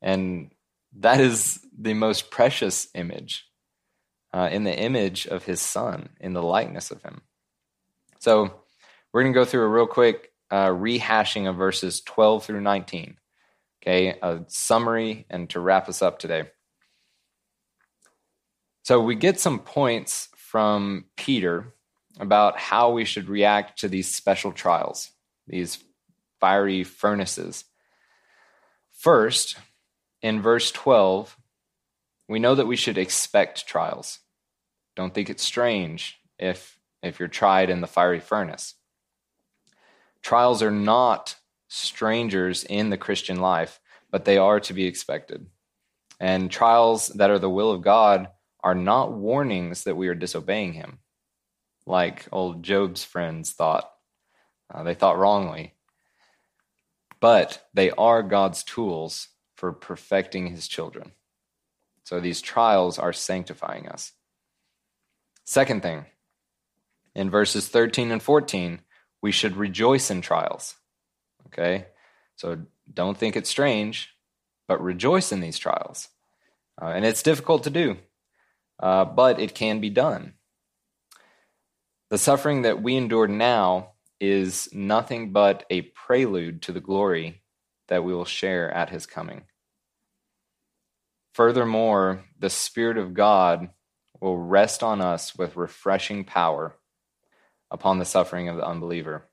And 0.00 0.50
that 0.98 1.20
is 1.20 1.64
the 1.76 1.94
most 1.94 2.30
precious 2.30 2.88
image, 2.94 3.46
uh, 4.32 4.48
in 4.52 4.64
the 4.64 4.76
image 4.76 5.26
of 5.26 5.44
his 5.44 5.60
son, 5.60 6.10
in 6.20 6.34
the 6.34 6.42
likeness 6.42 6.90
of 6.90 7.02
him. 7.02 7.22
So 8.20 8.54
we're 9.12 9.22
going 9.22 9.32
to 9.32 9.38
go 9.38 9.44
through 9.44 9.64
a 9.64 9.68
real 9.68 9.86
quick 9.86 10.32
uh, 10.50 10.68
rehashing 10.68 11.48
of 11.48 11.56
verses 11.56 12.00
12 12.02 12.44
through 12.44 12.60
19. 12.60 13.16
Okay, 13.82 14.16
a 14.22 14.40
summary 14.46 15.26
and 15.28 15.50
to 15.50 15.60
wrap 15.60 15.88
us 15.88 16.00
up 16.00 16.18
today. 16.18 16.44
So 18.82 19.00
we 19.00 19.14
get 19.14 19.40
some 19.40 19.58
points 19.58 20.28
from 20.36 21.06
Peter 21.16 21.73
about 22.18 22.58
how 22.58 22.92
we 22.92 23.04
should 23.04 23.28
react 23.28 23.80
to 23.80 23.88
these 23.88 24.12
special 24.12 24.52
trials, 24.52 25.10
these 25.46 25.82
fiery 26.40 26.84
furnaces. 26.84 27.64
First, 28.92 29.56
in 30.22 30.40
verse 30.40 30.70
12, 30.70 31.36
we 32.28 32.38
know 32.38 32.54
that 32.54 32.66
we 32.66 32.76
should 32.76 32.98
expect 32.98 33.66
trials. 33.66 34.20
Don't 34.96 35.12
think 35.12 35.28
it's 35.28 35.42
strange 35.42 36.18
if, 36.38 36.78
if 37.02 37.18
you're 37.18 37.28
tried 37.28 37.70
in 37.70 37.80
the 37.80 37.86
fiery 37.86 38.20
furnace. 38.20 38.74
Trials 40.22 40.62
are 40.62 40.70
not 40.70 41.36
strangers 41.68 42.64
in 42.64 42.90
the 42.90 42.96
Christian 42.96 43.40
life, 43.40 43.80
but 44.10 44.24
they 44.24 44.38
are 44.38 44.60
to 44.60 44.72
be 44.72 44.86
expected. 44.86 45.46
And 46.20 46.50
trials 46.50 47.08
that 47.08 47.30
are 47.30 47.38
the 47.38 47.50
will 47.50 47.72
of 47.72 47.82
God 47.82 48.28
are 48.62 48.74
not 48.74 49.12
warnings 49.12 49.84
that 49.84 49.96
we 49.96 50.08
are 50.08 50.14
disobeying 50.14 50.72
Him 50.72 51.00
like 51.86 52.26
old 52.32 52.62
Job's 52.62 53.04
friends 53.04 53.52
thought. 53.52 53.90
Uh, 54.72 54.82
they 54.82 54.94
thought 54.94 55.18
wrongly. 55.18 55.74
But 57.20 57.66
they 57.72 57.90
are 57.92 58.22
God's 58.22 58.62
tools 58.62 59.28
for 59.54 59.72
perfecting 59.72 60.48
his 60.48 60.68
children. 60.68 61.12
So 62.04 62.20
these 62.20 62.42
trials 62.42 62.98
are 62.98 63.12
sanctifying 63.12 63.88
us. 63.88 64.12
Second 65.44 65.82
thing, 65.82 66.06
in 67.14 67.30
verses 67.30 67.68
13 67.68 68.10
and 68.10 68.22
14, 68.22 68.80
we 69.22 69.32
should 69.32 69.56
rejoice 69.56 70.10
in 70.10 70.20
trials. 70.20 70.74
Okay? 71.46 71.86
So 72.36 72.58
don't 72.92 73.16
think 73.16 73.36
it's 73.36 73.48
strange, 73.48 74.10
but 74.68 74.82
rejoice 74.82 75.32
in 75.32 75.40
these 75.40 75.58
trials. 75.58 76.08
Uh, 76.80 76.86
and 76.86 77.04
it's 77.04 77.22
difficult 77.22 77.64
to 77.64 77.70
do, 77.70 77.96
uh, 78.80 79.04
but 79.04 79.38
it 79.38 79.54
can 79.54 79.80
be 79.80 79.90
done. 79.90 80.34
The 82.14 82.18
suffering 82.18 82.62
that 82.62 82.80
we 82.80 82.94
endure 82.94 83.26
now 83.26 83.94
is 84.20 84.68
nothing 84.72 85.32
but 85.32 85.66
a 85.68 85.80
prelude 85.80 86.62
to 86.62 86.70
the 86.70 86.78
glory 86.78 87.42
that 87.88 88.04
we 88.04 88.14
will 88.14 88.24
share 88.24 88.70
at 88.70 88.88
his 88.88 89.04
coming. 89.04 89.46
Furthermore, 91.32 92.22
the 92.38 92.50
Spirit 92.50 92.98
of 92.98 93.14
God 93.14 93.70
will 94.20 94.38
rest 94.38 94.84
on 94.84 95.00
us 95.00 95.34
with 95.36 95.56
refreshing 95.56 96.22
power 96.22 96.76
upon 97.68 97.98
the 97.98 98.04
suffering 98.04 98.48
of 98.48 98.54
the 98.54 98.64
unbeliever. 98.64 99.28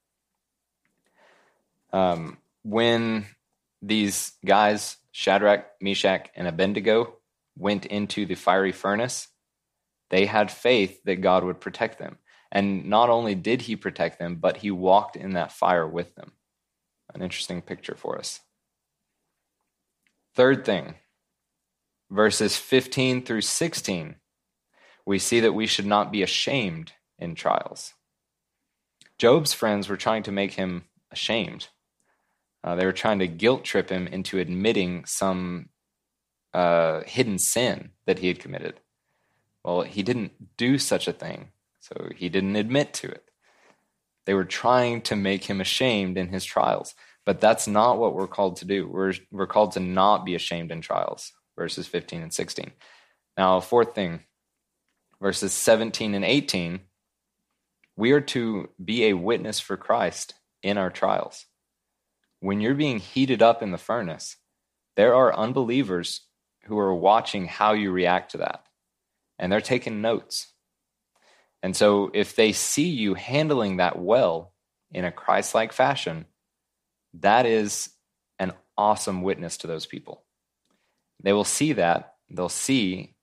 Um, 1.94 2.40
when 2.64 3.28
these 3.84 4.32
guys, 4.44 4.98
Shadrach, 5.12 5.68
Meshach, 5.80 6.32
and 6.36 6.48
Abednego, 6.48 7.18
went 7.56 7.86
into 7.86 8.26
the 8.26 8.34
fiery 8.34 8.72
furnace, 8.72 9.28
they 10.10 10.26
had 10.26 10.50
faith 10.50 11.00
that 11.04 11.22
God 11.22 11.44
would 11.44 11.62
protect 11.62 12.00
them. 12.00 12.18
And 12.52 12.86
not 12.86 13.10
only 13.10 13.36
did 13.36 13.64
he 13.64 13.76
protect 13.76 14.20
them, 14.20 14.36
but 14.36 14.58
he 14.58 14.72
walked 14.72 15.16
in 15.16 15.34
that 15.34 15.52
fire 15.52 15.88
with 15.88 16.16
them. 16.16 16.34
An 17.14 17.22
interesting 17.22 17.62
picture 17.62 17.96
for 17.96 18.18
us. 18.18 18.42
Third 20.34 20.66
thing, 20.66 20.96
verses 22.10 22.58
15 22.58 23.24
through 23.24 23.42
16, 23.42 24.16
we 25.06 25.20
see 25.20 25.40
that 25.40 25.54
we 25.54 25.68
should 25.68 25.86
not 25.86 26.12
be 26.12 26.24
ashamed 26.24 26.94
in 27.20 27.36
trials. 27.36 27.94
Job's 29.18 29.54
friends 29.54 29.90
were 29.90 29.98
trying 29.98 30.24
to 30.24 30.32
make 30.32 30.54
him 30.54 30.86
ashamed. 31.12 31.68
Uh, 32.64 32.76
they 32.76 32.86
were 32.86 32.94
trying 32.94 33.20
to 33.20 33.28
guilt 33.28 33.64
trip 33.64 33.90
him 33.90 34.08
into 34.08 34.40
admitting 34.40 35.06
some 35.06 35.70
uh, 36.54 37.02
hidden 37.06 37.38
sin 37.38 37.92
that 38.06 38.20
he 38.20 38.28
had 38.28 38.40
committed. 38.40 38.80
Well, 39.64 39.82
he 39.82 40.04
didn't 40.04 40.58
do 40.58 40.78
such 40.78 41.08
a 41.08 41.14
thing, 41.14 41.50
so 41.92 42.10
he 42.16 42.30
didn't 42.30 42.56
admit 42.56 42.94
to 42.96 43.08
it. 43.08 43.24
They 44.26 44.34
were 44.34 44.46
trying 44.46 45.02
to 45.04 45.16
make 45.16 45.46
him 45.46 45.62
ashamed 45.62 46.18
in 46.18 46.30
his 46.30 46.46
trials, 46.46 46.94
but 47.26 47.42
that's 47.42 47.68
not 47.68 47.98
what 47.98 48.14
we're 48.14 48.28
called 48.28 48.58
to 48.58 48.66
do. 48.66 48.88
We're, 48.88 49.14
we're 49.32 49.48
called 49.48 49.74
to 49.74 49.80
not 49.80 50.26
be 50.26 50.36
ashamed 50.36 50.72
in 50.72 50.82
trials, 50.82 51.32
verses 51.58 51.88
15 51.88 52.22
and 52.22 52.34
16. 52.34 52.72
Now, 53.38 53.60
fourth 53.60 53.96
thing, 53.96 54.22
verses 55.22 55.54
17 55.54 56.14
and 56.14 56.26
18, 56.26 56.82
we 57.98 58.12
are 58.12 58.22
to 58.22 58.70
be 58.84 59.06
a 59.06 59.14
witness 59.14 59.60
for 59.60 59.78
Christ 59.78 60.36
in 60.64 60.78
our 60.78 60.90
trials. 60.90 61.46
When 62.40 62.62
you're 62.62 62.76
being 62.76 63.00
heated 63.00 63.42
up 63.42 63.62
in 63.62 63.72
the 63.72 63.78
furnace, 63.78 64.38
there 64.96 65.16
are 65.16 65.36
unbelievers 65.36 66.22
who 66.66 66.78
are 66.78 66.94
watching 66.94 67.46
how 67.46 67.74
you 67.74 67.92
react 67.92 68.32
to 68.32 68.38
that 68.38 68.66
and 69.42 69.52
they're 69.52 69.60
taking 69.60 70.02
notes. 70.02 70.51
And 71.64 71.76
so 71.76 72.10
if 72.14 72.36
they 72.36 72.54
see 72.54 72.90
you 72.90 73.14
handling 73.14 73.78
that 73.78 74.00
well 74.00 74.54
in 74.92 75.06
a 75.06 75.12
Christ 75.12 75.54
like 75.54 75.74
fashion, 75.74 76.26
that 77.16 77.46
is 77.46 77.90
an 78.40 78.54
awesome 78.78 79.22
witness 79.22 79.58
to 79.58 79.68
those 79.68 79.86
people. 79.86 80.24
They 81.22 81.34
will 81.34 81.44
see 81.44 81.74
that. 81.74 82.16
They'll 82.30 82.50
see 82.50 83.14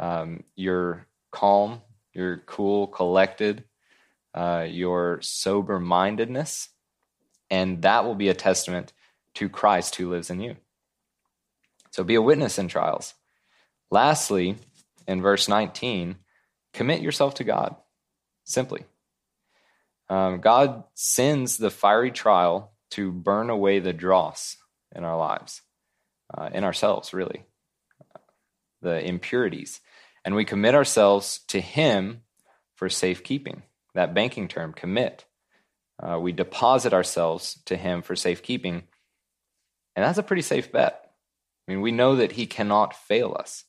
um, 0.00 0.44
your 0.56 1.06
calm, 1.30 1.82
your 2.12 2.38
cool, 2.46 2.86
collected, 2.86 3.64
uh, 4.32 4.66
your 4.68 5.20
sober 5.20 5.78
mindedness, 5.78 6.68
and 7.50 7.82
that 7.82 8.04
will 8.04 8.14
be 8.14 8.28
a 8.28 8.34
testament 8.34 8.92
to 9.34 9.48
Christ 9.48 9.96
who 9.96 10.10
lives 10.10 10.30
in 10.30 10.40
you. 10.40 10.56
So 11.90 12.02
be 12.02 12.14
a 12.14 12.22
witness 12.22 12.58
in 12.58 12.68
trials. 12.68 13.14
Lastly, 13.90 14.56
in 15.06 15.22
verse 15.22 15.48
19, 15.48 16.16
commit 16.74 17.00
yourself 17.00 17.34
to 17.36 17.44
God, 17.44 17.76
simply. 18.44 18.84
Um, 20.10 20.40
God 20.40 20.84
sends 20.94 21.56
the 21.56 21.70
fiery 21.70 22.10
trial 22.10 22.72
to 22.90 23.10
burn 23.10 23.48
away 23.48 23.78
the 23.78 23.92
dross 23.92 24.56
in 24.94 25.04
our 25.04 25.16
lives, 25.16 25.62
uh, 26.36 26.50
in 26.52 26.64
ourselves, 26.64 27.14
really, 27.14 27.44
the 28.82 29.02
impurities. 29.02 29.80
And 30.24 30.34
we 30.34 30.44
commit 30.44 30.74
ourselves 30.74 31.40
to 31.48 31.60
Him 31.60 32.22
for 32.74 32.88
safekeeping. 32.88 33.62
That 33.94 34.14
banking 34.14 34.48
term, 34.48 34.72
commit. 34.72 35.24
Uh, 36.02 36.18
we 36.20 36.32
deposit 36.32 36.92
ourselves 36.92 37.62
to 37.66 37.76
Him 37.76 38.02
for 38.02 38.16
safekeeping. 38.16 38.82
And 39.96 40.04
that's 40.04 40.18
a 40.18 40.22
pretty 40.22 40.42
safe 40.42 40.70
bet. 40.72 41.12
I 41.66 41.72
mean, 41.72 41.80
we 41.80 41.92
know 41.92 42.16
that 42.16 42.32
He 42.32 42.46
cannot 42.46 42.94
fail 42.94 43.36
us 43.38 43.64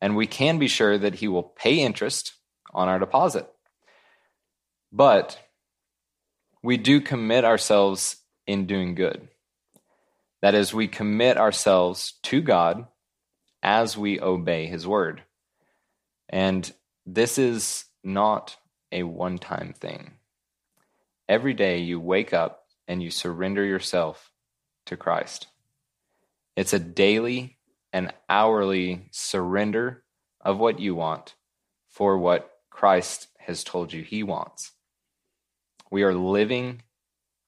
and 0.00 0.16
we 0.16 0.26
can 0.26 0.58
be 0.58 0.68
sure 0.68 0.96
that 0.96 1.16
he 1.16 1.28
will 1.28 1.42
pay 1.42 1.80
interest 1.80 2.34
on 2.72 2.88
our 2.88 2.98
deposit. 2.98 3.48
But 4.92 5.38
we 6.62 6.76
do 6.76 7.00
commit 7.00 7.44
ourselves 7.44 8.16
in 8.46 8.66
doing 8.66 8.94
good. 8.94 9.28
That 10.42 10.54
is, 10.54 10.72
we 10.72 10.88
commit 10.88 11.36
ourselves 11.36 12.14
to 12.24 12.40
God 12.40 12.86
as 13.62 13.96
we 13.96 14.20
obey 14.20 14.66
his 14.66 14.86
word. 14.86 15.22
And 16.28 16.70
this 17.04 17.38
is 17.38 17.84
not 18.02 18.56
a 18.90 19.02
one 19.02 19.38
time 19.38 19.74
thing. 19.78 20.12
Every 21.28 21.54
day 21.54 21.78
you 21.78 22.00
wake 22.00 22.32
up 22.32 22.64
and 22.88 23.02
you 23.02 23.10
surrender 23.10 23.64
yourself 23.64 24.32
to 24.86 24.96
Christ. 24.96 25.46
It's 26.56 26.72
a 26.72 26.78
daily 26.78 27.58
an 27.92 28.12
hourly 28.28 29.08
surrender 29.10 30.02
of 30.40 30.58
what 30.58 30.78
you 30.78 30.94
want 30.94 31.34
for 31.88 32.18
what 32.18 32.50
Christ 32.70 33.28
has 33.38 33.64
told 33.64 33.92
you 33.92 34.02
he 34.02 34.22
wants. 34.22 34.72
We 35.90 36.02
are 36.02 36.14
living 36.14 36.82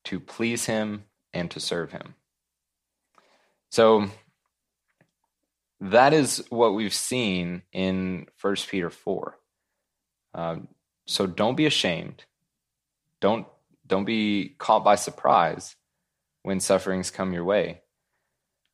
to 0.05 0.19
please 0.19 0.67
him 0.67 1.05
and 1.33 1.51
to 1.53 1.61
serve 1.61 1.93
him. 1.93 2.15
So 3.71 4.11
that 5.81 6.13
is 6.13 6.45
what 6.51 6.75
we've 6.75 6.95
seen 6.95 7.63
in 7.73 8.27
1 8.41 8.57
Peter 8.69 8.91
4. 8.91 9.39
Um, 10.35 10.69
so 11.07 11.27
don't 11.27 11.57
be 11.57 11.67
ashamed. 11.67 12.25
Don't 13.21 13.47
don't 13.87 14.05
be 14.05 14.55
caught 14.59 14.85
by 14.85 14.95
surprise 14.95 15.77
when 16.43 16.61
sufferings 16.61 17.11
come 17.11 17.33
your 17.33 17.45
way. 17.45 17.83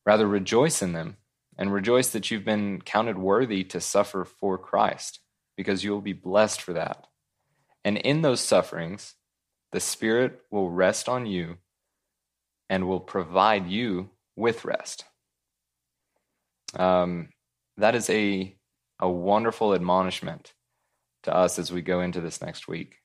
Rather 0.05 0.27
rejoice 0.27 0.81
in 0.81 0.93
them 0.93 1.17
and 1.59 1.73
rejoice 1.73 2.09
that 2.11 2.31
you've 2.31 2.45
been 2.45 2.81
counted 2.81 3.17
worthy 3.17 3.65
to 3.65 3.81
suffer 3.81 4.23
for 4.23 4.57
Christ, 4.57 5.19
because 5.57 5.83
you 5.83 5.91
will 5.91 6.01
be 6.01 6.13
blessed 6.13 6.61
for 6.61 6.71
that. 6.71 7.05
And 7.83 7.97
in 7.97 8.21
those 8.21 8.39
sufferings, 8.39 9.15
the 9.73 9.81
Spirit 9.81 10.39
will 10.49 10.69
rest 10.69 11.09
on 11.09 11.25
you 11.25 11.57
and 12.69 12.87
will 12.87 13.01
provide 13.01 13.67
you 13.67 14.09
with 14.37 14.63
rest. 14.63 15.03
Um, 16.75 17.29
that 17.77 17.93
is 17.93 18.09
a, 18.09 18.55
a 19.01 19.09
wonderful 19.09 19.73
admonishment 19.73 20.53
to 21.23 21.35
us 21.35 21.59
as 21.59 21.73
we 21.73 21.81
go 21.81 21.99
into 21.99 22.21
this 22.21 22.41
next 22.41 22.69
week. 22.69 22.95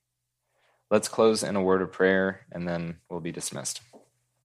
Let's 0.93 1.09
close 1.09 1.43
in 1.43 1.57
a 1.57 1.63
word 1.63 1.83
of 1.83 1.91
prayer 1.91 2.47
and 2.53 2.69
then 2.69 2.99
we'll 3.11 3.19
be 3.19 3.33
dismissed. 3.33 3.81